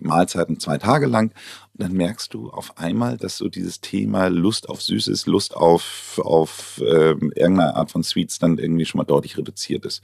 Mahlzeiten 0.00 0.58
zwei 0.60 0.78
Tage 0.78 1.06
lang. 1.06 1.32
Und 1.72 1.82
dann 1.82 1.92
merkst 1.92 2.32
du 2.34 2.50
auf 2.50 2.78
einmal, 2.78 3.16
dass 3.16 3.36
so 3.36 3.48
dieses 3.48 3.80
Thema 3.80 4.28
Lust 4.28 4.68
auf 4.68 4.82
Süßes, 4.82 5.26
Lust 5.26 5.56
auf, 5.56 6.20
auf 6.22 6.80
äh, 6.80 7.10
irgendeine 7.10 7.76
Art 7.76 7.90
von 7.90 8.02
Sweets 8.02 8.38
dann 8.38 8.58
irgendwie 8.58 8.84
schon 8.84 8.98
mal 8.98 9.04
deutlich 9.04 9.36
reduziert 9.36 9.84
ist. 9.84 10.02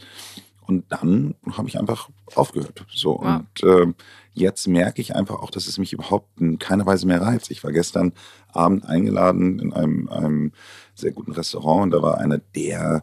Und 0.66 0.84
dann 0.90 1.34
habe 1.52 1.68
ich 1.68 1.78
einfach 1.78 2.10
aufgehört. 2.34 2.84
So. 2.94 3.20
Wow. 3.22 3.40
Und 3.40 3.62
äh, 3.64 3.94
jetzt 4.34 4.68
merke 4.68 5.00
ich 5.00 5.16
einfach 5.16 5.36
auch, 5.36 5.50
dass 5.50 5.66
es 5.66 5.78
mich 5.78 5.94
überhaupt 5.94 6.40
in 6.40 6.58
keiner 6.58 6.84
Weise 6.84 7.06
mehr 7.06 7.22
reizt. 7.22 7.50
Ich 7.50 7.64
war 7.64 7.72
gestern 7.72 8.12
Abend 8.52 8.84
eingeladen 8.84 9.58
in 9.58 9.72
einem, 9.72 10.08
einem 10.08 10.52
sehr 10.94 11.12
guten 11.12 11.32
Restaurant 11.32 11.84
und 11.84 11.90
da 11.92 12.02
war 12.02 12.18
einer 12.18 12.38
der 12.38 13.02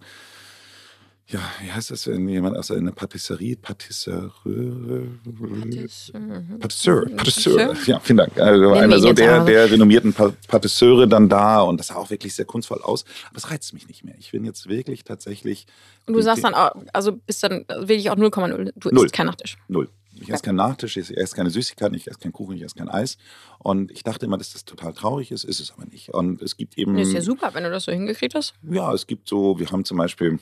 ja, 1.28 1.40
wie 1.62 1.72
heißt 1.72 1.90
das, 1.90 2.06
wenn 2.08 2.28
jemand 2.30 2.56
aus 2.56 2.70
einer 2.70 2.92
Patisserie, 2.92 3.56
Patisserie, 3.56 4.30
Patisseur, 6.60 7.10
Patisseur, 7.10 7.76
ja, 7.88 8.00
vielen 8.00 8.18
Dank. 8.18 8.40
Also 8.40 8.74
einer 8.74 9.00
so 9.00 9.12
der, 9.12 9.44
der 9.44 9.72
renommierten 9.72 10.14
Patisseure 10.14 11.08
dann 11.08 11.28
da 11.28 11.62
und 11.62 11.80
das 11.80 11.88
sah 11.88 11.96
auch 11.96 12.12
wirklich 12.12 12.36
sehr 12.36 12.46
kunstvoll 12.46 12.82
aus, 12.84 13.06
aber 13.30 13.38
es 13.38 13.50
reizt 13.50 13.74
mich 13.74 13.88
nicht 13.88 14.04
mehr. 14.04 14.16
Ich 14.20 14.32
bin 14.32 14.46
jetzt 14.46 14.70
wirklich 14.70 15.04
tatsächlich. 15.04 15.66
Und 16.06 16.14
du 16.14 16.22
sagst 16.22 16.44
dann, 16.44 16.54
also 16.94 17.14
bist 17.14 17.42
dann 17.42 17.66
wirklich 17.68 18.12
auch 18.12 18.18
0,0, 18.18 18.74
du 18.76 18.90
isst 18.90 19.14
kein 19.14 19.26
Nachtisch. 19.26 19.58
Null. 19.68 19.90
Ich 20.22 20.30
esse 20.30 20.44
keinen 20.44 20.56
Nachtisch, 20.56 20.96
ich 20.96 21.18
esse 21.18 21.36
keine 21.36 21.50
Süßigkeiten, 21.50 21.94
ich 21.96 22.08
esse 22.08 22.20
keinen 22.20 22.32
Kuchen, 22.32 22.56
ich 22.56 22.62
esse 22.62 22.76
kein 22.76 22.88
Eis. 22.88 23.18
Und 23.60 23.92
ich 23.92 24.04
dachte 24.04 24.26
immer, 24.26 24.38
dass 24.38 24.54
das 24.54 24.64
total 24.64 24.94
traurig 24.94 25.32
ist, 25.32 25.44
ist 25.44 25.60
es 25.60 25.72
aber 25.72 25.86
nicht. 25.86 26.10
Und 26.10 26.42
es 26.42 26.56
gibt 26.56 26.78
eben. 26.78 26.96
Das 26.96 27.10
ist 27.10 27.14
ja 27.14 27.22
super, 27.22 27.54
wenn 27.54 27.64
du 27.64 27.70
das 27.70 27.84
so 27.84 27.92
hingekriegt 27.92 28.34
hast. 28.34 28.54
Ja, 28.64 28.94
es 28.94 29.08
gibt 29.08 29.28
so, 29.28 29.60
wir 29.60 29.70
haben 29.72 29.84
zum 29.84 29.98
Beispiel 29.98 30.40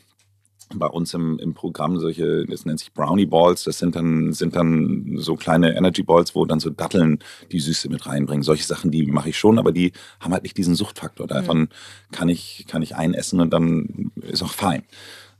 bei 0.80 0.88
uns 0.88 1.14
im, 1.14 1.40
im 1.40 1.54
Programm 1.54 2.00
solche, 2.00 2.46
das 2.46 2.66
nennt 2.66 2.80
sich 2.80 2.94
Brownie 2.94 3.26
Balls, 3.26 3.64
das 3.64 3.80
sind 3.80 3.96
dann, 3.96 4.34
sind 4.34 4.56
dann 4.56 5.16
so 5.18 5.36
kleine 5.36 5.76
Energy 5.76 6.04
Balls, 6.04 6.36
wo 6.36 6.46
dann 6.46 6.60
so 6.60 6.70
Datteln 6.70 7.20
die 7.52 7.60
Süße 7.60 7.90
mit 7.90 8.06
reinbringen. 8.06 8.44
Solche 8.44 8.64
Sachen, 8.64 8.92
die 8.92 9.06
mache 9.06 9.30
ich 9.30 9.38
schon, 9.38 9.60
aber 9.60 9.72
die 9.72 9.94
haben 10.20 10.34
halt 10.34 10.44
nicht 10.44 10.58
diesen 10.58 10.76
Suchtfaktor. 10.76 11.28
Davon 11.28 11.70
kann 12.12 12.30
ich, 12.30 12.66
kann 12.68 12.82
ich 12.82 12.96
einessen 12.96 13.40
und 13.40 13.52
dann 13.52 14.12
ist 14.22 14.44
auch 14.44 14.54
fein. 14.54 14.84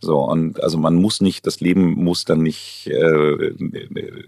So, 0.04 0.20
und 0.20 0.62
also 0.62 0.78
man 0.78 0.96
muss 0.96 1.22
nicht, 1.22 1.48
das 1.48 1.62
Leben 1.62 1.94
muss 1.94 2.26
dann 2.26 2.42
nicht 2.42 2.88
äh, 2.88 3.54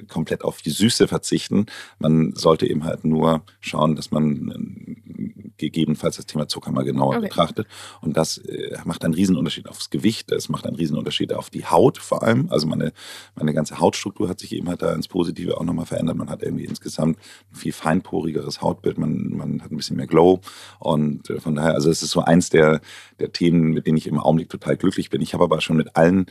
komplett 0.07 0.45
auf 0.45 0.61
die 0.61 0.69
Süße 0.69 1.09
verzichten. 1.09 1.65
Man 1.99 2.33
sollte 2.33 2.65
eben 2.65 2.85
halt 2.85 3.03
nur 3.03 3.43
schauen, 3.59 3.97
dass 3.97 4.09
man 4.09 5.34
gegebenenfalls 5.57 6.17
das 6.17 6.25
Thema 6.25 6.47
Zucker 6.47 6.71
mal 6.71 6.83
genauer 6.83 7.17
okay. 7.17 7.27
betrachtet. 7.27 7.67
Und 8.01 8.17
das 8.17 8.37
äh, 8.37 8.77
macht 8.85 9.03
einen 9.03 9.13
Riesenunterschied 9.13 9.67
aufs 9.67 9.89
Gewicht, 9.89 10.31
es 10.31 10.49
macht 10.49 10.65
einen 10.65 10.75
Riesenunterschied 10.75 11.33
auf 11.33 11.49
die 11.49 11.65
Haut 11.65 11.97
vor 11.97 12.23
allem. 12.23 12.47
Also 12.49 12.67
meine, 12.67 12.93
meine 13.35 13.53
ganze 13.53 13.79
Hautstruktur 13.79 14.29
hat 14.29 14.39
sich 14.39 14.53
eben 14.53 14.67
halt 14.69 14.81
da 14.81 14.93
ins 14.93 15.07
Positive 15.07 15.57
auch 15.57 15.63
nochmal 15.63 15.85
verändert. 15.85 16.17
Man 16.17 16.29
hat 16.29 16.43
irgendwie 16.43 16.65
insgesamt 16.65 17.17
ein 17.51 17.55
viel 17.55 17.73
feinporigeres 17.73 18.61
Hautbild, 18.61 18.97
man, 18.97 19.29
man 19.29 19.61
hat 19.61 19.71
ein 19.71 19.77
bisschen 19.77 19.97
mehr 19.97 20.07
Glow. 20.07 20.41
Und 20.79 21.29
äh, 21.29 21.39
von 21.39 21.55
daher, 21.55 21.73
also 21.73 21.89
es 21.89 22.01
ist 22.01 22.11
so 22.11 22.21
eins 22.21 22.49
der, 22.49 22.81
der 23.19 23.31
Themen, 23.31 23.71
mit 23.71 23.87
denen 23.87 23.97
ich 23.97 24.07
im 24.07 24.19
Augenblick 24.19 24.49
total 24.49 24.77
glücklich 24.77 25.09
bin. 25.09 25.21
Ich 25.21 25.33
habe 25.33 25.43
aber 25.43 25.61
schon 25.61 25.77
mit 25.77 25.95
allen 25.95 26.25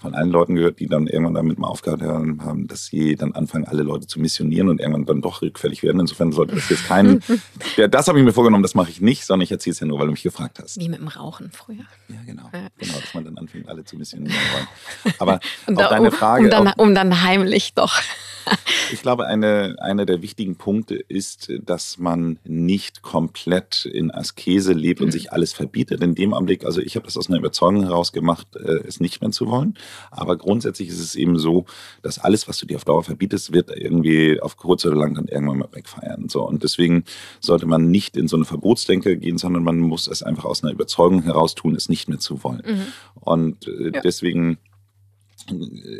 von 0.00 0.14
allen 0.14 0.30
Leuten 0.30 0.54
gehört, 0.54 0.80
die 0.80 0.86
dann 0.86 1.06
irgendwann 1.06 1.34
damit 1.34 1.58
mal 1.58 1.68
aufgehört 1.68 2.02
haben, 2.02 2.66
dass 2.66 2.86
sie 2.86 3.16
dann 3.16 3.32
anfangen, 3.32 3.66
alle 3.66 3.82
Leute 3.82 4.06
zu 4.06 4.18
missionieren 4.18 4.68
und 4.68 4.80
irgendwann 4.80 5.04
dann 5.04 5.20
doch 5.20 5.42
rückfällig 5.42 5.82
werden. 5.82 6.00
Insofern 6.00 6.32
sollte 6.32 6.54
das 6.54 6.70
jetzt 6.70 6.86
kein. 6.86 7.20
ja, 7.76 7.86
das 7.86 8.08
habe 8.08 8.18
ich 8.18 8.24
mir 8.24 8.32
vorgenommen, 8.32 8.62
das 8.62 8.74
mache 8.74 8.90
ich 8.90 9.00
nicht, 9.00 9.26
sondern 9.26 9.44
ich 9.44 9.52
erzähle 9.52 9.72
es 9.72 9.80
ja 9.80 9.86
nur, 9.86 9.98
weil 9.98 10.06
du 10.06 10.12
mich 10.12 10.22
gefragt 10.22 10.58
hast. 10.62 10.80
Wie 10.80 10.88
mit 10.88 11.00
dem 11.00 11.08
Rauchen 11.08 11.50
früher. 11.50 11.84
Ja, 12.08 12.16
genau. 12.24 12.48
Ja. 12.52 12.68
Genau, 12.78 12.94
dass 12.94 13.14
man 13.14 13.24
dann 13.24 13.36
anfängt, 13.36 13.68
alle 13.68 13.84
zu 13.84 13.96
missionieren 13.96 14.34
wollen. 14.54 15.14
Aber 15.18 15.40
auch 15.66 15.90
deine 15.90 16.10
Frage. 16.10 16.44
Um 16.44 16.50
dann, 16.50 16.72
um 16.76 16.94
dann 16.94 17.22
heimlich 17.22 17.74
doch. 17.74 18.00
ich 18.92 19.02
glaube, 19.02 19.26
eine, 19.26 19.76
einer 19.80 20.06
der 20.06 20.22
wichtigen 20.22 20.56
Punkte 20.56 20.94
ist, 20.94 21.52
dass 21.64 21.98
man 21.98 22.38
nicht 22.44 23.02
komplett 23.02 23.84
in 23.84 24.10
Askese 24.10 24.72
lebt 24.72 25.00
und 25.00 25.08
mhm. 25.08 25.12
sich 25.12 25.32
alles 25.32 25.52
verbietet. 25.52 26.02
In 26.02 26.14
dem 26.14 26.34
Augenblick, 26.34 26.64
also 26.64 26.80
ich 26.80 26.96
habe 26.96 27.06
das 27.06 27.16
aus 27.16 27.28
einer 27.28 27.38
Überzeugung 27.38 27.82
heraus 27.82 28.12
gemacht, 28.12 28.48
äh, 28.56 28.80
es 28.86 29.00
nicht 29.00 29.20
mehr 29.20 29.30
zu 29.30 29.48
wollen. 29.48 29.76
Aber 30.10 30.36
grundsätzlich 30.36 30.88
ist 30.88 31.00
es 31.00 31.14
eben 31.14 31.38
so, 31.38 31.66
dass 32.02 32.18
alles, 32.18 32.48
was 32.48 32.58
du 32.58 32.66
dir 32.66 32.76
auf 32.76 32.84
Dauer 32.84 33.02
verbietest, 33.02 33.52
wird 33.52 33.70
irgendwie 33.70 34.40
auf 34.40 34.56
kurz 34.56 34.84
oder 34.84 34.96
lang 34.96 35.14
dann 35.14 35.26
irgendwann 35.26 35.58
mal 35.58 35.68
wegfeiern. 35.72 36.28
So. 36.28 36.46
Und 36.46 36.62
deswegen 36.62 37.04
sollte 37.40 37.66
man 37.66 37.90
nicht 37.90 38.16
in 38.16 38.28
so 38.28 38.36
eine 38.36 38.44
Verbotsdenke 38.44 39.16
gehen, 39.16 39.38
sondern 39.38 39.64
man 39.64 39.78
muss 39.78 40.06
es 40.06 40.22
einfach 40.22 40.44
aus 40.44 40.62
einer 40.62 40.72
Überzeugung 40.72 41.22
heraus 41.22 41.54
tun, 41.54 41.74
es 41.74 41.88
nicht 41.88 42.08
mehr 42.08 42.18
zu 42.18 42.42
wollen. 42.44 42.62
Mhm. 42.66 42.82
Und 43.14 43.66
äh, 43.66 43.90
ja. 43.94 44.00
deswegen 44.00 44.58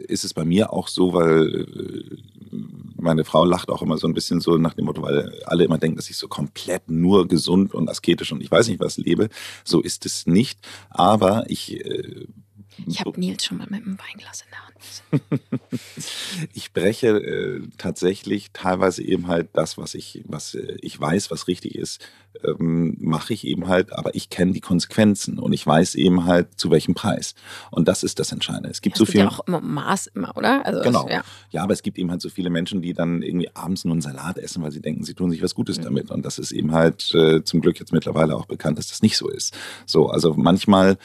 ist 0.08 0.24
es 0.24 0.34
bei 0.34 0.44
mir 0.44 0.72
auch 0.72 0.88
so, 0.88 1.12
weil 1.14 1.66
äh, 1.66 2.16
meine 2.96 3.24
Frau 3.24 3.44
lacht 3.44 3.70
auch 3.70 3.82
immer 3.82 3.98
so 3.98 4.06
ein 4.06 4.14
bisschen 4.14 4.40
so 4.40 4.56
nach 4.58 4.74
dem 4.74 4.84
Motto, 4.84 5.02
weil 5.02 5.40
alle 5.46 5.64
immer 5.64 5.78
denken, 5.78 5.96
dass 5.96 6.10
ich 6.10 6.16
so 6.16 6.28
komplett 6.28 6.90
nur 6.90 7.26
gesund 7.28 7.74
und 7.74 7.88
asketisch 7.88 8.32
und 8.32 8.42
ich 8.42 8.50
weiß 8.50 8.68
nicht 8.68 8.80
was 8.80 8.98
lebe. 8.98 9.28
So 9.64 9.80
ist 9.80 10.06
es 10.06 10.26
nicht. 10.26 10.60
Aber 10.90 11.44
ich 11.48 11.84
äh, 11.84 12.26
Ich 12.86 13.00
habe 13.00 13.18
Nils 13.18 13.44
schon 13.44 13.58
mal 13.58 13.66
mit 13.70 13.84
einem 13.84 13.98
Weinglas 13.98 14.42
in 14.42 14.48
der 14.50 14.66
Hand. 14.66 15.70
ich 16.54 16.72
breche 16.72 17.08
äh, 17.08 17.60
tatsächlich 17.78 18.50
teilweise 18.52 19.02
eben 19.02 19.26
halt 19.28 19.48
das, 19.52 19.76
was 19.78 19.94
ich, 19.94 20.22
was 20.26 20.54
äh, 20.54 20.76
ich 20.80 20.98
weiß, 20.98 21.30
was 21.30 21.48
richtig 21.48 21.74
ist, 21.74 22.00
ähm, 22.44 22.96
mache 23.00 23.32
ich 23.34 23.46
eben 23.46 23.66
halt, 23.68 23.92
aber 23.92 24.14
ich 24.14 24.30
kenne 24.30 24.52
die 24.52 24.60
Konsequenzen 24.60 25.38
und 25.38 25.52
ich 25.52 25.66
weiß 25.66 25.96
eben 25.96 26.24
halt, 26.24 26.58
zu 26.58 26.70
welchem 26.70 26.94
Preis. 26.94 27.34
Und 27.70 27.88
das 27.88 28.02
ist 28.02 28.18
das 28.18 28.32
Entscheidende. 28.32 28.70
Es 28.70 28.80
gibt 28.80 28.96
Ja, 28.96 28.98
so 28.98 29.04
viel. 29.06 29.20
ja 29.20 29.28
auch 29.28 29.40
immer 29.46 29.60
Maß 29.60 30.08
immer, 30.08 30.36
oder? 30.36 30.64
Also 30.64 30.80
Genau. 30.82 31.02
Das, 31.04 31.12
ja. 31.12 31.22
Ja, 31.50 31.62
aber 31.64 31.72
es 31.72 31.82
gibt 31.82 31.98
eben 31.98 32.10
halt 32.10 32.20
so 32.22 32.28
viele 32.30 32.50
Menschen, 32.50 32.82
die 32.82 32.92
dann 32.94 33.22
irgendwie 33.22 33.48
abends 33.54 33.84
nur 33.84 33.92
einen 33.92 34.00
Salat 34.02 34.38
essen, 34.38 34.62
weil 34.62 34.70
sie 34.70 34.80
denken, 34.80 35.04
sie 35.04 35.14
tun 35.14 35.30
sich 35.30 35.42
was 35.42 35.54
Gutes 35.54 35.78
Mhm. 35.78 35.82
damit. 35.82 36.10
Und 36.10 36.24
das 36.24 36.38
ist 36.38 36.52
eben 36.52 36.72
halt 36.72 37.12
äh, 37.14 37.42
zum 37.44 37.60
Glück 37.60 37.78
jetzt 37.80 37.92
mittlerweile 37.92 38.36
auch 38.36 38.46
bekannt, 38.46 38.78
dass 38.78 38.88
das 38.88 39.02
nicht 39.02 39.16
so 39.16 39.28
ist. 39.28 39.56
So, 39.86 40.08
also 40.08 40.34
manchmal 40.34 40.96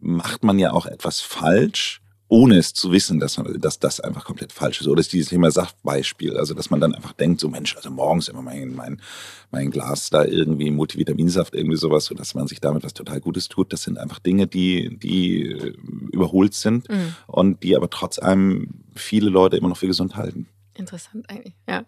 macht 0.00 0.44
man 0.44 0.58
ja 0.58 0.72
auch 0.72 0.86
etwas 0.86 1.20
falsch, 1.20 2.00
ohne 2.30 2.58
es 2.58 2.74
zu 2.74 2.92
wissen, 2.92 3.18
dass, 3.20 3.38
man- 3.38 3.58
dass 3.58 3.78
das 3.78 4.00
einfach 4.00 4.24
komplett 4.26 4.52
falsch 4.52 4.82
ist. 4.82 4.86
Oder 4.86 5.00
ist 5.00 5.12
dieses 5.14 5.30
Thema 5.30 5.50
Saftbeispiel, 5.50 6.36
also 6.36 6.52
dass 6.52 6.68
man 6.68 6.78
dann 6.78 6.94
einfach 6.94 7.12
denkt, 7.14 7.40
so 7.40 7.48
Mensch, 7.48 7.74
also 7.74 7.90
morgens 7.90 8.28
immer 8.28 8.42
mein, 8.42 8.74
mein, 8.74 9.00
mein 9.50 9.70
Glas 9.70 10.10
da 10.10 10.24
irgendwie 10.26 10.70
Multivitaminsaft, 10.70 11.54
irgendwie 11.54 11.78
sowas, 11.78 12.04
so 12.04 12.14
dass 12.14 12.34
man 12.34 12.46
sich 12.46 12.60
damit 12.60 12.84
was 12.84 12.92
total 12.92 13.20
Gutes 13.20 13.48
tut. 13.48 13.72
Das 13.72 13.82
sind 13.82 13.96
einfach 13.96 14.18
Dinge, 14.18 14.46
die, 14.46 14.98
die 14.98 15.42
äh, 15.44 15.72
überholt 16.12 16.52
sind 16.52 16.88
Mhm. 16.90 17.14
und 17.28 17.62
die 17.62 17.74
aber 17.74 17.88
trotz 17.88 18.18
allem 18.18 18.84
viele 18.94 19.30
Leute 19.30 19.56
immer 19.56 19.68
noch 19.70 19.78
für 19.78 19.86
gesund 19.86 20.16
halten. 20.16 20.48
Interessant 20.74 21.28
eigentlich, 21.30 21.54
ja. 21.66 21.84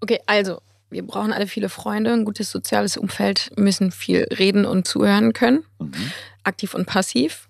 Okay, 0.00 0.20
also, 0.26 0.60
wir 0.90 1.06
brauchen 1.06 1.32
alle 1.32 1.46
viele 1.46 1.68
Freunde, 1.68 2.12
ein 2.12 2.24
gutes 2.24 2.50
soziales 2.50 2.96
Umfeld, 2.96 3.50
müssen 3.56 3.90
viel 3.90 4.26
reden 4.38 4.64
und 4.64 4.86
zuhören 4.86 5.32
können, 5.32 5.64
Mhm. 5.80 5.92
aktiv 6.44 6.74
und 6.74 6.86
passiv. 6.86 7.48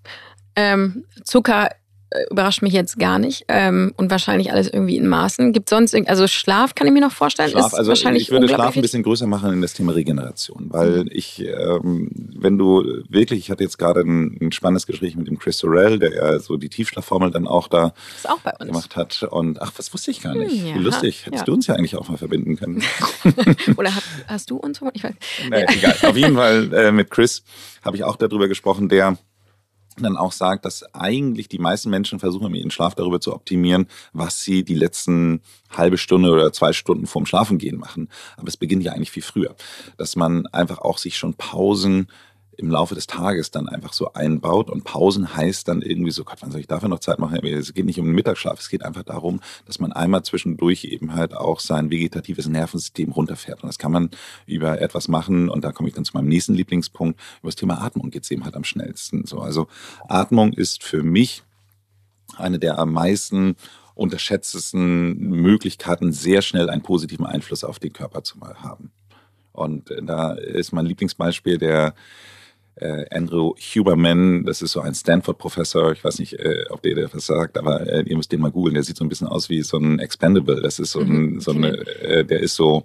Ähm, 0.57 1.05
Zucker 1.25 1.71
überrascht 2.31 2.63
mich 2.63 2.73
jetzt 2.73 2.99
gar 2.99 3.19
nicht 3.19 3.45
ähm, 3.49 3.93
und 3.97 4.11
wahrscheinlich 4.11 4.53
alles 4.53 4.69
irgendwie 4.69 4.97
in 4.97 5.07
Maßen. 5.09 5.53
Gibt 5.53 5.69
sonst 5.69 5.95
irgend, 5.95 6.09
also 6.09 6.27
Schlaf 6.29 6.75
kann 6.75 6.87
ich 6.87 6.93
mir 6.93 7.01
noch 7.01 7.11
vorstellen, 7.13 7.51
Schlaf, 7.51 7.73
ist 7.73 7.75
also 7.79 7.89
wahrscheinlich 7.89 8.25
ich 8.25 8.31
würde 8.31 8.49
Schlaf 8.49 8.77
ein 8.77 8.83
bisschen 8.83 9.03
größer 9.03 9.27
machen 9.27 9.53
in 9.53 9.63
das 9.63 9.73
Thema 9.75 9.93
Regeneration, 9.95 10.67
weil 10.71 11.07
ich, 11.11 11.41
ähm, 11.45 12.11
wenn 12.37 12.57
du 12.57 12.85
wirklich, 13.09 13.41
ich 13.41 13.51
hatte 13.51 13.65
jetzt 13.65 13.79
gerade 13.79 14.01
ein, 14.01 14.39
ein 14.41 14.53
spannendes 14.53 14.87
Gespräch 14.87 15.17
mit 15.17 15.27
dem 15.27 15.39
Chris 15.39 15.59
Sorrell, 15.59 15.99
der 15.99 16.15
ja 16.15 16.39
so 16.39 16.57
die 16.57 16.69
Tiefschlafformel 16.69 17.31
dann 17.31 17.49
auch 17.49 17.69
da 17.69 17.95
auch 18.25 18.39
bei 18.41 18.53
uns. 18.61 18.69
gemacht 18.69 18.97
hat 18.97 19.23
und 19.25 19.61
ach, 19.61 19.73
was 19.77 19.93
wusste 19.93 20.11
ich 20.13 20.21
gar 20.23 20.35
nicht. 20.35 20.53
Hm, 20.61 20.67
ja. 20.69 20.75
Wie 20.77 20.79
lustig. 20.81 21.27
Hättest 21.27 21.43
Ja. 21.43 21.45
du 21.47 21.55
uns 21.55 21.67
ja 21.67 21.75
eigentlich 21.75 21.97
auch 21.97 22.09
mal 22.09 22.17
verbinden 22.17 22.57
können. 22.57 22.83
Oder 23.77 23.95
hast, 23.95 24.07
hast 24.29 24.51
du 24.51 24.57
uns? 24.57 24.81
Ich 24.93 25.03
weiß. 25.03 25.15
Naja, 25.51 25.67
egal. 25.71 25.97
Auf 26.03 26.17
jeden 26.17 26.35
Fall 26.37 26.73
äh, 26.73 26.93
mit 26.93 27.11
Chris 27.11 27.43
habe 27.83 27.97
ich 27.97 28.05
auch 28.05 28.17
darüber 28.17 28.47
gesprochen, 28.49 28.89
der 28.89 29.19
dann 29.97 30.17
auch 30.17 30.33
sagt, 30.33 30.65
dass 30.65 30.85
eigentlich 30.95 31.49
die 31.49 31.59
meisten 31.59 31.91
Menschen 31.91 32.19
versuchen, 32.19 32.55
ihren 32.55 32.71
Schlaf 32.71 32.95
darüber 32.95 33.21
zu 33.21 33.35
optimieren, 33.35 33.87
was 34.13 34.43
sie 34.43 34.65
die 34.65 34.75
letzten 34.75 35.41
halbe 35.71 35.99
Stunde 35.99 36.31
oder 36.31 36.53
zwei 36.53 36.73
Stunden 36.73 37.07
vorm 37.07 37.27
Schlafengehen 37.27 37.79
machen. 37.79 38.09
Aber 38.37 38.49
es 38.49 38.57
beginnt 38.57 38.85
ja 38.85 38.93
eigentlich 38.93 39.11
viel 39.11 39.23
früher, 39.23 39.55
dass 39.97 40.17
man 40.17 40.47
einfach 40.49 40.79
auch 40.79 40.99
sich 40.99 41.17
schon 41.17 41.35
Pausen 41.35 42.09
im 42.57 42.71
Laufe 42.71 42.95
des 42.95 43.07
Tages 43.07 43.51
dann 43.51 43.69
einfach 43.69 43.93
so 43.93 44.13
einbaut. 44.13 44.71
Und 44.71 44.85
Pausen 44.85 45.37
heißt 45.37 45.69
dann 45.69 45.83
irgendwie 45.83 46.11
so, 46.11 46.25
Gott, 46.25 46.39
wann 46.41 46.51
soll 46.51 46.61
ich 46.61 46.67
dafür 46.67 46.89
noch 46.89 47.01
Zeit 47.01 47.19
machen? 47.19 47.45
Es 47.45 47.75
geht 47.75 47.87
nicht 47.87 47.99
um 47.99 48.07
den 48.07 48.15
Mittagsschlaf, 48.15 48.59
es 48.59 48.69
geht 48.69 48.85
einfach 48.85 49.03
darum, 49.03 49.41
dass 49.67 49.79
man 49.79 49.93
einmal 49.93 50.23
zwischendurch 50.23 50.85
eben 50.85 51.15
halt 51.15 51.35
auch 51.35 51.61
sein 51.61 51.91
vegetatives 51.91 52.49
Nervensystem 52.49 53.13
runterfährt. 53.13 53.63
Und 53.63 53.69
das 53.69 53.79
kann 53.79 53.93
man 53.93 54.11
über 54.47 54.81
etwas 54.81 55.09
machen. 55.09 55.49
Und 55.49 55.65
da 55.65 55.73
komme 55.73 55.89
ich 55.89 55.95
dann 55.95 56.05
zu 56.05 56.17
meinem 56.17 56.29
nächsten 56.29 56.55
Lieblingspunkt. 56.55 57.21
Über 57.41 57.49
das 57.49 57.57
Thema 57.57 57.81
Atmung 57.81 58.11
geht 58.11 58.25
es 58.25 58.31
eben 58.31 58.45
halt 58.45 58.57
am 58.57 58.65
schnellsten. 58.65 59.27
So, 59.27 59.41
also 59.41 59.69
Atmung 60.09 60.53
ist 60.53 60.83
für 60.83 61.03
mich 61.03 61.43
eine 62.37 62.59
der 62.59 62.79
am 62.79 62.93
meisten 62.93 63.57
unterschätztesten 63.95 65.17
Möglichkeiten, 65.19 66.13
sehr 66.13 66.43
schnell 66.43 66.69
einen 66.69 66.83
positiven 66.83 67.27
Einfluss 67.27 67.63
auf 67.63 67.79
den 67.79 67.93
Körper 67.93 68.25
zu 68.25 68.41
haben. 68.41 68.91
Und 69.53 69.91
äh, 69.91 70.03
da 70.03 70.33
ist 70.33 70.73
mein 70.73 70.87
Lieblingsbeispiel 70.87 71.59
der 71.59 71.95
äh, 72.77 73.05
Andrew 73.11 73.55
Huberman, 73.75 74.45
das 74.45 74.63
ist 74.63 74.73
so 74.73 74.81
ein 74.81 74.95
Stanford-Professor, 74.95 75.93
ich 75.93 76.03
weiß 76.03 76.19
nicht, 76.19 76.35
äh, 76.35 76.65
ob 76.71 76.83
der, 76.83 77.13
was 77.13 77.27
sagt, 77.27 77.57
aber 77.57 77.87
äh, 77.87 78.03
ihr 78.03 78.17
müsst 78.17 78.33
den 78.33 78.41
mal 78.41 78.51
googeln, 78.51 78.75
der 78.75 78.83
sieht 78.83 78.97
so 78.97 79.05
ein 79.05 79.09
bisschen 79.09 79.29
aus 79.29 79.49
wie 79.49 79.63
so 79.63 79.79
ein 79.79 79.99
Expendable, 79.99 80.61
das 80.61 80.79
ist 80.79 80.93
so 80.93 81.01
ein, 81.01 81.15
Mhm, 81.15 81.41
so 81.41 81.53
eine, 81.53 81.69
äh, 82.03 82.25
der 82.25 82.41
ist 82.41 82.55
so, 82.55 82.85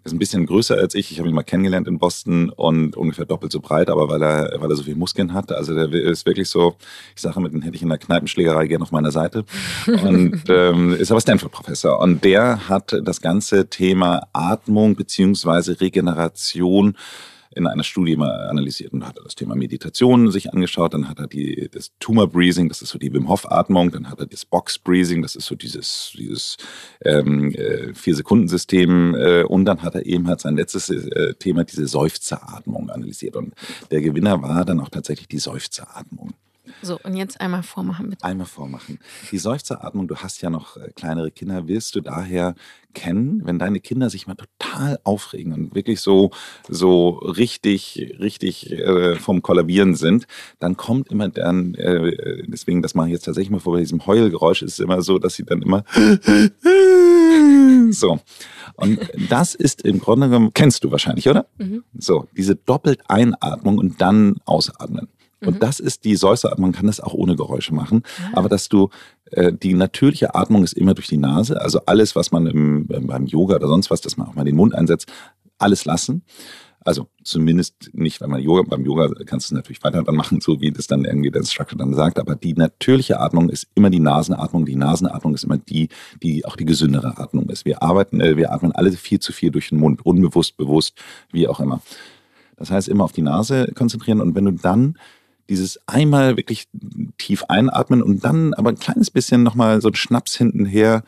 der 0.00 0.06
ist 0.06 0.12
ein 0.12 0.18
bisschen 0.18 0.46
größer 0.46 0.76
als 0.76 0.94
ich, 0.94 1.12
ich 1.12 1.18
habe 1.18 1.28
ihn 1.28 1.34
mal 1.34 1.42
kennengelernt 1.42 1.86
in 1.88 1.98
Boston 1.98 2.50
und 2.50 2.96
ungefähr 2.96 3.24
doppelt 3.24 3.52
so 3.52 3.60
breit, 3.60 3.88
aber 3.88 4.08
weil 4.08 4.22
er, 4.22 4.60
weil 4.60 4.70
er 4.70 4.76
so 4.76 4.82
viel 4.82 4.96
Muskeln 4.96 5.32
hat, 5.32 5.52
also 5.52 5.74
der 5.74 5.90
ist 5.92 6.26
wirklich 6.26 6.48
so, 6.48 6.76
ich 7.14 7.22
sage 7.22 7.40
mit 7.40 7.52
den 7.52 7.62
hätte 7.62 7.76
ich 7.76 7.82
in 7.82 7.88
der 7.88 7.98
Kneipenschlägerei 7.98 8.66
gerne 8.66 8.82
auf 8.82 8.90
meiner 8.90 9.12
Seite. 9.12 9.44
Und 9.86 10.42
ähm, 10.48 10.94
ist 10.94 11.10
aber 11.12 11.20
Stanford-Professor. 11.20 12.00
Und 12.00 12.24
der 12.24 12.68
hat 12.68 12.98
das 13.04 13.20
ganze 13.20 13.68
Thema 13.68 14.26
Atmung 14.32 14.96
beziehungsweise 14.96 15.80
Regeneration 15.80 16.96
in 17.54 17.66
einer 17.66 17.84
Studie 17.84 18.16
mal 18.16 18.48
analysiert 18.48 18.92
und 18.92 19.06
hat 19.06 19.16
er 19.16 19.24
das 19.24 19.34
Thema 19.34 19.54
Meditation 19.54 20.30
sich 20.30 20.52
angeschaut, 20.52 20.94
dann 20.94 21.08
hat 21.08 21.18
er 21.18 21.26
die, 21.26 21.68
das 21.72 21.92
Tumor 22.00 22.28
Breathing, 22.28 22.68
das 22.68 22.82
ist 22.82 22.90
so 22.90 22.98
die 22.98 23.12
Wim 23.12 23.28
Hof 23.28 23.50
Atmung, 23.50 23.90
dann 23.90 24.08
hat 24.10 24.20
er 24.20 24.26
das 24.26 24.44
Box 24.44 24.78
Breathing, 24.78 25.22
das 25.22 25.36
ist 25.36 25.46
so 25.46 25.54
dieses, 25.54 26.12
dieses 26.16 26.56
ähm, 27.04 27.54
äh, 27.54 27.94
Vier-Sekunden-System 27.94 29.14
äh, 29.14 29.42
und 29.44 29.64
dann 29.64 29.82
hat 29.82 29.94
er 29.94 30.06
eben 30.06 30.28
halt 30.28 30.40
sein 30.40 30.56
letztes 30.56 30.90
äh, 30.90 31.34
Thema, 31.34 31.64
diese 31.64 31.86
Seufzeratmung 31.86 32.90
analysiert 32.90 33.36
und 33.36 33.54
der 33.90 34.00
Gewinner 34.00 34.42
war 34.42 34.64
dann 34.64 34.80
auch 34.80 34.88
tatsächlich 34.88 35.28
die 35.28 35.38
Seufzeratmung. 35.38 36.34
So, 36.82 36.98
und 37.04 37.14
jetzt 37.16 37.40
einmal 37.40 37.62
vormachen, 37.62 38.10
bitte. 38.10 38.24
Einmal 38.24 38.46
vormachen. 38.46 38.98
Die 39.30 39.38
Seufzeratmung, 39.38 40.08
du 40.08 40.16
hast 40.16 40.42
ja 40.42 40.50
noch 40.50 40.76
äh, 40.76 40.90
kleinere 40.94 41.30
Kinder, 41.30 41.68
wirst 41.68 41.94
du 41.94 42.00
daher 42.00 42.56
kennen, 42.92 43.42
wenn 43.44 43.58
deine 43.58 43.80
Kinder 43.80 44.10
sich 44.10 44.26
mal 44.26 44.34
total 44.34 44.98
aufregen 45.04 45.52
und 45.52 45.74
wirklich 45.74 46.00
so, 46.00 46.30
so 46.68 47.10
richtig, 47.10 48.16
richtig 48.18 48.70
äh, 48.70 49.14
vom 49.16 49.42
Kollabieren 49.42 49.94
sind, 49.94 50.26
dann 50.58 50.76
kommt 50.76 51.08
immer 51.08 51.28
dann, 51.28 51.74
äh, 51.74 52.42
deswegen, 52.48 52.82
das 52.82 52.94
mache 52.94 53.06
ich 53.06 53.12
jetzt 53.12 53.24
tatsächlich 53.24 53.50
mal 53.50 53.60
vor 53.60 53.74
bei 53.74 53.80
diesem 53.80 54.04
Heulgeräusch, 54.04 54.62
ist 54.62 54.74
es 54.74 54.78
immer 54.80 55.02
so, 55.02 55.18
dass 55.18 55.34
sie 55.34 55.44
dann 55.44 55.62
immer 55.62 55.84
so. 57.90 58.18
Und 58.74 58.98
das 59.28 59.54
ist 59.54 59.82
im 59.82 60.00
Grunde 60.00 60.28
genommen, 60.28 60.50
kennst 60.52 60.82
du 60.84 60.90
wahrscheinlich, 60.90 61.28
oder? 61.28 61.46
Mhm. 61.58 61.84
So, 61.96 62.26
diese 62.36 62.56
doppelt 62.56 63.00
Einatmung 63.08 63.78
und 63.78 64.00
dann 64.00 64.36
ausatmen. 64.44 65.08
Mhm. 65.42 65.48
Und 65.48 65.62
das 65.62 65.80
ist 65.80 66.04
die 66.04 66.16
Seufzeratmung, 66.16 66.70
man 66.70 66.72
kann 66.72 66.86
das 66.86 67.00
auch 67.00 67.14
ohne 67.14 67.36
Geräusche 67.36 67.74
machen. 67.74 68.02
Ah. 68.18 68.38
Aber 68.38 68.48
dass 68.48 68.68
du, 68.68 68.88
äh, 69.30 69.52
die 69.52 69.74
natürliche 69.74 70.34
Atmung 70.34 70.64
ist 70.64 70.72
immer 70.72 70.94
durch 70.94 71.08
die 71.08 71.18
Nase. 71.18 71.60
Also 71.60 71.80
alles, 71.86 72.16
was 72.16 72.32
man 72.32 72.46
im, 72.46 72.88
äh, 72.90 73.00
beim 73.00 73.26
Yoga 73.26 73.56
oder 73.56 73.68
sonst 73.68 73.90
was, 73.90 74.00
dass 74.00 74.16
man 74.16 74.28
auch 74.28 74.34
mal 74.34 74.44
den 74.44 74.56
Mund 74.56 74.74
einsetzt, 74.74 75.12
alles 75.58 75.84
lassen. 75.84 76.22
Also 76.84 77.06
zumindest 77.22 77.90
nicht, 77.92 78.20
wenn 78.20 78.30
man 78.30 78.40
Yoga, 78.40 78.62
beim 78.62 78.84
Yoga 78.84 79.08
kannst 79.24 79.50
du 79.50 79.54
es 79.54 79.56
natürlich 79.56 79.84
weiter 79.84 80.02
dann 80.02 80.16
machen, 80.16 80.40
so 80.40 80.60
wie 80.60 80.72
das 80.72 80.88
dann 80.88 81.04
irgendwie 81.04 81.30
der 81.30 81.42
Instructor 81.42 81.78
dann 81.78 81.94
sagt. 81.94 82.18
Aber 82.18 82.34
die 82.34 82.54
natürliche 82.54 83.20
Atmung 83.20 83.50
ist 83.50 83.68
immer 83.76 83.88
die 83.88 84.00
Nasenatmung. 84.00 84.66
Die 84.66 84.74
Nasenatmung 84.74 85.34
ist 85.34 85.44
immer 85.44 85.58
die, 85.58 85.90
die 86.22 86.44
auch 86.44 86.56
die 86.56 86.64
gesündere 86.64 87.18
Atmung 87.18 87.48
ist. 87.50 87.64
Wir 87.64 87.82
arbeiten, 87.82 88.20
äh, 88.20 88.36
wir 88.36 88.52
atmen 88.52 88.72
alle 88.72 88.90
viel 88.92 89.20
zu 89.20 89.32
viel 89.32 89.52
durch 89.52 89.68
den 89.68 89.78
Mund, 89.78 90.04
unbewusst, 90.04 90.56
bewusst, 90.56 91.00
wie 91.30 91.46
auch 91.46 91.60
immer. 91.60 91.80
Das 92.56 92.70
heißt, 92.70 92.88
immer 92.88 93.04
auf 93.04 93.12
die 93.12 93.22
Nase 93.22 93.72
konzentrieren 93.74 94.20
und 94.20 94.34
wenn 94.34 94.44
du 94.44 94.52
dann 94.52 94.96
dieses 95.48 95.80
einmal 95.86 96.36
wirklich 96.36 96.68
tief 97.18 97.44
einatmen 97.44 98.02
und 98.02 98.24
dann 98.24 98.54
aber 98.54 98.70
ein 98.70 98.78
kleines 98.78 99.10
bisschen 99.10 99.42
nochmal 99.42 99.80
so 99.80 99.88
einen 99.88 99.96
Schnaps 99.96 100.36
hintenher 100.36 101.02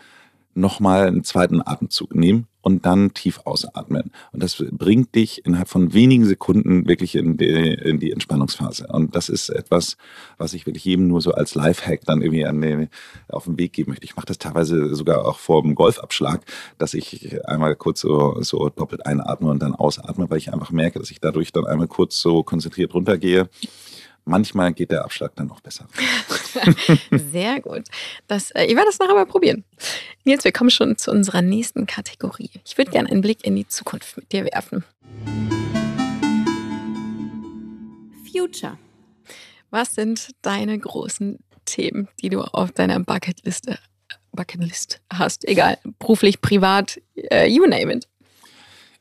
nochmal 0.55 1.09
einen 1.09 1.24
zweiten 1.24 1.61
Atemzug 1.64 2.14
nehmen 2.14 2.47
und 2.62 2.87
dann 2.87 3.12
tief 3.12 3.41
ausatmen. 3.45 4.11
Und 4.32 4.43
das 4.43 4.64
bringt 4.70 5.14
dich 5.14 5.45
innerhalb 5.45 5.68
von 5.68 5.93
wenigen 5.93 6.24
Sekunden 6.24 6.89
wirklich 6.89 7.14
in 7.14 7.37
die, 7.37 7.47
in 7.47 7.99
die 7.99 8.11
Entspannungsphase. 8.11 8.87
Und 8.87 9.14
das 9.14 9.28
ist 9.28 9.51
etwas, 9.51 9.97
was 10.39 10.55
ich 10.55 10.64
wirklich 10.64 10.85
jedem 10.85 11.09
nur 11.09 11.20
so 11.20 11.32
als 11.32 11.55
Lifehack 11.55 12.03
dann 12.07 12.22
irgendwie 12.22 12.47
an 12.47 12.61
den, 12.61 12.89
auf 13.28 13.45
den 13.45 13.59
Weg 13.59 13.74
geben 13.74 13.91
möchte. 13.91 14.05
Ich 14.05 14.16
mache 14.16 14.26
das 14.26 14.39
teilweise 14.39 14.95
sogar 14.95 15.26
auch 15.26 15.39
vor 15.39 15.62
dem 15.62 15.74
Golfabschlag, 15.74 16.41
dass 16.78 16.95
ich 16.95 17.37
einmal 17.47 17.76
kurz 17.76 18.01
so, 18.01 18.41
so 18.41 18.70
doppelt 18.70 19.05
einatme 19.05 19.51
und 19.51 19.61
dann 19.61 19.74
ausatme, 19.74 20.30
weil 20.30 20.39
ich 20.39 20.53
einfach 20.53 20.70
merke, 20.70 20.99
dass 20.99 21.11
ich 21.11 21.20
dadurch 21.20 21.53
dann 21.53 21.66
einmal 21.66 21.89
kurz 21.89 22.18
so 22.20 22.43
konzentriert 22.43 22.95
runtergehe. 22.95 23.49
Manchmal 24.27 24.72
geht 24.72 24.91
der 24.91 25.05
Abschlag 25.05 25.35
dann 25.37 25.51
auch 25.51 25.61
besser. 25.61 25.87
Sehr 27.31 27.61
gut. 27.61 27.85
Das, 28.27 28.51
äh, 28.53 28.64
ich 28.64 28.75
werde 28.75 28.87
das 28.87 28.99
nachher 28.99 29.14
mal 29.14 29.27
probieren. 29.27 29.64
Nils, 30.25 30.45
wir 30.45 30.53
kommen 30.53 30.70
schon 30.70 30.97
zu 30.97 31.11
unserer 31.11 31.43
nächsten 31.43 31.87
Kategorie. 31.87 32.51
Ich 32.64 32.79
würde 32.79 32.91
gerne 32.91 33.11
einen 33.11 33.20
Blick 33.20 33.45
in 33.45 33.55
die 33.55 33.68
Zukunft 33.68 34.16
mit 34.16 34.33
dir 34.33 34.45
werfen. 34.47 34.83
Future. 38.33 38.79
Was 39.70 39.95
sind 39.95 40.31
deine 40.41 40.79
großen 40.79 41.39
Themen, 41.66 42.09
die 42.22 42.31
du 42.31 42.41
auf 42.41 42.72
deiner 42.72 43.01
Bucketliste, 43.01 43.79
Bucketlist 44.33 45.03
hast? 45.12 45.47
Egal, 45.47 45.79
beruflich, 45.99 46.41
privat, 46.41 47.01
äh, 47.14 47.47
you 47.47 47.66
name 47.66 47.93
it. 47.93 48.09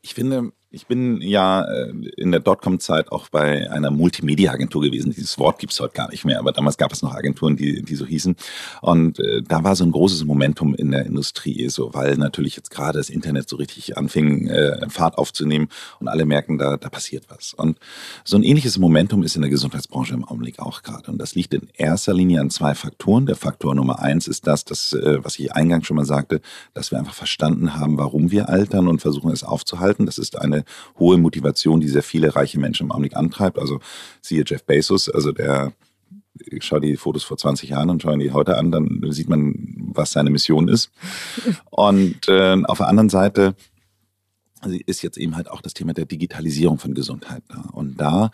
Ich 0.01 0.15
finde, 0.15 0.51
Ich 0.76 0.88
bin 0.88 1.21
ja 1.21 1.65
äh, 1.65 1.93
in 2.17 2.32
der 2.32 2.39
Dotcom-Zeit 2.39 3.11
auch 3.11 3.30
bei 3.30 3.69
einer 3.69 3.91
Multimedia-Agentur 3.91 4.82
gewesen. 4.82 5.13
Dieses 5.15 5.38
Wort 5.38 5.59
gibt 5.59 5.71
es 5.71 5.80
heute 5.80 5.93
gar 5.93 6.09
nicht 6.09 6.26
mehr, 6.26 6.39
aber 6.39 6.51
damals 6.51 6.78
gab 6.78 6.91
es 6.91 7.03
noch 7.03 7.13
Agenturen, 7.13 7.55
die, 7.55 7.84
die 7.84 7.93
so 7.93 8.07
hießen. 8.07 8.36
Und 8.82 9.19
äh, 9.19 9.43
da 9.43 9.63
war 9.63 9.76
so 9.76 9.84
ein 9.84 9.91
großes 9.91 10.26
Momentum 10.26 10.74
in 10.74 10.89
der 10.89 11.05
Industrie, 11.05 11.69
so 11.69 11.93
weil 11.93 12.15
natürlich 12.15 12.55
jetzt 12.55 12.71
gerade 12.71 12.97
das 12.97 13.11
Internet 13.11 13.49
so 13.49 13.57
richtig 13.57 13.99
anfing, 13.99 14.47
äh, 14.47 14.89
Fahrt 14.89 15.19
aufzunehmen 15.19 15.67
und 15.99 16.07
alle 16.07 16.26
merken, 16.26 16.57
da, 16.57 16.76
da 16.78 16.89
passiert 16.89 17.26
was. 17.30 17.53
Und 17.53 17.78
so 18.24 18.36
ein 18.36 18.41
ähnliches 18.41 18.80
Momentum 18.80 19.21
ist 19.21 19.36
in 19.36 19.43
der 19.43 19.51
Gesundheitsbranche 19.51 20.15
im 20.15 20.26
Augenblick 20.26 20.57
auch 20.57 20.82
gerade. 20.82 21.11
Und 21.11 21.19
das 21.19 21.36
liegt 21.36 21.53
in 21.53 21.69
erster 21.76 22.15
Linie 22.15 22.41
an 22.41 22.49
zwei 22.49 22.74
Faktoren. 22.74 23.28
Der 23.28 23.36
Faktor 23.36 23.76
Nummer 23.76 23.99
eins 23.99 24.28
ist 24.28 24.47
das, 24.47 24.65
das 24.65 24.93
äh, 24.93 25.24
was 25.24 25.38
ich 25.38 25.53
eingangs 25.53 25.86
schon 25.86 25.97
mal 25.97 26.05
sagte, 26.05 26.41
dass 26.74 26.89
wir 26.89 26.97
einfach 26.97 27.13
verstanden 27.13 27.76
haben, 27.76 27.99
warum 27.99 28.32
wir 28.32 28.49
altern 28.49 28.88
und 28.88 29.01
versuchen 29.01 29.32
es 29.32 29.43
aufzuhalten. 29.43 30.07
Das 30.07 30.17
ist 30.17 30.36
eine 30.36 30.62
hohe 30.99 31.18
Motivation, 31.18 31.80
die 31.80 31.88
sehr 31.88 32.03
viele 32.03 32.36
reiche 32.36 32.59
Menschen 32.59 32.88
im 32.88 32.91
Augenblick 32.91 33.16
antreibt. 33.16 33.59
Also 33.59 33.80
siehe 34.22 34.43
Jeff 34.45 34.64
Bezos, 34.64 35.09
also 35.09 35.32
der 35.32 35.74
schau 36.59 36.80
die 36.80 36.97
Fotos 36.97 37.24
vor 37.24 37.38
20 37.38 37.70
Jahren 37.70 37.89
und 37.89 38.01
schau 38.01 38.16
die 38.16 38.32
heute 38.32 38.57
an, 38.57 38.72
dann 38.72 39.01
sieht 39.11 39.30
man, 39.30 39.53
was 39.93 40.11
seine 40.11 40.30
Mission 40.30 40.68
ist. 40.68 40.91
Und 41.70 42.28
äh, 42.28 42.61
auf 42.66 42.80
der 42.80 42.88
anderen 42.88 43.09
Seite 43.09 43.55
ist 44.86 45.01
jetzt 45.01 45.18
eben 45.18 45.36
halt 45.36 45.49
auch 45.49 45.61
das 45.61 45.74
Thema 45.74 45.93
der 45.93 46.05
Digitalisierung 46.05 46.80
von 46.80 46.93
Gesundheit 46.93 47.43
da. 47.49 47.70
Und 47.74 47.99
da 47.99 48.32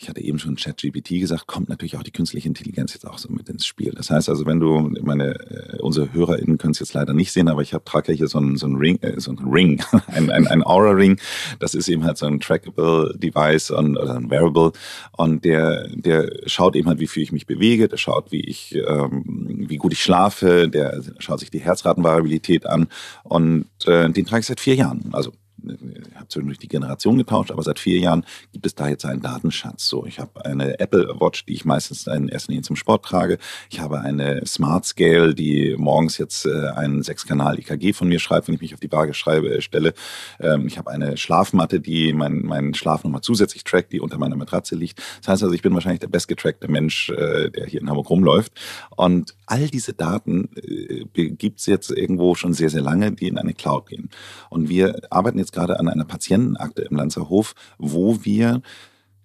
ich 0.00 0.08
hatte 0.08 0.22
eben 0.22 0.38
schon 0.38 0.56
ChatGPT 0.56 1.20
gesagt, 1.20 1.46
kommt 1.46 1.68
natürlich 1.68 1.98
auch 1.98 2.02
die 2.02 2.10
künstliche 2.10 2.48
Intelligenz 2.48 2.94
jetzt 2.94 3.06
auch 3.06 3.18
so 3.18 3.28
mit 3.30 3.50
ins 3.50 3.66
Spiel. 3.66 3.92
Das 3.94 4.10
heißt 4.10 4.30
also, 4.30 4.46
wenn 4.46 4.58
du, 4.58 4.90
meine, 5.02 5.34
äh, 5.34 5.78
unsere 5.80 6.10
HörerInnen 6.14 6.56
können 6.56 6.70
es 6.70 6.78
jetzt 6.78 6.94
leider 6.94 7.12
nicht 7.12 7.32
sehen, 7.32 7.48
aber 7.48 7.60
ich 7.60 7.74
habe 7.74 7.84
trage 7.84 8.14
hier 8.14 8.26
so 8.26 8.38
einen, 8.38 8.56
so 8.56 8.66
Ring, 8.66 8.98
äh, 9.02 9.20
so 9.20 9.30
einen 9.32 9.46
Ring, 9.46 9.82
ein, 10.06 10.30
ein, 10.30 10.46
ein 10.46 10.64
Aura-Ring. 10.64 11.20
Das 11.58 11.74
ist 11.74 11.88
eben 11.88 12.04
halt 12.04 12.16
so 12.16 12.24
ein 12.24 12.40
trackable 12.40 13.14
Device 13.18 13.70
oder 13.70 14.16
ein 14.16 14.30
Wearable. 14.30 14.72
Und 15.18 15.44
der, 15.44 15.86
der 15.88 16.30
schaut 16.46 16.76
eben 16.76 16.88
halt, 16.88 16.98
wie 16.98 17.06
viel 17.06 17.22
ich 17.22 17.32
mich 17.32 17.46
bewege, 17.46 17.86
der 17.86 17.98
schaut, 17.98 18.32
wie 18.32 18.40
ich, 18.40 18.74
ähm, 18.74 19.66
wie 19.68 19.76
gut 19.76 19.92
ich 19.92 20.02
schlafe, 20.02 20.70
der 20.70 21.02
schaut 21.18 21.40
sich 21.40 21.50
die 21.50 21.60
Herzratenvariabilität 21.60 22.64
an. 22.64 22.88
Und 23.22 23.66
äh, 23.84 24.08
den 24.08 24.24
trage 24.24 24.40
ich 24.40 24.46
seit 24.46 24.60
vier 24.60 24.76
Jahren. 24.76 25.10
Also 25.12 25.32
ich 25.64 26.14
habe 26.14 26.28
zwischendurch 26.28 26.58
die 26.58 26.68
Generation 26.68 27.18
getauscht, 27.18 27.50
aber 27.50 27.62
seit 27.62 27.78
vier 27.78 27.98
Jahren 27.98 28.24
gibt 28.52 28.66
es 28.66 28.74
da 28.74 28.88
jetzt 28.88 29.04
einen 29.04 29.22
Datenschatz. 29.22 29.86
So, 29.86 30.06
ich 30.06 30.18
habe 30.18 30.44
eine 30.44 30.78
Apple 30.80 31.08
Watch, 31.20 31.44
die 31.46 31.54
ich 31.54 31.64
meistens 31.64 32.06
in 32.06 32.28
erster 32.28 32.52
Linie 32.52 32.62
zum 32.62 32.76
Sport 32.76 33.04
trage. 33.04 33.38
Ich 33.70 33.80
habe 33.80 34.00
eine 34.00 34.44
Smart 34.46 34.84
Scale, 34.84 35.34
die 35.34 35.74
morgens 35.78 36.18
jetzt 36.18 36.46
äh, 36.46 36.68
einen 36.74 37.02
Sechskanal 37.02 37.58
EKG 37.58 37.92
von 37.92 38.08
mir 38.08 38.18
schreibt, 38.18 38.48
wenn 38.48 38.54
ich 38.54 38.60
mich 38.60 38.74
auf 38.74 38.80
die 38.80 38.90
Waage 38.90 39.14
schreibe, 39.14 39.54
äh, 39.54 39.60
stelle. 39.60 39.94
Ähm, 40.40 40.66
ich 40.66 40.78
habe 40.78 40.90
eine 40.90 41.16
Schlafmatte, 41.16 41.80
die 41.80 42.12
meinen 42.12 42.44
mein 42.46 42.74
Schlaf 42.74 43.04
nochmal 43.04 43.22
zusätzlich 43.22 43.64
trackt, 43.64 43.92
die 43.92 44.00
unter 44.00 44.18
meiner 44.18 44.36
Matratze 44.36 44.74
liegt. 44.74 44.98
Das 45.20 45.28
heißt 45.28 45.42
also, 45.42 45.54
ich 45.54 45.62
bin 45.62 45.74
wahrscheinlich 45.74 46.00
der 46.00 46.08
bestgetrackte 46.08 46.68
Mensch, 46.68 47.10
äh, 47.10 47.50
der 47.50 47.66
hier 47.66 47.80
in 47.80 47.88
Hamburg 47.88 48.10
rumläuft. 48.10 48.52
Und 48.96 49.34
all 49.50 49.68
diese 49.68 49.92
Daten 49.92 50.48
äh, 50.54 51.04
gibt 51.30 51.60
es 51.60 51.66
jetzt 51.66 51.90
irgendwo 51.90 52.34
schon 52.34 52.54
sehr, 52.54 52.70
sehr 52.70 52.82
lange, 52.82 53.12
die 53.12 53.28
in 53.28 53.36
eine 53.36 53.52
Cloud 53.52 53.88
gehen. 53.88 54.08
Und 54.48 54.68
wir 54.68 55.00
arbeiten 55.10 55.38
jetzt 55.38 55.52
gerade 55.52 55.78
an 55.80 55.88
einer 55.88 56.04
Patientenakte 56.04 56.82
im 56.82 56.96
Lanzerhof, 56.96 57.54
wo 57.78 58.24
wir 58.24 58.62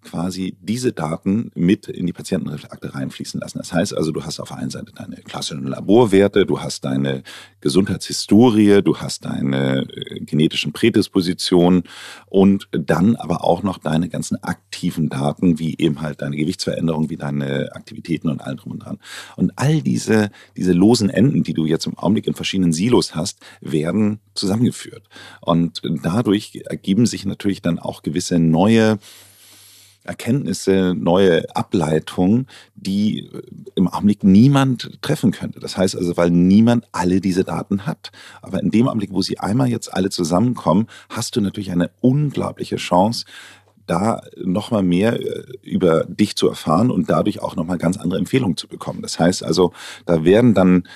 quasi 0.05 0.55
diese 0.61 0.93
Daten 0.93 1.51
mit 1.55 1.87
in 1.87 2.05
die 2.05 2.13
Patientenakte 2.13 2.93
reinfließen 2.93 3.39
lassen. 3.39 3.57
Das 3.57 3.73
heißt 3.73 3.97
also, 3.97 4.11
du 4.11 4.23
hast 4.23 4.39
auf 4.39 4.49
der 4.49 4.57
einen 4.57 4.69
Seite 4.69 4.93
deine 4.95 5.17
klassischen 5.17 5.67
Laborwerte, 5.67 6.45
du 6.45 6.61
hast 6.61 6.85
deine 6.85 7.23
Gesundheitshistorie, 7.59 8.81
du 8.83 8.97
hast 8.97 9.25
deine 9.25 9.81
äh, 9.81 10.19
genetischen 10.19 10.71
Prädispositionen 10.71 11.83
und 12.27 12.67
dann 12.71 13.15
aber 13.15 13.43
auch 13.43 13.63
noch 13.63 13.79
deine 13.79 14.07
ganzen 14.07 14.41
aktiven 14.43 15.09
Daten, 15.09 15.57
wie 15.59 15.75
eben 15.77 16.01
halt 16.01 16.21
deine 16.21 16.37
Gewichtsveränderung, 16.37 17.09
wie 17.09 17.17
deine 17.17 17.71
Aktivitäten 17.73 18.29
und 18.29 18.41
allem 18.41 18.57
drum 18.57 18.73
und 18.73 18.79
dran. 18.79 18.99
Und 19.35 19.53
all 19.55 19.81
diese, 19.81 20.29
diese 20.55 20.73
losen 20.73 21.09
Enden, 21.09 21.43
die 21.43 21.53
du 21.53 21.65
jetzt 21.65 21.87
im 21.87 21.97
Augenblick 21.97 22.27
in 22.27 22.35
verschiedenen 22.35 22.73
Silos 22.73 23.15
hast, 23.15 23.39
werden 23.61 24.19
zusammengeführt. 24.35 25.09
Und 25.41 25.81
dadurch 26.03 26.61
ergeben 26.65 27.07
sich 27.07 27.25
natürlich 27.25 27.63
dann 27.63 27.79
auch 27.79 28.03
gewisse 28.03 28.37
neue 28.37 28.99
Erkenntnisse, 30.05 30.93
neue 30.95 31.55
Ableitungen, 31.55 32.47
die 32.75 33.19
äh, 33.19 33.41
im 33.75 33.87
Augenblick 33.87 34.23
niemand 34.23 35.01
treffen 35.01 35.31
könnte. 35.31 35.59
Das 35.59 35.77
heißt 35.77 35.95
also, 35.95 36.15
weil 36.17 36.29
niemand 36.29 36.85
alle 36.91 37.21
diese 37.21 37.43
Daten 37.43 37.85
hat. 37.85 38.11
Aber 38.41 38.61
in 38.61 38.71
dem 38.71 38.87
Augenblick, 38.87 39.11
wo 39.11 39.21
sie 39.21 39.39
einmal 39.39 39.67
jetzt 39.67 39.93
alle 39.93 40.09
zusammenkommen, 40.09 40.87
hast 41.09 41.35
du 41.35 41.41
natürlich 41.41 41.71
eine 41.71 41.91
unglaubliche 42.01 42.77
Chance, 42.77 43.25
da 43.87 44.21
nochmal 44.43 44.83
mehr 44.83 45.19
äh, 45.19 45.43
über 45.61 46.05
dich 46.05 46.35
zu 46.35 46.47
erfahren 46.47 46.91
und 46.91 47.09
dadurch 47.09 47.41
auch 47.41 47.55
nochmal 47.55 47.77
ganz 47.77 47.97
andere 47.97 48.19
Empfehlungen 48.19 48.57
zu 48.57 48.67
bekommen. 48.67 49.01
Das 49.01 49.19
heißt 49.19 49.43
also, 49.43 49.73
da 50.05 50.23
werden 50.23 50.53
dann 50.53 50.87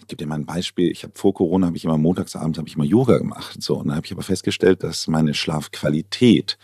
ich 0.00 0.12
gebe 0.12 0.24
dir 0.24 0.28
mal 0.28 0.36
ein 0.36 0.46
Beispiel. 0.46 0.90
Ich 0.90 1.02
habe 1.02 1.12
vor 1.16 1.34
Corona 1.34 1.66
habe 1.66 1.76
ich 1.76 1.84
immer 1.84 1.98
montagsabends 1.98 2.56
habe 2.58 2.66
ich 2.66 2.76
immer 2.76 2.84
Yoga 2.84 3.18
gemacht. 3.18 3.62
So 3.62 3.76
und 3.76 3.88
dann 3.88 3.96
habe 3.96 4.06
ich 4.06 4.12
aber 4.12 4.22
festgestellt, 4.22 4.82
dass 4.82 5.06
meine 5.06 5.34
Schlafqualität 5.34 6.56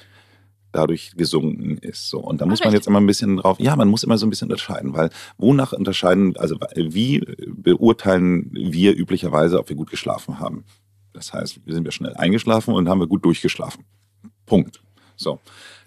dadurch 0.74 1.12
gesunken 1.16 1.78
ist. 1.78 2.08
So. 2.08 2.18
Und 2.18 2.40
da 2.40 2.46
muss 2.46 2.60
man 2.64 2.72
jetzt 2.72 2.86
immer 2.86 3.00
ein 3.00 3.06
bisschen 3.06 3.36
drauf, 3.36 3.58
ja, 3.60 3.76
man 3.76 3.88
muss 3.88 4.02
immer 4.02 4.18
so 4.18 4.26
ein 4.26 4.30
bisschen 4.30 4.50
unterscheiden, 4.50 4.92
weil 4.94 5.10
wonach 5.38 5.72
unterscheiden, 5.72 6.36
also 6.36 6.56
wie 6.74 7.24
beurteilen 7.46 8.50
wir 8.52 8.96
üblicherweise, 8.96 9.58
ob 9.58 9.68
wir 9.68 9.76
gut 9.76 9.90
geschlafen 9.90 10.38
haben? 10.40 10.64
Das 11.12 11.32
heißt, 11.32 11.60
sind 11.64 11.84
wir 11.84 11.92
schnell 11.92 12.14
eingeschlafen 12.14 12.74
und 12.74 12.88
haben 12.88 13.00
wir 13.00 13.06
gut 13.06 13.24
durchgeschlafen. 13.24 13.84
Punkt. 14.46 14.82
So. 15.16 15.38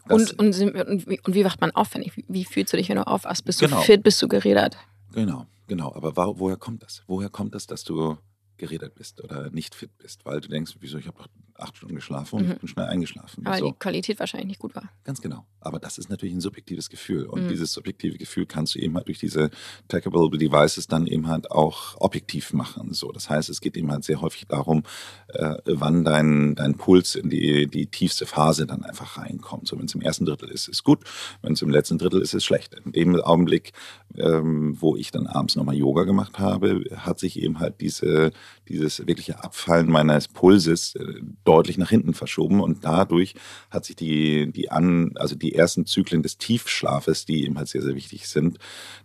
Und, 0.08 0.40
und, 0.40 0.58
und, 0.58 1.08
wie, 1.08 1.20
und, 1.20 1.36
wie, 1.36 1.44
wacht 1.44 1.60
man 1.60 1.72
auf? 1.72 1.94
Wenn 1.94 2.02
ich, 2.02 2.14
wie 2.30 2.46
fühlst 2.46 2.72
du 2.72 2.78
dich, 2.78 2.88
wenn 2.88 2.96
du 2.96 3.06
aufwachst? 3.06 3.44
Bist 3.44 3.62
du 3.62 3.66
genau. 3.66 3.82
fit? 3.82 4.04
Bist 4.04 4.22
du 4.22 4.30
geredet? 4.30 4.78
Genau, 5.12 5.46
genau. 5.68 5.94
Aber 5.94 6.16
woher 6.40 6.56
kommt 6.56 6.84
das? 6.84 7.04
Woher 7.08 7.30
kommt 7.30 7.56
das, 7.56 7.68
dass 7.68 7.84
du 7.84 8.18
geredet 8.56 8.96
bist 8.96 9.22
oder 9.22 9.50
nicht 9.52 9.76
fit 9.76 9.98
bist? 9.98 10.26
Weil 10.26 10.40
du 10.40 10.48
denkst, 10.48 10.78
wieso, 10.80 10.98
ich 10.98 11.08
habe 11.08 11.18
doch 11.18 11.28
acht 11.60 11.78
Stunden 11.78 11.95
geschlafen 11.95 12.38
und 12.38 12.45
mhm. 12.45 12.51
ich 12.53 12.60
bin 12.60 12.68
schnell 12.68 12.86
eingeschlafen. 12.86 13.45
Aber 13.45 13.58
so. 13.58 13.68
die 13.68 13.74
Qualität 13.78 14.20
wahrscheinlich 14.20 14.47
nicht 14.47 14.60
gut 14.60 14.76
war. 14.76 14.89
Ganz 15.03 15.22
genau. 15.22 15.45
Aber 15.60 15.80
das 15.80 15.97
ist 15.97 16.10
natürlich 16.10 16.34
ein 16.34 16.41
subjektives 16.41 16.89
Gefühl. 16.89 17.26
Und 17.26 17.43
mhm. 17.43 17.49
dieses 17.49 17.74
subjektive 17.74 18.18
Gefühl 18.18 18.45
kannst 18.45 18.76
du 18.76 18.80
eben 18.80 18.95
halt 18.95 19.08
durch 19.08 19.20
diese 19.20 19.49
Tackable 19.88 20.38
Devices 20.38 20.88
dann 20.88 21.08
eben 21.08 21.28
halt 21.28 21.51
auch 21.51 21.99
objektiv 21.99 22.53
machen. 22.53 22.93
So, 22.93 23.12
das 23.12 23.30
heißt, 23.30 23.49
es 23.49 23.62
geht 23.62 23.76
eben 23.76 23.91
halt 23.91 24.03
sehr 24.03 24.22
häufig 24.22 24.47
darum, 24.47 24.84
äh, 25.30 25.55
wann 25.66 26.03
dein, 26.05 26.55
dein 26.55 26.76
Puls 26.76 27.16
in 27.16 27.30
die, 27.30 27.68
die 27.68 27.88
tiefste 27.88 28.26
Phase 28.26 28.66
dann 28.66 28.84
einfach 28.84 29.18
reinkommt. 29.18 29.68
So, 29.68 29.78
wenn 29.78 29.86
es 29.86 29.95
im 29.95 30.01
ersten 30.01 30.26
Drittel 30.26 30.49
ist, 30.49 30.68
ist 30.68 30.84
gut. 30.84 31.03
Wenn 31.41 31.53
es 31.53 31.62
im 31.62 31.70
letzten 31.70 31.97
Drittel 31.97 32.22
ist, 32.22 32.34
ist 32.34 32.45
schlecht. 32.45 32.76
In 32.86 32.91
dem 32.91 33.16
Augenblick, 33.16 33.74
ähm, 34.16 34.78
wo 34.80 34.95
ich 34.95 35.12
dann 35.12 35.28
abends 35.28 35.55
nochmal 35.55 35.76
Yoga 35.76 36.03
gemacht 36.03 36.39
habe, 36.39 36.84
hat 36.95 37.20
sich 37.20 37.41
eben 37.41 37.60
halt 37.60 37.82
diese, 37.82 38.32
dieses 38.68 39.05
wirkliche 39.05 39.43
Abfallen 39.43 39.89
meines 39.89 40.28
Pulses 40.28 40.95
äh, 40.95 41.22
deutlich 41.48 41.78
nach 41.78 41.89
hinten 41.89 42.14
verschoben 42.14 42.60
und 42.60 42.84
dadurch 42.84 43.36
hat 43.72 43.86
sich 43.86 43.95
die, 43.95 44.52
die 44.52 44.70
an, 44.70 45.14
also 45.16 45.36
die 45.36 45.56
ersten 45.56 45.86
Zyklen 45.86 46.22
des 46.22 46.38
Tiefschlafes, 46.38 47.26
die 47.26 47.45
eben 47.45 47.58
halt 47.58 47.70
sehr, 47.70 47.82
sehr 47.82 47.95
wichtig 47.95 48.28
sind, 48.28 48.58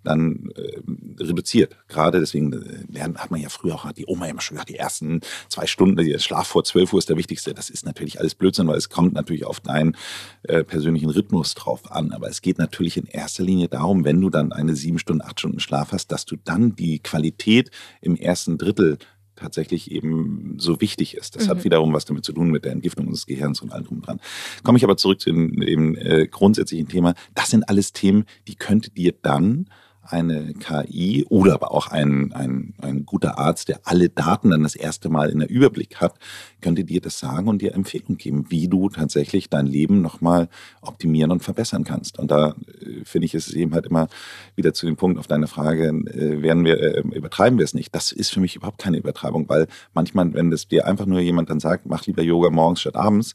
dann 0.02 0.50
äh, 0.56 0.80
reduziert. 1.22 1.76
Gerade 1.88 2.18
deswegen 2.18 2.52
äh, 2.52 3.00
hat 3.00 3.30
man 3.30 3.40
ja 3.40 3.48
früher 3.48 3.74
auch, 3.74 3.84
hat 3.84 3.98
die 3.98 4.06
Oma 4.06 4.26
immer 4.26 4.40
schon 4.40 4.56
gesagt, 4.56 4.70
die 4.70 4.76
ersten 4.76 5.20
zwei 5.48 5.66
Stunden, 5.66 5.96
der 5.96 6.18
Schlaf 6.18 6.48
vor 6.48 6.64
12 6.64 6.92
Uhr 6.92 6.98
ist 6.98 7.08
der 7.08 7.16
wichtigste. 7.16 7.54
Das 7.54 7.70
ist 7.70 7.86
natürlich 7.86 8.18
alles 8.18 8.34
Blödsinn, 8.34 8.66
weil 8.66 8.76
es 8.76 8.88
kommt 8.88 9.14
natürlich 9.14 9.46
auf 9.46 9.60
deinen 9.60 9.96
äh, 10.42 10.64
persönlichen 10.64 11.10
Rhythmus 11.10 11.54
drauf 11.54 11.92
an. 11.92 12.12
Aber 12.12 12.28
es 12.28 12.42
geht 12.42 12.58
natürlich 12.58 12.96
in 12.96 13.06
erster 13.06 13.44
Linie 13.44 13.68
darum, 13.68 14.04
wenn 14.04 14.20
du 14.20 14.30
dann 14.30 14.52
eine 14.52 14.74
sieben 14.74 14.98
Stunden, 14.98 15.22
acht 15.22 15.38
Stunden 15.38 15.60
Schlaf 15.60 15.92
hast, 15.92 16.10
dass 16.10 16.24
du 16.24 16.36
dann 16.36 16.74
die 16.74 16.98
Qualität 16.98 17.70
im 18.00 18.16
ersten 18.16 18.58
Drittel 18.58 18.98
tatsächlich 19.36 19.90
eben 19.90 20.56
so 20.58 20.80
wichtig 20.80 21.16
ist. 21.16 21.36
Das 21.36 21.46
mhm. 21.46 21.50
hat 21.50 21.64
wiederum 21.64 21.92
was 21.92 22.04
damit 22.04 22.24
zu 22.24 22.32
tun 22.32 22.50
mit 22.50 22.64
der 22.64 22.72
Entgiftung 22.72 23.10
des 23.10 23.26
Gehirns 23.26 23.60
und 23.60 23.72
allem 23.72 23.84
drum 23.84 24.02
dran. 24.02 24.20
Komme 24.62 24.78
ich 24.78 24.84
aber 24.84 24.96
zurück 24.96 25.20
zu 25.20 25.30
dem, 25.30 25.60
dem 25.60 25.96
äh, 25.96 26.26
grundsätzlichen 26.26 26.88
Thema. 26.88 27.14
Das 27.34 27.50
sind 27.50 27.68
alles 27.68 27.92
Themen, 27.92 28.24
die 28.48 28.54
könnte 28.54 28.90
dir 28.90 29.14
dann 29.22 29.66
eine 30.02 30.52
KI 30.54 31.24
oder 31.28 31.54
aber 31.54 31.72
auch 31.72 31.86
ein, 31.86 32.32
ein, 32.32 32.74
ein 32.78 33.06
guter 33.06 33.38
Arzt, 33.38 33.68
der 33.68 33.80
alle 33.84 34.08
Daten 34.08 34.50
dann 34.50 34.64
das 34.64 34.74
erste 34.74 35.08
Mal 35.08 35.30
in 35.30 35.38
der 35.38 35.48
Überblick 35.48 36.00
hat, 36.00 36.18
könnte 36.60 36.84
dir 36.84 37.00
das 37.00 37.18
sagen 37.18 37.48
und 37.48 37.62
dir 37.62 37.74
Empfehlungen 37.74 38.18
geben, 38.18 38.46
wie 38.50 38.68
du 38.68 38.88
tatsächlich 38.88 39.48
dein 39.48 39.66
Leben 39.66 40.02
nochmal 40.02 40.48
optimieren 40.80 41.30
und 41.30 41.42
verbessern 41.42 41.84
kannst. 41.84 42.18
Und 42.18 42.30
da 42.30 42.56
äh, 42.80 43.04
finde 43.04 43.26
ich, 43.26 43.34
ist 43.34 43.48
es 43.48 43.54
eben 43.54 43.74
halt 43.74 43.86
immer 43.86 44.08
wieder 44.56 44.74
zu 44.74 44.86
dem 44.86 44.96
Punkt 44.96 45.18
auf 45.18 45.28
deine 45.28 45.46
Frage, 45.46 45.88
äh, 45.88 46.42
werden 46.42 46.64
wir, 46.64 46.80
äh, 46.80 47.00
übertreiben 47.00 47.58
wir 47.58 47.64
es 47.64 47.74
nicht? 47.74 47.94
Das 47.94 48.12
ist 48.12 48.30
für 48.30 48.40
mich 48.40 48.56
überhaupt 48.56 48.78
keine 48.78 48.98
Übertreibung, 48.98 49.48
weil 49.48 49.68
manchmal, 49.94 50.34
wenn 50.34 50.50
das 50.50 50.66
dir 50.66 50.86
einfach 50.86 51.06
nur 51.06 51.20
jemand 51.20 51.48
dann 51.48 51.60
sagt, 51.60 51.86
mach 51.86 52.06
lieber 52.06 52.22
Yoga 52.22 52.50
morgens 52.50 52.80
statt 52.80 52.96
abends, 52.96 53.34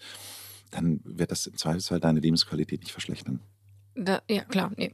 dann 0.71 0.99
wird 1.05 1.31
das 1.31 1.47
im 1.47 1.55
Zweifelsfall 1.55 1.99
deine 1.99 2.19
Lebensqualität 2.19 2.81
nicht 2.81 2.91
verschlechtern. 2.91 3.39
Da, 3.95 4.21
ja, 4.29 4.43
klar, 4.43 4.71
nee. 4.75 4.93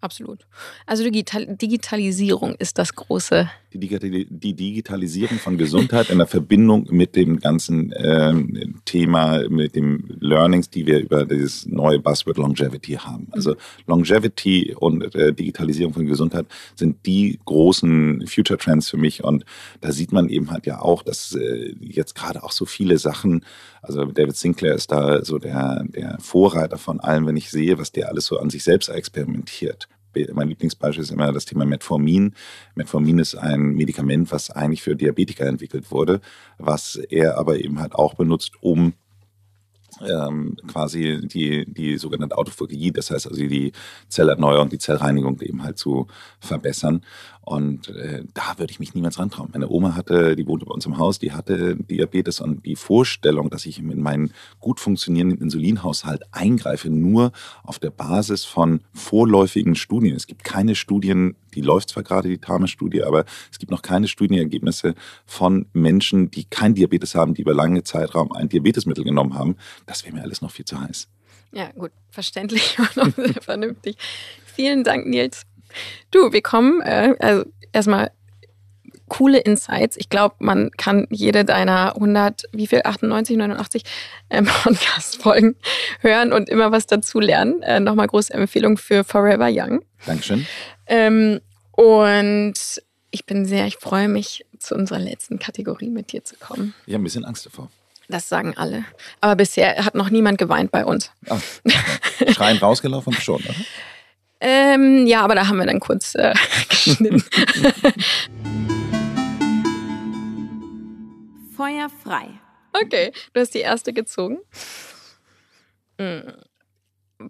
Absolut. 0.00 0.46
Also 0.86 1.04
Digital 1.04 1.46
Digitalisierung 1.56 2.54
ist 2.56 2.78
das 2.78 2.94
große. 2.94 3.50
Die, 3.72 3.78
Digital 3.78 4.10
die, 4.10 4.54
Digitalisierung 4.54 5.38
von 5.38 5.58
Gesundheit 5.58 6.10
in 6.10 6.18
der 6.18 6.26
Verbindung 6.26 6.86
mit 6.90 7.16
dem 7.16 7.38
ganzen 7.38 7.92
ähm, 7.96 8.80
Thema, 8.84 9.48
mit 9.48 9.74
dem 9.74 10.04
Learnings, 10.20 10.70
die 10.70 10.86
wir 10.86 11.00
über 11.00 11.26
dieses 11.26 11.66
neue 11.66 11.98
Buzzword 11.98 12.38
Longevity 12.38 12.94
haben. 12.94 13.28
Also 13.32 13.56
Longevity 13.86 14.74
und 14.78 15.14
äh, 15.14 15.32
Digitalisierung 15.32 15.92
von 15.92 16.06
Gesundheit 16.06 16.46
sind 16.74 17.04
die 17.04 17.38
großen 17.44 18.26
Future 18.26 18.58
Trends 18.58 18.88
für 18.88 18.96
mich. 18.96 19.22
Und 19.22 19.44
da 19.80 19.92
sieht 19.92 20.12
man 20.12 20.28
eben 20.28 20.50
halt 20.50 20.66
ja 20.66 20.80
auch, 20.80 21.02
dass 21.02 21.34
äh, 21.34 21.74
jetzt 21.80 22.14
gerade 22.14 22.42
auch 22.42 22.52
so 22.52 22.64
viele 22.64 22.98
Sachen, 22.98 23.44
also 23.82 24.04
David 24.04 24.36
Sinclair 24.36 24.74
ist 24.74 24.90
da 24.90 25.24
so 25.24 25.38
der, 25.38 25.84
der 25.88 26.18
Vorreiter 26.20 26.78
von 26.78 27.00
allem, 27.00 27.26
wenn 27.26 27.36
ich 27.36 27.50
sehe, 27.50 27.78
was 27.78 27.92
der 27.92 28.08
alles 28.08 28.26
so 28.26 28.38
an 28.38 28.50
sich 28.50 28.64
selbst 28.64 28.88
experimentiert 28.88 29.88
mein 30.32 30.48
Lieblingsbeispiel 30.48 31.02
ist 31.02 31.10
immer 31.10 31.32
das 31.32 31.44
Thema 31.44 31.64
Metformin. 31.64 32.34
Metformin 32.74 33.18
ist 33.18 33.34
ein 33.34 33.74
Medikament, 33.74 34.32
was 34.32 34.50
eigentlich 34.50 34.82
für 34.82 34.96
Diabetiker 34.96 35.46
entwickelt 35.46 35.90
wurde, 35.90 36.20
was 36.58 36.96
er 36.96 37.38
aber 37.38 37.58
eben 37.58 37.80
halt 37.80 37.94
auch 37.94 38.14
benutzt, 38.14 38.52
um 38.60 38.94
ähm, 40.06 40.56
quasi 40.66 41.20
die, 41.22 41.64
die 41.66 41.98
sogenannte 41.98 42.36
Autophagie, 42.36 42.92
das 42.92 43.10
heißt 43.10 43.26
also 43.26 43.40
die 43.40 43.72
Zellerneuerung, 44.08 44.68
die 44.68 44.78
Zellreinigung 44.78 45.40
eben 45.40 45.62
halt 45.62 45.78
zu 45.78 46.06
verbessern. 46.40 47.02
Und 47.40 47.88
äh, 47.88 48.24
da 48.34 48.58
würde 48.58 48.70
ich 48.70 48.78
mich 48.78 48.94
niemals 48.94 49.18
rantrauen. 49.18 49.48
Meine 49.52 49.70
Oma 49.70 49.94
hatte, 49.94 50.36
die 50.36 50.46
wohnte 50.46 50.66
bei 50.66 50.74
uns 50.74 50.84
im 50.84 50.98
Haus, 50.98 51.18
die 51.18 51.32
hatte 51.32 51.76
Diabetes 51.76 52.40
und 52.40 52.66
die 52.66 52.76
Vorstellung, 52.76 53.48
dass 53.48 53.64
ich 53.64 53.78
in 53.78 54.02
meinen 54.02 54.32
gut 54.60 54.80
funktionierenden 54.80 55.40
Insulinhaushalt 55.40 56.24
eingreife, 56.30 56.90
nur 56.90 57.32
auf 57.62 57.78
der 57.78 57.90
Basis 57.90 58.44
von 58.44 58.80
vorläufigen 58.92 59.76
Studien. 59.76 60.14
Es 60.14 60.26
gibt 60.26 60.44
keine 60.44 60.74
Studien, 60.74 61.36
die 61.54 61.60
läuft 61.60 61.90
zwar 61.90 62.02
gerade, 62.02 62.28
die 62.28 62.38
TAME-Studie, 62.38 63.02
aber 63.02 63.24
es 63.50 63.58
gibt 63.58 63.70
noch 63.70 63.82
keine 63.82 64.08
Studienergebnisse 64.08 64.94
von 65.26 65.66
Menschen, 65.72 66.30
die 66.30 66.44
kein 66.44 66.74
Diabetes 66.74 67.14
haben, 67.14 67.34
die 67.34 67.42
über 67.42 67.54
lange 67.54 67.82
Zeitraum 67.82 68.32
ein 68.32 68.48
Diabetesmittel 68.48 69.04
genommen 69.04 69.34
haben. 69.34 69.56
Das 69.86 70.04
wäre 70.04 70.14
mir 70.14 70.22
alles 70.22 70.42
noch 70.42 70.50
viel 70.50 70.64
zu 70.64 70.80
heiß. 70.80 71.08
Ja, 71.52 71.70
gut, 71.72 71.92
verständlich 72.10 72.76
und 72.96 73.14
sehr 73.14 73.42
vernünftig. 73.42 73.96
Vielen 74.44 74.84
Dank, 74.84 75.06
Nils. 75.06 75.44
Du, 76.10 76.32
wir 76.32 76.42
kommen, 76.42 76.80
äh, 76.82 77.14
also 77.20 77.44
erstmal 77.72 78.10
coole 79.08 79.38
Insights. 79.38 79.96
Ich 79.96 80.08
glaube, 80.08 80.36
man 80.38 80.70
kann 80.72 81.06
jede 81.10 81.44
deiner 81.44 81.94
100, 81.94 82.44
wie 82.52 82.66
viel, 82.66 82.82
98, 82.84 83.36
89 83.36 83.82
äh, 84.28 84.42
Podcast-Folgen 84.42 85.56
hören 86.00 86.32
und 86.32 86.48
immer 86.48 86.72
was 86.72 86.86
dazu 86.86 87.20
lernen. 87.20 87.62
Äh, 87.62 87.80
Nochmal 87.80 88.06
große 88.06 88.32
Empfehlung 88.32 88.76
für 88.76 89.04
Forever 89.04 89.48
Young. 89.50 89.80
Dankeschön. 90.06 90.46
Ähm, 90.86 91.40
und 91.72 92.54
ich 93.10 93.24
bin 93.24 93.46
sehr, 93.46 93.66
ich 93.66 93.76
freue 93.76 94.08
mich, 94.08 94.44
zu 94.58 94.74
unserer 94.74 94.98
letzten 94.98 95.38
Kategorie 95.38 95.90
mit 95.90 96.12
dir 96.12 96.24
zu 96.24 96.36
kommen. 96.36 96.74
Ich 96.86 96.94
habe 96.94 97.02
ein 97.02 97.04
bisschen 97.04 97.24
Angst 97.24 97.46
davor. 97.46 97.70
Das 98.08 98.28
sagen 98.28 98.54
alle. 98.56 98.84
Aber 99.20 99.36
bisher 99.36 99.84
hat 99.84 99.94
noch 99.94 100.10
niemand 100.10 100.38
geweint 100.38 100.70
bei 100.70 100.84
uns. 100.84 101.10
Ah, 101.28 101.38
okay. 102.20 102.32
Schreien 102.32 102.56
rausgelaufen 102.56 103.12
schon, 103.12 103.36
oder? 103.36 103.54
Ähm, 104.40 105.06
ja, 105.06 105.22
aber 105.22 105.34
da 105.34 105.48
haben 105.48 105.58
wir 105.58 105.66
dann 105.66 105.80
kurz 105.80 106.14
äh, 106.14 106.32
geschnitten. 106.68 107.22
Feuer 111.58 111.88
frei. 111.88 112.28
Okay, 112.72 113.10
du 113.32 113.40
hast 113.40 113.52
die 113.52 113.58
erste 113.58 113.92
gezogen. 113.92 114.38
Hm. 116.00 116.34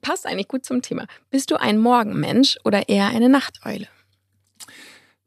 Passt 0.02 0.26
eigentlich 0.26 0.48
gut 0.48 0.66
zum 0.66 0.82
Thema. 0.82 1.06
Bist 1.30 1.50
du 1.50 1.58
ein 1.58 1.78
Morgenmensch 1.78 2.58
oder 2.62 2.90
eher 2.90 3.06
eine 3.06 3.30
Nachteule? 3.30 3.88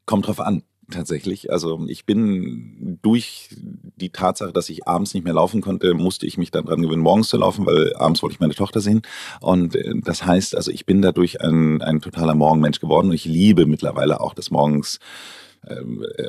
Kommt 0.06 0.28
drauf 0.28 0.38
an 0.38 0.62
tatsächlich. 0.88 1.50
Also 1.50 1.84
ich 1.88 2.06
bin 2.06 3.00
durch 3.02 3.48
die 3.96 4.10
Tatsache, 4.10 4.52
dass 4.52 4.68
ich 4.68 4.86
abends 4.86 5.14
nicht 5.14 5.24
mehr 5.24 5.34
laufen 5.34 5.62
konnte, 5.62 5.94
musste 5.94 6.26
ich 6.26 6.38
mich 6.38 6.52
dann 6.52 6.66
dran 6.66 6.82
gewöhnen, 6.82 7.02
morgens 7.02 7.28
zu 7.28 7.38
laufen, 7.38 7.66
weil 7.66 7.96
abends 7.96 8.22
wollte 8.22 8.34
ich 8.34 8.40
meine 8.40 8.54
Tochter 8.54 8.80
sehen. 8.80 9.02
Und 9.40 9.74
äh, 9.74 9.94
das 10.04 10.24
heißt, 10.24 10.54
also 10.54 10.70
ich 10.70 10.86
bin 10.86 11.02
dadurch 11.02 11.40
ein, 11.40 11.82
ein 11.82 12.00
totaler 12.00 12.36
Morgenmensch 12.36 12.78
geworden 12.78 13.08
und 13.08 13.14
ich 13.14 13.24
liebe 13.24 13.66
mittlerweile 13.66 14.20
auch 14.20 14.34
des 14.34 14.52
Morgens 14.52 15.00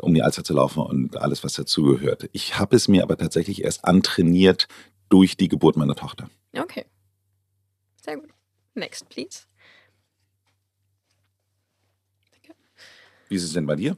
um 0.02 0.14
die 0.14 0.22
Alster 0.22 0.44
zu 0.44 0.54
laufen 0.54 0.84
und 0.84 1.18
alles, 1.18 1.44
was 1.44 1.54
dazugehört. 1.54 2.30
Ich 2.34 2.60
habe 2.60 2.76
es 2.76 2.88
mir 2.88 3.04
aber 3.04 3.18
tatsächlich 3.18 3.64
erst 3.64 3.86
antrainiert 3.86 4.68
durch 5.10 5.38
die 5.38 5.48
Geburt 5.48 5.76
meiner 5.76 5.96
Tochter. 5.96 6.30
Okay. 6.56 6.86
Sehr 8.04 8.18
gut. 8.18 8.30
Next, 8.76 9.10
please. 9.10 9.42
Danke. 12.32 12.58
Wie 13.30 13.36
ist 13.36 13.44
es 13.44 13.54
denn 13.54 13.66
bei 13.66 13.76
dir? 13.76 13.98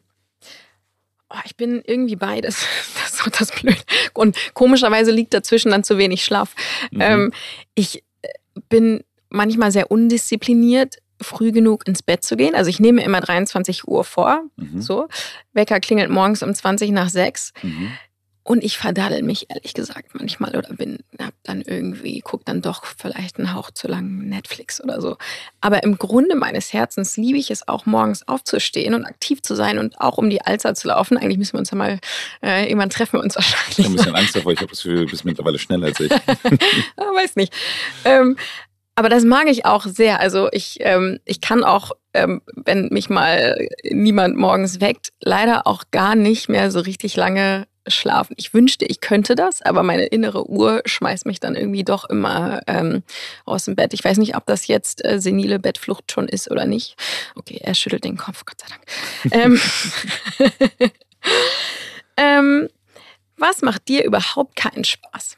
Oh, 1.29 1.39
ich 1.43 1.55
bin 1.55 1.81
irgendwie 1.85 2.15
beides. 2.15 2.65
Das 2.95 3.13
ist 3.13 3.23
so 3.23 3.29
das 3.29 3.51
Blöd. 3.51 3.85
Und 4.13 4.35
komischerweise 4.53 5.11
liegt 5.11 5.33
dazwischen 5.33 5.71
dann 5.71 5.83
zu 5.83 5.97
wenig 5.97 6.23
Schlaf. 6.25 6.53
Mhm. 6.91 7.01
Ähm, 7.01 7.33
ich 7.75 8.03
äh, 8.21 8.29
bin 8.67 9.03
manchmal 9.29 9.71
sehr 9.71 9.89
undiszipliniert, 9.89 10.97
früh 11.21 11.51
genug 11.51 11.87
ins 11.87 12.03
Bett 12.03 12.23
zu 12.23 12.35
gehen. 12.35 12.55
Also 12.55 12.69
ich 12.69 12.79
nehme 12.79 13.03
immer 13.03 13.21
23 13.21 13.87
Uhr 13.87 14.03
vor. 14.03 14.43
Mhm. 14.55 14.81
So. 14.81 15.07
Wecker 15.53 15.79
klingelt 15.79 16.09
morgens 16.09 16.43
um 16.43 16.53
20 16.53 16.91
nach 16.91 17.09
6. 17.09 17.53
Mhm. 17.63 17.91
Und 18.47 18.63
ich 18.63 18.77
verdaddel 18.77 19.23
mich 19.23 19.49
ehrlich 19.49 19.73
gesagt 19.73 20.13
manchmal 20.13 20.55
oder 20.55 20.71
bin, 20.75 20.99
hab 21.19 21.33
dann 21.41 21.61
irgendwie, 21.61 22.21
guck 22.23 22.45
dann 22.45 22.61
doch 22.61 22.85
vielleicht 22.85 23.39
einen 23.39 23.55
Hauch 23.55 23.71
zu 23.71 23.87
lang 23.87 24.19
Netflix 24.29 24.83
oder 24.83 25.01
so. 25.01 25.17
Aber 25.61 25.81
im 25.81 25.97
Grunde 25.97 26.35
meines 26.35 26.71
Herzens 26.71 27.17
liebe 27.17 27.39
ich 27.39 27.49
es 27.49 27.67
auch 27.67 27.87
morgens 27.87 28.27
aufzustehen 28.27 28.93
und 28.93 29.03
aktiv 29.03 29.41
zu 29.41 29.55
sein 29.55 29.79
und 29.79 29.99
auch 29.99 30.19
um 30.19 30.29
die 30.29 30.43
Alster 30.43 30.75
zu 30.75 30.89
laufen. 30.89 31.17
Eigentlich 31.17 31.39
müssen 31.39 31.53
wir 31.53 31.59
uns 31.59 31.71
ja 31.71 31.77
mal, 31.77 31.99
äh, 32.43 32.65
irgendwann 32.65 32.91
treffen 32.91 33.13
wir 33.13 33.23
uns 33.23 33.35
wahrscheinlich. 33.35 33.79
Ich 33.79 33.85
habe 33.85 33.93
ein 33.93 33.97
bisschen 33.97 34.15
Angst 34.15 34.35
davor, 34.35 34.51
ich 34.51 34.59
habe 34.59 34.69
das 34.69 34.83
Gefühl, 34.83 35.05
du 35.05 35.11
bist 35.11 35.25
mittlerweile 35.25 35.57
schneller 35.57 35.87
als 35.87 35.99
ich. 35.99 36.11
weiß 37.15 37.35
nicht. 37.37 37.51
Ähm, 38.03 38.37
aber 38.95 39.09
das 39.09 39.23
mag 39.23 39.47
ich 39.47 39.65
auch 39.65 39.85
sehr. 39.85 40.19
Also 40.21 40.49
ich, 40.51 40.77
ähm, 40.79 41.19
ich 41.25 41.41
kann 41.41 41.63
auch, 41.63 41.91
ähm, 42.13 42.41
wenn 42.55 42.87
mich 42.89 43.09
mal 43.09 43.67
niemand 43.89 44.37
morgens 44.37 44.79
weckt, 44.79 45.09
leider 45.19 45.67
auch 45.67 45.83
gar 45.91 46.15
nicht 46.15 46.47
mehr 46.47 46.71
so 46.71 46.79
richtig 46.79 47.15
lange 47.15 47.67
schlafen. 47.87 48.35
Ich 48.37 48.53
wünschte, 48.53 48.85
ich 48.85 49.01
könnte 49.01 49.35
das, 49.35 49.61
aber 49.61 49.83
meine 49.83 50.05
innere 50.05 50.49
Uhr 50.49 50.81
schmeißt 50.85 51.25
mich 51.25 51.39
dann 51.39 51.55
irgendwie 51.55 51.83
doch 51.83 52.09
immer 52.09 52.61
ähm, 52.67 53.03
aus 53.45 53.65
dem 53.65 53.75
Bett. 53.75 53.93
Ich 53.93 54.03
weiß 54.03 54.17
nicht, 54.17 54.35
ob 54.35 54.45
das 54.45 54.67
jetzt 54.67 55.05
äh, 55.05 55.19
senile 55.19 55.59
Bettflucht 55.59 56.11
schon 56.11 56.27
ist 56.27 56.49
oder 56.49 56.65
nicht. 56.65 56.95
Okay, 57.35 57.59
er 57.61 57.75
schüttelt 57.75 58.05
den 58.05 58.17
Kopf, 58.17 58.43
Gott 58.45 58.61
sei 58.61 58.67
Dank. 58.69 59.59
ähm, 60.79 60.89
ähm, 62.17 62.69
was 63.37 63.61
macht 63.61 63.87
dir 63.87 64.03
überhaupt 64.05 64.55
keinen 64.55 64.85
Spaß? 64.85 65.37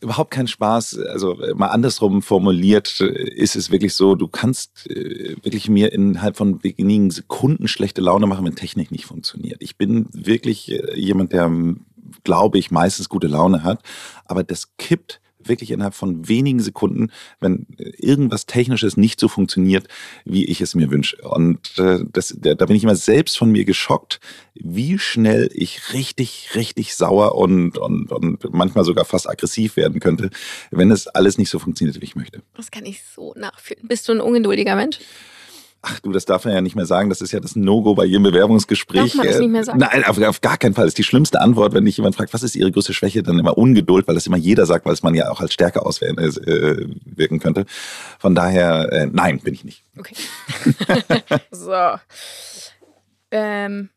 Überhaupt 0.00 0.30
keinen 0.30 0.48
Spaß. 0.48 0.98
Also 0.98 1.40
äh, 1.40 1.54
mal 1.54 1.68
andersrum 1.68 2.22
formuliert 2.22 3.00
äh, 3.00 3.06
ist 3.06 3.56
es 3.56 3.70
wirklich 3.70 3.94
so, 3.94 4.14
du 4.14 4.28
kannst 4.28 4.88
äh, 4.90 5.36
wirklich 5.42 5.68
mir 5.68 5.92
innerhalb 5.92 6.36
von 6.36 6.62
wenigen 6.62 7.10
Sekunden 7.10 7.68
schlechte 7.68 8.00
Laune 8.00 8.26
machen, 8.26 8.44
wenn 8.44 8.56
Technik 8.56 8.90
nicht 8.90 9.06
funktioniert. 9.06 9.62
Ich 9.62 9.76
bin 9.76 10.06
wirklich 10.12 10.80
jemand, 10.94 11.32
der, 11.32 11.50
glaube 12.24 12.58
ich, 12.58 12.70
meistens 12.70 13.08
gute 13.08 13.26
Laune 13.26 13.62
hat, 13.62 13.82
aber 14.24 14.44
das 14.44 14.76
kippt 14.76 15.20
wirklich 15.48 15.70
innerhalb 15.70 15.94
von 15.94 16.28
wenigen 16.28 16.60
Sekunden, 16.60 17.10
wenn 17.40 17.66
irgendwas 17.78 18.46
Technisches 18.46 18.96
nicht 18.96 19.20
so 19.20 19.28
funktioniert, 19.28 19.88
wie 20.24 20.44
ich 20.44 20.60
es 20.60 20.74
mir 20.74 20.90
wünsche. 20.90 21.16
Und 21.22 21.78
äh, 21.78 22.00
das, 22.12 22.36
da, 22.38 22.54
da 22.54 22.66
bin 22.66 22.76
ich 22.76 22.84
immer 22.84 22.96
selbst 22.96 23.38
von 23.38 23.50
mir 23.50 23.64
geschockt, 23.64 24.20
wie 24.54 24.98
schnell 24.98 25.50
ich 25.52 25.92
richtig, 25.92 26.50
richtig 26.54 26.94
sauer 26.94 27.34
und, 27.34 27.78
und, 27.78 28.12
und 28.12 28.54
manchmal 28.54 28.84
sogar 28.84 29.04
fast 29.04 29.28
aggressiv 29.28 29.76
werden 29.76 30.00
könnte, 30.00 30.30
wenn 30.70 30.90
es 30.90 31.06
alles 31.06 31.38
nicht 31.38 31.50
so 31.50 31.58
funktioniert, 31.58 32.00
wie 32.00 32.04
ich 32.04 32.16
möchte. 32.16 32.42
Das 32.54 32.70
kann 32.70 32.86
ich 32.86 33.02
so 33.02 33.34
nachfühlen. 33.36 33.86
Bist 33.86 34.08
du 34.08 34.12
ein 34.12 34.20
ungeduldiger 34.20 34.76
Mensch? 34.76 34.98
Ach 35.88 36.00
du, 36.00 36.10
das 36.10 36.24
darf 36.24 36.44
man 36.44 36.52
ja 36.52 36.60
nicht 36.60 36.74
mehr 36.74 36.84
sagen. 36.84 37.10
Das 37.10 37.20
ist 37.20 37.30
ja 37.30 37.38
das 37.38 37.54
No-Go 37.54 37.94
bei 37.94 38.04
jedem 38.04 38.24
Bewerbungsgespräch. 38.24 39.12
Darf 39.12 39.14
man 39.14 39.26
das 39.28 39.38
nicht 39.38 39.50
mehr 39.50 39.62
sagen? 39.62 39.78
Nein, 39.78 40.04
auf, 40.04 40.20
auf, 40.20 40.40
gar 40.40 40.56
keinen 40.56 40.74
Fall. 40.74 40.84
Das 40.84 40.90
ist 40.90 40.98
die 40.98 41.04
schlimmste 41.04 41.40
Antwort, 41.40 41.74
wenn 41.74 41.84
dich 41.84 41.96
jemand 41.96 42.16
fragt, 42.16 42.34
was 42.34 42.42
ist 42.42 42.56
Ihre 42.56 42.72
größte 42.72 42.92
Schwäche, 42.92 43.22
dann 43.22 43.38
immer 43.38 43.56
Ungeduld, 43.56 44.08
weil 44.08 44.16
das 44.16 44.26
immer 44.26 44.36
jeder 44.36 44.66
sagt, 44.66 44.84
weil 44.84 44.94
es 44.94 45.04
man 45.04 45.14
ja 45.14 45.30
auch 45.30 45.40
als 45.40 45.52
Stärke 45.52 45.86
auswirken 45.86 47.36
äh, 47.36 47.38
könnte. 47.38 47.66
Von 48.18 48.34
daher, 48.34 48.92
äh, 48.92 49.06
nein, 49.06 49.38
bin 49.38 49.54
ich 49.54 49.62
nicht. 49.62 49.84
Okay. 49.96 50.16
so. 51.52 51.72
Ähm, 53.30 53.90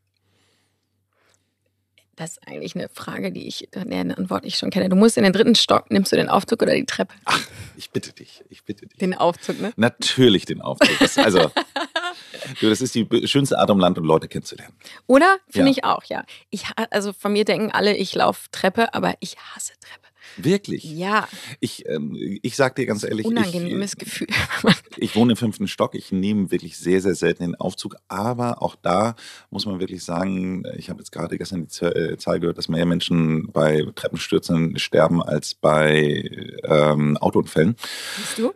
das 2.19 2.31
ist 2.31 2.47
eigentlich 2.47 2.75
eine 2.75 2.89
Frage, 2.89 3.31
die 3.31 3.47
ich, 3.47 3.69
eine 3.73 4.17
Antwort 4.17 4.43
ich 4.43 4.57
schon 4.57 4.71
kenne. 4.71 4.89
Du 4.89 4.97
musst 4.97 5.15
in 5.15 5.23
den 5.23 5.31
dritten 5.31 5.55
Stock, 5.55 5.89
nimmst 5.89 6.11
du 6.11 6.17
den 6.17 6.27
Aufzug 6.27 6.61
oder 6.61 6.75
die 6.75 6.85
Treppe? 6.85 7.13
Ach, 7.23 7.39
ich 7.77 7.91
bitte 7.91 8.11
dich, 8.11 8.43
ich 8.49 8.63
bitte 8.65 8.85
dich. 8.85 8.97
Den 8.97 9.13
Aufzug, 9.13 9.61
ne? 9.61 9.71
Natürlich 9.77 10.45
den 10.45 10.61
Aufzug. 10.61 10.99
Das, 10.99 11.17
also, 11.17 11.39
du, 12.59 12.69
das 12.69 12.81
ist 12.81 12.93
die 12.93 13.07
schönste 13.25 13.57
Art 13.57 13.69
um 13.69 13.79
Land, 13.79 13.97
um 13.97 14.03
Leute 14.03 14.27
kennenzulernen. 14.27 14.75
Oder? 15.07 15.37
Finde 15.47 15.71
ja. 15.71 15.77
ich 15.77 15.83
auch, 15.85 16.03
ja. 16.03 16.25
Ich, 16.49 16.65
also 16.91 17.13
von 17.13 17.31
mir 17.31 17.45
denken 17.45 17.71
alle, 17.71 17.95
ich 17.95 18.13
laufe 18.13 18.49
Treppe, 18.51 18.93
aber 18.93 19.15
ich 19.21 19.37
hasse 19.37 19.73
Treppe. 19.79 19.98
Wirklich? 20.43 20.83
Ja. 20.83 21.27
Ich, 21.59 21.87
ähm, 21.87 22.15
ich 22.41 22.55
sag 22.55 22.75
dir 22.75 22.85
ganz 22.85 23.03
ehrlich, 23.03 23.25
Unangenehmes 23.25 23.93
ich, 23.93 23.99
Gefühl. 23.99 24.27
ich 24.97 25.15
wohne 25.15 25.33
im 25.33 25.37
fünften 25.37 25.67
Stock. 25.67 25.95
Ich 25.95 26.11
nehme 26.11 26.51
wirklich 26.51 26.77
sehr, 26.77 27.01
sehr 27.01 27.15
selten 27.15 27.43
den 27.43 27.55
Aufzug. 27.55 27.95
Aber 28.07 28.61
auch 28.61 28.75
da 28.75 29.15
muss 29.49 29.65
man 29.65 29.79
wirklich 29.79 30.03
sagen, 30.03 30.63
ich 30.77 30.89
habe 30.89 30.99
jetzt 30.99 31.11
gerade 31.11 31.37
gestern 31.37 31.67
die 31.67 31.85
äh, 31.85 32.17
Zahl 32.17 32.39
gehört, 32.39 32.57
dass 32.57 32.69
mehr 32.69 32.85
Menschen 32.85 33.51
bei 33.51 33.85
Treppenstürzen 33.95 34.77
sterben 34.79 35.21
als 35.21 35.55
bei 35.55 36.29
ähm, 36.63 37.17
Autounfällen. 37.17 37.75
Siehst 38.17 38.37
du? 38.37 38.53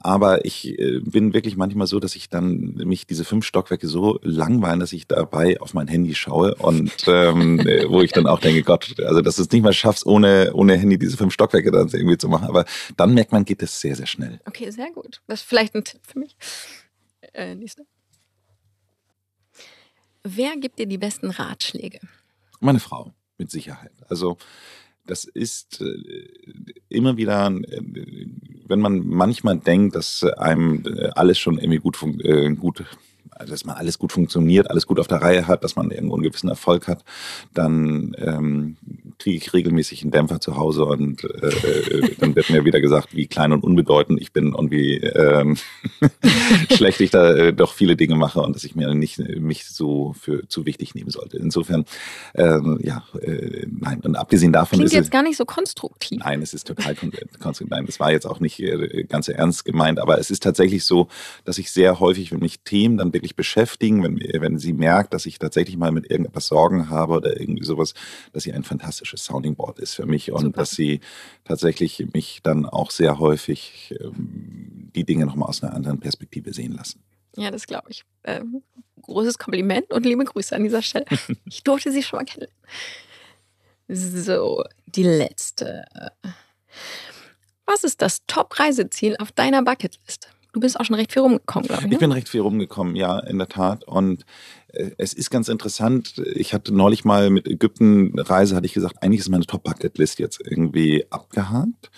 Aber 0.00 0.44
ich 0.44 0.78
äh, 0.78 1.00
bin 1.00 1.34
wirklich 1.34 1.56
manchmal 1.56 1.86
so, 1.86 1.98
dass 1.98 2.14
ich 2.14 2.28
dann 2.28 2.74
mich 2.76 3.06
diese 3.06 3.24
fünf 3.24 3.44
Stockwerke 3.44 3.88
so 3.88 4.20
langweilen, 4.22 4.80
dass 4.80 4.92
ich 4.92 5.06
dabei 5.06 5.60
auf 5.60 5.74
mein 5.74 5.88
Handy 5.88 6.14
schaue 6.14 6.54
und 6.54 6.92
ähm, 7.06 7.60
äh, 7.60 7.88
wo 7.88 8.00
ich 8.02 8.12
dann 8.12 8.26
auch 8.26 8.40
denke, 8.40 8.62
Gott, 8.62 8.94
also 9.00 9.20
dass 9.20 9.36
du 9.36 9.42
es 9.42 9.50
nicht 9.50 9.62
mal 9.62 9.72
schaffst, 9.72 10.06
ohne, 10.06 10.52
ohne 10.54 10.76
Handy 10.76 10.98
diese 10.98 11.16
fünf 11.16 11.34
Stockwerke 11.34 11.70
dann 11.70 11.88
irgendwie 11.88 12.16
zu 12.16 12.28
machen. 12.28 12.46
Aber 12.48 12.64
dann 12.96 13.14
merkt 13.14 13.32
man, 13.32 13.44
geht 13.44 13.62
es 13.62 13.80
sehr, 13.80 13.96
sehr 13.96 14.06
schnell. 14.06 14.40
Okay, 14.46 14.70
sehr 14.70 14.90
gut. 14.92 15.20
Das 15.26 15.40
ist 15.40 15.48
vielleicht 15.48 15.74
ein 15.74 15.84
Tipp 15.84 16.00
für 16.02 16.18
mich. 16.18 16.36
Äh, 17.34 17.54
nächste. 17.54 17.84
Wer 20.22 20.56
gibt 20.56 20.78
dir 20.78 20.86
die 20.86 20.98
besten 20.98 21.30
Ratschläge? 21.30 22.00
Meine 22.60 22.80
Frau, 22.80 23.12
mit 23.36 23.50
Sicherheit. 23.50 23.92
Also 24.08 24.36
das 25.08 25.24
ist 25.24 25.80
äh, 25.80 26.28
immer 26.88 27.16
wieder, 27.16 27.48
äh, 27.48 27.80
wenn 28.66 28.80
man 28.80 29.06
manchmal 29.06 29.58
denkt, 29.58 29.96
dass 29.96 30.22
einem 30.22 30.84
äh, 30.86 31.10
alles 31.14 31.38
schon 31.38 31.58
irgendwie 31.58 31.78
gut, 31.78 31.98
gut 32.58 32.84
also 33.32 33.52
dass 33.52 33.64
man 33.64 33.76
alles 33.76 33.98
gut 33.98 34.12
funktioniert, 34.12 34.70
alles 34.70 34.86
gut 34.86 34.98
auf 35.00 35.08
der 35.08 35.22
Reihe 35.22 35.46
hat, 35.46 35.64
dass 35.64 35.76
man 35.76 35.90
irgendwo 35.90 36.14
einen 36.14 36.24
gewissen 36.24 36.48
Erfolg 36.48 36.88
hat, 36.88 37.04
dann 37.54 38.14
ähm, 38.18 38.76
kriege 39.18 39.36
ich 39.36 39.52
regelmäßig 39.52 40.02
einen 40.02 40.10
Dämpfer 40.10 40.40
zu 40.40 40.56
Hause 40.56 40.84
und 40.84 41.24
äh, 41.24 41.48
äh, 41.48 42.14
dann 42.18 42.36
wird 42.36 42.50
mir 42.50 42.64
wieder 42.64 42.80
gesagt, 42.80 43.14
wie 43.14 43.26
klein 43.26 43.52
und 43.52 43.64
unbedeutend 43.64 44.20
ich 44.20 44.32
bin 44.32 44.54
und 44.54 44.70
wie 44.70 44.96
ähm, 44.96 45.56
schlecht 46.72 47.00
ich 47.00 47.10
da 47.10 47.32
äh, 47.32 47.52
doch 47.52 47.72
viele 47.72 47.96
Dinge 47.96 48.16
mache 48.16 48.40
und 48.40 48.54
dass 48.54 48.64
ich 48.64 48.74
mir 48.74 48.94
nicht 48.94 49.18
mich 49.18 49.66
so 49.66 50.14
für 50.18 50.46
zu 50.48 50.66
wichtig 50.66 50.94
nehmen 50.94 51.10
sollte. 51.10 51.38
Insofern, 51.38 51.84
ähm, 52.34 52.78
ja, 52.82 53.04
äh, 53.20 53.66
nein. 53.68 54.00
Und 54.00 54.16
abgesehen 54.16 54.52
davon 54.52 54.78
Klingt 54.78 54.92
ist 54.92 54.94
jetzt 54.94 55.10
gar 55.10 55.22
nicht 55.22 55.36
so 55.36 55.44
konstruktiv. 55.44 56.20
Nein, 56.20 56.42
es 56.42 56.54
ist 56.54 56.66
total 56.66 56.94
konstruktiv. 56.94 57.70
Nein, 57.70 57.86
das 57.86 58.00
war 58.00 58.12
jetzt 58.12 58.26
auch 58.26 58.40
nicht 58.40 58.60
äh, 58.60 59.04
ganz 59.04 59.28
ernst 59.28 59.64
gemeint, 59.64 59.98
aber 59.98 60.18
es 60.18 60.30
ist 60.30 60.42
tatsächlich 60.42 60.84
so, 60.84 61.08
dass 61.44 61.58
ich 61.58 61.70
sehr 61.70 62.00
häufig, 62.00 62.32
wenn 62.32 62.40
mich 62.40 62.60
Themen 62.60 62.96
dann 62.96 63.10
wirklich 63.18 63.36
beschäftigen, 63.36 64.02
wenn, 64.02 64.18
wenn 64.18 64.58
sie 64.58 64.72
merkt, 64.72 65.12
dass 65.12 65.26
ich 65.26 65.38
tatsächlich 65.38 65.76
mal 65.76 65.92
mit 65.92 66.10
irgendetwas 66.10 66.46
Sorgen 66.46 66.88
habe 66.88 67.14
oder 67.14 67.38
irgendwie 67.38 67.64
sowas, 67.64 67.94
dass 68.32 68.44
sie 68.44 68.52
ein 68.52 68.64
fantastisches 68.64 69.24
Sounding 69.24 69.56
Board 69.56 69.78
ist 69.80 69.94
für 69.94 70.06
mich 70.06 70.30
und 70.32 70.42
Super. 70.42 70.60
dass 70.60 70.70
sie 70.70 71.00
tatsächlich 71.44 72.06
mich 72.14 72.40
dann 72.42 72.64
auch 72.64 72.90
sehr 72.90 73.18
häufig 73.18 73.94
ähm, 74.00 74.90
die 74.94 75.04
Dinge 75.04 75.26
nochmal 75.26 75.48
aus 75.48 75.62
einer 75.62 75.74
anderen 75.74 75.98
Perspektive 75.98 76.52
sehen 76.52 76.72
lassen. 76.72 77.02
Ja, 77.36 77.50
das 77.50 77.66
glaube 77.66 77.90
ich. 77.90 78.04
Ähm, 78.24 78.62
großes 79.02 79.38
Kompliment 79.38 79.92
und 79.92 80.06
liebe 80.06 80.24
Grüße 80.24 80.54
an 80.54 80.62
dieser 80.62 80.82
Stelle. 80.82 81.06
Ich 81.44 81.64
durfte 81.64 81.90
sie 81.92 82.02
schon 82.02 82.18
mal 82.18 82.24
kennen. 82.24 82.48
So, 83.88 84.64
die 84.86 85.02
letzte. 85.02 85.84
Was 87.64 87.84
ist 87.84 88.02
das 88.02 88.24
Top-Reiseziel 88.26 89.16
auf 89.18 89.32
deiner 89.32 89.62
Bucketlist? 89.62 90.28
Du 90.52 90.60
bist 90.60 90.78
auch 90.80 90.84
schon 90.84 90.96
recht 90.96 91.12
viel 91.12 91.22
rumgekommen, 91.22 91.66
glaube 91.68 91.82
ich. 91.82 91.86
Ich 91.86 91.92
Ne? 91.92 91.98
bin 91.98 92.12
recht 92.12 92.28
viel 92.28 92.40
rumgekommen, 92.40 92.96
ja, 92.96 93.18
in 93.20 93.38
der 93.38 93.48
Tat. 93.48 93.84
Und 93.84 94.24
es 94.70 95.14
ist 95.14 95.30
ganz 95.30 95.48
interessant. 95.48 96.22
Ich 96.34 96.52
hatte 96.52 96.74
neulich 96.74 97.04
mal 97.04 97.30
mit 97.30 97.48
Ägypten 97.48 98.18
Reise, 98.18 98.54
hatte 98.54 98.66
ich 98.66 98.74
gesagt, 98.74 99.02
eigentlich 99.02 99.20
ist 99.20 99.30
meine 99.30 99.46
Top-Bucket-List 99.46 100.18
jetzt 100.18 100.40
irgendwie 100.44 101.06
abgehakt. 101.10 101.90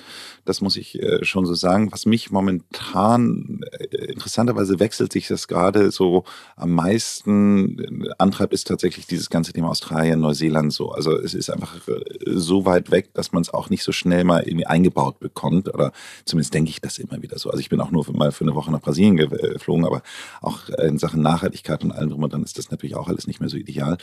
Das 0.44 0.60
muss 0.60 0.76
ich 0.76 1.00
äh, 1.02 1.24
schon 1.24 1.46
so 1.46 1.54
sagen. 1.54 1.90
Was 1.90 2.06
mich 2.06 2.30
momentan, 2.30 3.60
äh, 3.72 4.12
interessanterweise 4.12 4.78
wechselt 4.78 5.12
sich 5.12 5.26
das 5.26 5.48
gerade 5.48 5.90
so 5.90 6.24
am 6.56 6.70
meisten 6.70 8.06
antreibt, 8.18 8.54
ist 8.54 8.68
tatsächlich 8.68 9.06
dieses 9.06 9.30
ganze 9.30 9.52
Thema 9.52 9.70
Australien, 9.70 10.20
Neuseeland 10.20 10.72
so. 10.72 10.92
Also 10.92 11.16
es 11.16 11.34
ist 11.34 11.50
einfach 11.50 11.76
äh, 11.88 12.00
so 12.26 12.64
weit 12.66 12.92
weg, 12.92 13.12
dass 13.14 13.32
man 13.32 13.42
es 13.42 13.52
auch 13.52 13.68
nicht 13.68 13.82
so 13.82 13.90
schnell 13.90 14.22
mal 14.22 14.44
irgendwie 14.44 14.66
eingebaut 14.66 15.18
bekommt. 15.18 15.72
Oder 15.74 15.92
zumindest 16.24 16.54
denke 16.54 16.70
ich 16.70 16.80
das 16.80 16.98
immer 16.98 17.20
wieder 17.20 17.38
so. 17.38 17.50
Also 17.50 17.60
ich 17.60 17.68
bin 17.68 17.80
auch 17.80 17.90
nur 17.90 18.06
mal 18.12 18.30
für 18.30 18.44
eine 18.44 18.54
Woche 18.54 18.70
nach 18.70 18.80
Brasilien 18.80 19.16
geflogen, 19.16 19.84
aber 19.84 20.02
auch 20.40 20.68
in 20.68 20.98
Sachen 20.98 21.20
Nachhaltigkeit 21.20 21.82
und 21.82 21.90
allem 21.90 22.10
drum 22.10 22.22
und 22.22 22.32
dann 22.32 22.44
ist 22.44 22.58
das 22.58 22.59
natürlich 22.68 22.96
auch 22.96 23.08
alles 23.08 23.26
nicht 23.26 23.40
mehr 23.40 23.48
so 23.48 23.56
ideal. 23.56 23.96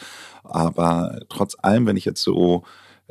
Aber 0.43 1.20
trotz 1.30 1.55
allem, 1.62 1.86
wenn 1.86 1.97
ich 1.97 2.05
jetzt 2.05 2.24
so 2.24 2.64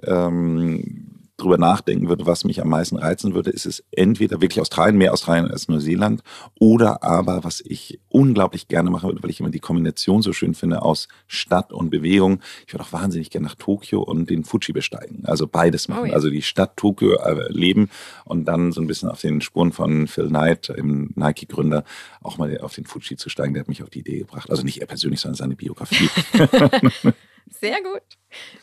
ähm, 0.02 1.25
drüber 1.36 1.58
nachdenken 1.58 2.08
würde, 2.08 2.26
was 2.26 2.44
mich 2.44 2.62
am 2.62 2.68
meisten 2.68 2.96
reizen 2.96 3.34
würde, 3.34 3.50
ist 3.50 3.66
es 3.66 3.84
entweder 3.90 4.40
wirklich 4.40 4.60
Australien, 4.60 4.96
mehr 4.96 5.12
Australien 5.12 5.50
als 5.50 5.68
Neuseeland, 5.68 6.22
oder 6.58 7.02
aber, 7.02 7.44
was 7.44 7.60
ich 7.60 8.00
unglaublich 8.08 8.68
gerne 8.68 8.90
machen 8.90 9.08
würde, 9.08 9.22
weil 9.22 9.30
ich 9.30 9.40
immer 9.40 9.50
die 9.50 9.60
Kombination 9.60 10.22
so 10.22 10.32
schön 10.32 10.54
finde 10.54 10.82
aus 10.82 11.08
Stadt 11.26 11.72
und 11.72 11.90
Bewegung. 11.90 12.40
Ich 12.66 12.72
würde 12.72 12.84
auch 12.84 12.92
wahnsinnig 12.92 13.30
gerne 13.30 13.46
nach 13.46 13.54
Tokio 13.54 14.02
und 14.02 14.30
den 14.30 14.44
Fuji 14.44 14.72
besteigen. 14.72 15.24
Also 15.26 15.46
beides 15.46 15.88
machen. 15.88 16.04
Oh 16.04 16.06
ja. 16.06 16.14
Also 16.14 16.30
die 16.30 16.42
Stadt 16.42 16.76
Tokio 16.76 17.16
äh, 17.16 17.52
leben 17.52 17.90
und 18.24 18.46
dann 18.46 18.72
so 18.72 18.80
ein 18.80 18.86
bisschen 18.86 19.10
auf 19.10 19.20
den 19.20 19.40
Spuren 19.40 19.72
von 19.72 20.06
Phil 20.06 20.28
Knight, 20.28 20.70
dem 20.70 21.12
Nike-Gründer, 21.16 21.84
auch 22.22 22.38
mal 22.38 22.58
auf 22.60 22.74
den 22.74 22.86
Fuji 22.86 23.16
zu 23.16 23.28
steigen. 23.28 23.52
Der 23.52 23.60
hat 23.60 23.68
mich 23.68 23.82
auf 23.82 23.90
die 23.90 24.00
Idee 24.00 24.18
gebracht. 24.20 24.50
Also 24.50 24.62
nicht 24.62 24.80
er 24.80 24.86
persönlich, 24.86 25.20
sondern 25.20 25.36
seine 25.36 25.56
Biografie. 25.56 26.08
Sehr 27.50 27.82
gut. 27.82 28.02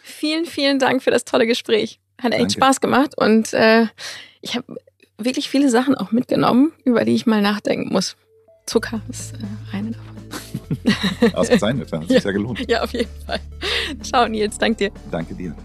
Vielen, 0.02 0.46
vielen 0.46 0.80
Dank 0.80 1.04
für 1.04 1.12
das 1.12 1.26
tolle 1.26 1.48
Gespräch. 1.48 2.00
Hat 2.24 2.32
echt 2.32 2.42
Danke. 2.42 2.54
Spaß 2.54 2.82
gemacht 2.82 3.18
und 3.18 3.54
äh, 3.54 3.88
ich 4.42 4.56
habe 4.56 4.76
wirklich 5.18 5.50
viele 5.50 5.70
Sachen 5.70 5.96
auch 5.96 6.12
mitgenommen, 6.12 6.72
über 6.86 7.06
die 7.06 7.14
ich 7.14 7.26
mal 7.26 7.42
nachdenken 7.42 7.92
muss. 7.92 8.16
Zucker 8.66 9.02
ist 9.10 9.34
äh, 9.34 9.76
eine 9.76 9.92
davon. 9.92 11.34
Ausgezeichnet, 11.34 11.92
hat 11.92 12.08
sich 12.08 12.24
ja 12.24 12.32
gelohnt. 12.32 12.70
Ja, 12.70 12.82
auf 12.82 12.94
jeden 12.94 13.12
Fall. 13.26 13.40
Ciao, 14.02 14.28
Nils. 14.28 14.58
Dank 14.58 14.78
dir. 14.78 14.92
Danke 15.12 15.36
dir. 15.36 15.56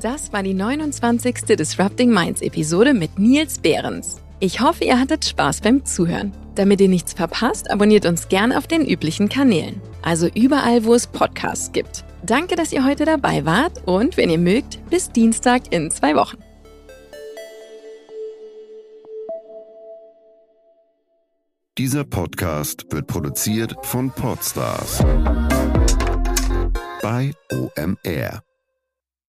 Das 0.00 0.32
war 0.32 0.42
die 0.42 0.54
29. 0.54 1.56
Disrupting 1.56 2.10
Minds 2.10 2.42
Episode 2.42 2.94
mit 2.94 3.18
Nils 3.18 3.58
Behrens. 3.58 4.16
Ich 4.40 4.60
hoffe, 4.60 4.84
ihr 4.84 4.98
hattet 4.98 5.24
Spaß 5.24 5.60
beim 5.60 5.84
Zuhören. 5.84 6.32
Damit 6.54 6.80
ihr 6.80 6.88
nichts 6.88 7.12
verpasst, 7.12 7.70
abonniert 7.70 8.06
uns 8.06 8.28
gerne 8.28 8.56
auf 8.58 8.66
den 8.66 8.86
üblichen 8.86 9.28
Kanälen. 9.28 9.80
Also 10.02 10.28
überall, 10.34 10.84
wo 10.84 10.94
es 10.94 11.06
Podcasts 11.06 11.72
gibt. 11.72 12.05
Danke, 12.26 12.56
dass 12.56 12.72
ihr 12.72 12.84
heute 12.84 13.04
dabei 13.04 13.44
wart 13.44 13.86
und 13.86 14.16
wenn 14.16 14.30
ihr 14.30 14.38
mögt, 14.38 14.84
bis 14.90 15.10
Dienstag 15.10 15.72
in 15.72 15.92
zwei 15.92 16.16
Wochen. 16.16 16.38
Dieser 21.78 22.04
Podcast 22.04 22.86
wird 22.90 23.06
produziert 23.06 23.76
von 23.82 24.10
Podstars 24.10 25.04
bei 27.02 27.32
OMR. 27.52 28.45